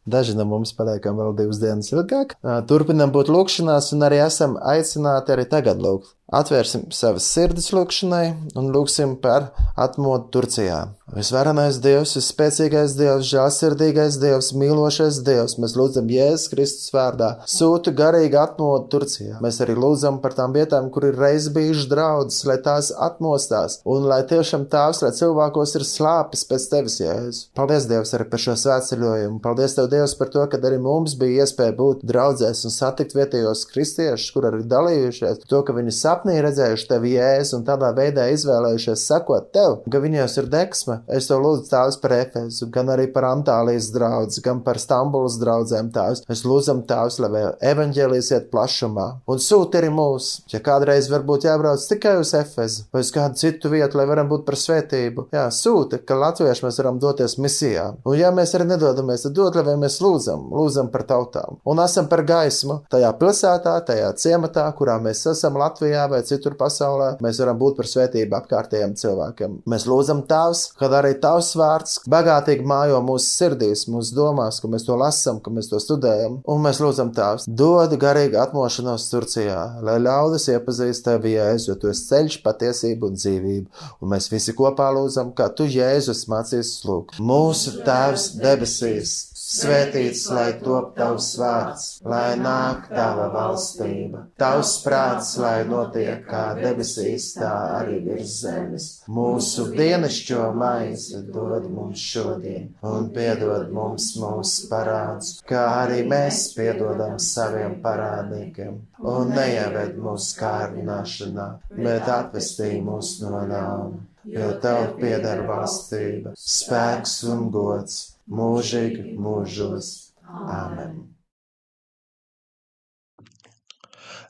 Daži 0.10 0.38
no 0.38 0.46
mums 0.50 0.74
paliekam 0.78 1.20
vēl 1.20 1.36
divas 1.38 1.62
dienas 1.62 1.92
ilgāk. 1.94 2.38
Turpinam 2.70 3.14
būt 3.16 3.32
lūkšanās, 3.34 3.92
un 3.96 4.08
arī 4.08 4.24
esam 4.26 4.58
aicināti 4.60 5.36
arī 5.36 5.50
tagad 5.50 5.84
lūgt. 5.84 6.16
Atvērsim 6.30 6.92
savas 6.94 7.26
sirdis 7.26 7.72
lūkšanai 7.74 8.26
un 8.60 8.70
lūgsim 8.70 9.16
par 9.22 9.50
atmodu 9.74 10.30
Turcijā. 10.36 10.84
Visvarenais 11.10 11.80
Dievs, 11.82 12.12
visspēcīgais 12.20 12.94
Dievs, 12.94 13.26
žēlsirdīgais 13.32 14.20
Dievs, 14.22 14.52
mīlošais 14.54 15.24
Dievs, 15.26 15.56
mēs 15.58 15.74
lūdzam 15.74 16.06
Jēzus 16.14 16.52
Kristus 16.52 16.92
vārdā. 16.94 17.32
Sūtu 17.50 17.96
garīgi 17.98 18.38
atmodu 18.38 18.86
Turcijā. 18.94 19.40
Mēs 19.42 19.58
arī 19.66 19.74
lūdzam 19.74 20.20
par 20.22 20.36
tām 20.38 20.54
vietām, 20.54 20.92
kur 20.94 21.08
ir 21.10 21.18
reiz 21.18 21.48
bijušas 21.56 21.90
draudzes, 21.90 22.44
lai 22.46 22.60
tās 22.62 22.92
atmostās 22.94 23.80
un 23.90 24.06
lai 24.12 24.22
tiešām 24.30 24.68
tās, 24.70 25.02
lai 25.02 25.10
cilvēkos 25.18 25.74
ir 25.80 25.88
slāpes 25.90 26.46
pēc 26.46 26.70
tevis, 26.76 27.00
Jēzus. 27.02 27.42
Paldies, 27.58 27.90
Dievs, 27.90 28.14
arī 28.14 28.30
par 28.30 28.46
šo 28.46 28.54
svētceļojumu. 28.68 29.42
Paldies, 29.42 29.69
Tev, 29.78 29.90
Dievs, 29.92 30.16
par 30.20 30.30
to, 30.34 30.46
ka 30.52 30.62
arī 30.62 30.78
mums 30.84 31.18
bija 31.20 31.46
iespēja 31.46 31.74
būt 31.78 32.06
draudzēs 32.10 32.66
un 32.70 32.76
satikt 32.76 33.18
vietējos 33.18 33.66
kristiešus, 33.74 34.30
kur 34.36 34.50
arī 34.52 34.64
dalījušies, 34.70 35.44
to, 35.50 35.64
ka 35.66 35.76
viņi 35.76 35.96
sap 35.96 36.20
sapnī 36.20 36.40
redzējuši 36.44 36.88
tevi 36.90 37.14
jēzu 37.14 37.60
un 37.60 37.66
tādā 37.68 37.90
veidā 37.96 38.26
izvēlējušies 38.34 39.06
sekot 39.08 39.52
tev, 39.56 39.78
ka 39.90 40.02
viņos 40.04 40.36
ir 40.42 40.50
deksme. 40.52 41.00
Es 41.08 41.30
tev 41.30 41.44
lūdzu 41.44 41.70
tās 41.70 41.98
par 42.02 42.16
Efezu, 42.18 42.68
gan 42.74 42.90
arī 42.92 43.08
par 43.14 43.30
Antālijas 43.30 43.92
draugu, 43.94 44.42
gan 44.44 44.60
par 44.66 44.80
Stambulas 44.82 45.38
draugiem 45.40 45.92
tās. 45.96 46.24
Es 46.30 46.44
lūdzam 46.44 46.84
tās, 46.90 47.20
lai 47.24 47.46
evaņģēlijas 47.72 48.32
iet 48.36 48.50
plašumā 48.52 49.08
un 49.30 49.40
sūti 49.40 49.80
arī 49.80 49.92
mūs. 49.94 50.30
Ja 50.52 50.60
kādreiz 50.64 51.08
varbūt 51.12 51.48
jābrauc 51.48 51.86
tikai 51.88 52.18
uz 52.20 52.34
Efezu 52.36 52.90
vai 52.94 53.04
uz 53.06 53.14
kādu 53.16 53.40
citu 53.40 53.72
vietu, 53.72 54.00
lai 54.00 54.08
varam 54.10 54.30
būt 54.32 54.46
par 54.48 54.60
svētību, 54.60 55.30
jā, 55.36 55.46
sūti, 55.54 56.02
ka 56.04 56.18
latvieši 56.20 56.66
mēs 56.66 56.82
varam 56.82 57.00
doties 57.00 57.38
misijā. 57.40 57.94
Un 58.04 58.20
ja 58.20 58.34
mēs 58.36 58.56
arī 58.58 58.68
nedodamies, 58.74 59.24
tad 59.28 59.38
dod, 59.38 59.56
lai 59.68 59.78
mēs 59.82 60.00
lūdzam, 60.04 60.50
lūdzam 60.56 60.92
par 60.94 61.06
tautām 61.10 61.60
un 61.70 61.82
esam 61.84 62.08
par 62.12 62.24
gaismu 62.28 62.80
tajā 62.92 63.12
pilsētā, 63.20 63.76
tajā 63.88 64.10
ciematā, 64.20 64.66
kurā 64.78 64.98
mēs 65.04 65.26
esam 65.32 65.58
Latvijā 65.60 66.06
vai 66.12 66.22
citur 66.28 66.56
pasaulē, 66.60 67.12
mēs 67.24 67.40
varam 67.42 67.60
būt 67.60 67.80
par 67.80 67.90
svētību 67.90 68.38
apkārtējiem 68.40 68.96
cilvēkiem. 69.00 69.58
Mēs 69.70 69.88
lūdzam 69.90 70.24
Tēvs, 70.30 70.64
kad 70.80 70.94
arī 70.96 71.16
Tavs 71.22 71.52
vārds 71.60 72.00
bagātīgi 72.10 72.66
mājo 72.68 73.02
mūsu 73.06 73.30
sirdīs, 73.30 73.86
mūsu 73.92 74.16
domās, 74.18 74.60
ka 74.62 74.72
mēs 74.72 74.88
to 74.88 74.98
lasām, 75.00 75.42
ka 75.44 75.54
mēs 75.54 75.72
to 75.72 75.82
studējam, 75.84 76.40
un 76.50 76.64
mēs 76.66 76.82
lūdzam 76.84 77.14
Tēvs, 77.16 77.48
dod 77.48 77.96
garīgu 78.02 78.40
atmošanos 78.42 79.10
Turcijā, 79.12 79.60
lai 79.86 79.98
ļaudis 80.04 80.50
iepazīst 80.56 81.08
Tevi, 81.08 81.36
Jēzu, 81.38 81.72
jo 81.72 81.80
Tu 81.80 81.92
esi 81.94 82.08
ceļš, 82.10 82.40
patiesība 82.46 83.10
un 83.10 83.18
dzīvība, 83.20 83.90
un 84.02 84.14
mēs 84.14 84.30
visi 84.34 84.56
kopā 84.58 84.90
lūdzam, 84.96 85.34
kā 85.38 85.50
Tu, 85.56 85.70
Jēzus, 85.80 86.26
mācies 86.32 86.76
lūgt. 86.88 87.22
Mūsu 87.24 87.80
Tēvs 87.86 88.32
debesīs! 88.40 89.29
Svētīts, 89.50 90.28
lai 90.30 90.50
top 90.62 90.92
tavs 90.94 91.28
vārds, 91.42 91.86
lai 92.06 92.36
nāk 92.38 92.84
tava 92.92 93.24
valstība, 93.34 94.20
tavs 94.38 94.76
prāts, 94.84 95.32
lai 95.42 95.64
notiek 95.66 96.22
kā 96.28 96.44
debesīs, 96.60 97.32
tā 97.34 97.50
arī 97.80 97.96
virs 98.06 98.36
zemes. 98.44 98.86
Mūsu 99.10 99.66
dienascho 99.74 100.52
maizi 100.54 101.24
dod 101.34 101.66
mums 101.74 102.04
šodien, 102.12 102.68
un 102.92 103.10
piedod 103.16 103.74
mums 103.74 104.12
mūsu 104.22 104.70
parādus, 104.70 105.32
kā 105.50 105.66
arī 105.80 106.04
mēs 106.14 106.44
piedodam 106.54 107.18
saviem 107.18 107.80
parādniekiem. 107.82 108.78
Un 109.16 109.34
neieved 109.34 109.98
mūsu 109.98 110.38
kārdināšanā, 110.44 111.50
bet 111.74 112.14
atvestī 112.20 112.76
mūs 112.86 113.16
no 113.26 113.42
ļauna, 113.50 114.06
jo 114.38 114.54
tev 114.62 114.94
pieder 115.02 115.42
valstība, 115.50 116.38
spēks 116.38 117.24
un 117.34 117.50
gods 117.58 118.00
mūžīgi 118.30 119.16
mūžos. 119.18 119.94
Āmen! 120.30 121.00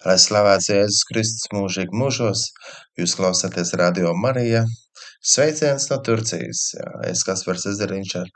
Lai 0.06 0.16
slavēts 0.16 0.70
Jēzus 0.72 1.02
Kristus 1.10 1.50
mūžīgi 1.52 1.98
mūžos, 2.02 2.46
jūs 3.00 3.18
klausāties 3.20 3.74
Radio 3.82 4.14
Marija. 4.16 4.64
Sveiciens 5.20 5.90
no 5.92 5.98
Turcijas. 6.08 6.62
Es 7.04 7.26
Kaspars 7.28 7.66
Ezeriņš 7.68 8.14
ar 8.22 8.30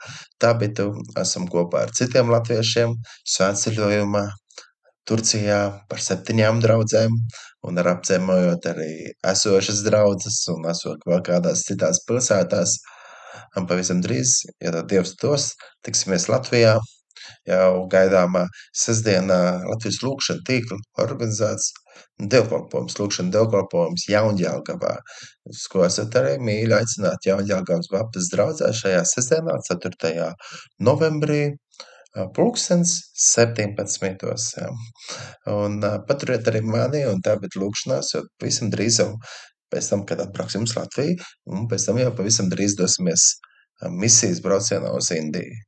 Tabitu 0.43 0.89
esam 1.21 1.47
kopā 1.51 1.85
ar 1.85 1.93
citiem 1.95 2.31
latviešiem 2.33 2.97
svētceļojumā 3.35 4.25
Turcijā 5.07 5.61
par 5.91 6.03
septiņām 6.03 6.59
draudzēm 6.63 7.15
un 7.67 7.79
ar 7.79 7.89
apciemojot 7.93 8.67
arī 8.71 8.91
esošas 9.31 9.81
draudzes 9.87 10.41
un 10.51 10.67
esot 10.71 11.07
vēl 11.07 11.23
kādās 11.27 11.63
citās 11.67 12.03
pilsētās. 12.07 12.75
Un 13.59 13.69
pavisam 13.69 14.01
drīz, 14.03 14.41
ja 14.63 14.83
Dievs 14.89 15.15
tos, 15.21 15.53
tiksimies 15.85 16.29
Latvijā. 16.31 16.77
Jau 17.47 17.85
gaidāmā 17.91 18.41
sestdienā 18.75 19.37
Latvijas 19.69 20.01
lūkšana 20.03 20.43
tīkla 20.47 20.77
organizēts 21.03 21.69
dievkalpojums, 22.33 22.97
lūkšana 22.99 23.31
dievkalpojums 23.35 24.05
Jaunģēlgavā, 24.11 24.93
uz 25.51 25.63
ko 25.71 25.85
esat 25.87 26.15
arī 26.19 26.35
mīļi 26.43 26.77
aicināt 26.77 27.27
Jaunģēlgavas 27.27 27.89
Baptas 27.93 28.29
draudzē 28.33 28.71
šajā 28.79 29.03
sestdienā, 29.07 29.57
4. 29.69 30.29
novembrī, 30.87 31.41
pulkstens 32.35 32.97
17. 33.17 34.27
Jā. 34.57 34.69
Un 35.53 35.79
paturiet 36.07 36.47
arī 36.51 36.61
mani 36.65 37.03
un 37.09 37.23
tā, 37.25 37.37
bet 37.41 37.57
lūkšanās, 37.57 38.13
jo 38.15 38.23
visam 38.43 38.69
drīz 38.73 39.01
jau 39.01 39.09
pēc 39.73 39.89
tam, 39.91 40.05
kad 40.09 40.21
atbrauksim 40.23 40.67
uz 40.67 40.77
Latviju, 40.77 41.17
un 41.49 41.67
pēc 41.71 41.89
tam 41.89 41.99
jau 42.01 42.13
pavisam 42.15 42.49
drīz 42.53 42.77
dosimies 42.79 43.33
misijas 43.91 44.41
braucienā 44.43 44.93
uz 44.95 45.11
Indiju. 45.15 45.59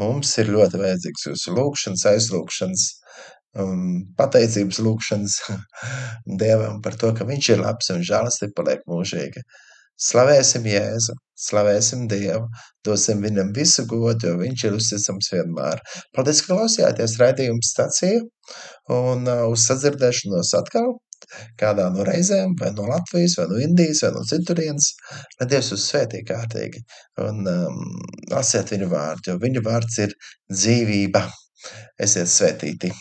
Mums 0.00 0.32
ir 0.42 0.50
ļoti 0.54 0.80
vajadzīgs 0.80 1.26
jūsu 1.28 1.54
lūkšanas, 1.56 2.04
aizlūkšanas, 2.12 2.84
um, 3.62 4.04
pateicības 4.18 4.78
lūkšanas 4.86 5.40
Dievam 6.42 6.80
par 6.84 6.96
to, 7.00 7.12
ka 7.16 7.26
Viņš 7.28 7.50
ir 7.54 7.64
labs 7.64 7.90
un 7.94 8.06
žēlastība 8.06 8.56
paliek 8.60 8.86
mūžīga. 8.90 9.42
Slavēsim 10.00 10.64
Jēzu, 10.64 11.14
slavēsim 11.46 12.06
Dievu, 12.08 12.46
dosim 12.86 13.20
Viņam 13.24 13.52
visu 13.56 13.84
godu, 13.90 14.30
jo 14.30 14.38
Viņš 14.40 14.64
ir 14.66 14.78
uzticams 14.78 15.30
vienmēr. 15.34 15.82
Paldies, 16.16 16.42
ka 16.46 16.54
klausījāties 16.54 17.18
raidījumu 17.20 17.66
stāciju 17.66 18.24
un 18.96 19.28
uh, 19.28 19.46
uz 19.50 19.66
sadzirdēšanos 19.68 20.54
atkal 20.62 20.94
kādā 21.60 21.88
no 21.94 22.06
reizēm, 22.06 22.54
vai 22.60 22.70
no 22.76 22.86
Latvijas, 22.88 23.36
vai 23.40 23.48
no 23.50 23.60
Indijas, 23.64 24.02
vai 24.06 24.12
no 24.16 24.24
citurienes, 24.30 24.92
lai 25.40 25.50
Dievs 25.52 25.72
jūs 25.74 25.86
svētī 25.90 26.24
kārtīgi 26.28 26.82
un 27.26 27.44
um, 27.50 27.84
lasiet 28.32 28.72
viņu 28.74 28.90
vārdu, 28.94 29.32
jo 29.32 29.38
viņu 29.44 29.64
vārds 29.66 30.00
ir 30.06 30.16
dzīvība. 30.52 31.26
Esiet 32.00 32.30
svētīti! 32.32 32.94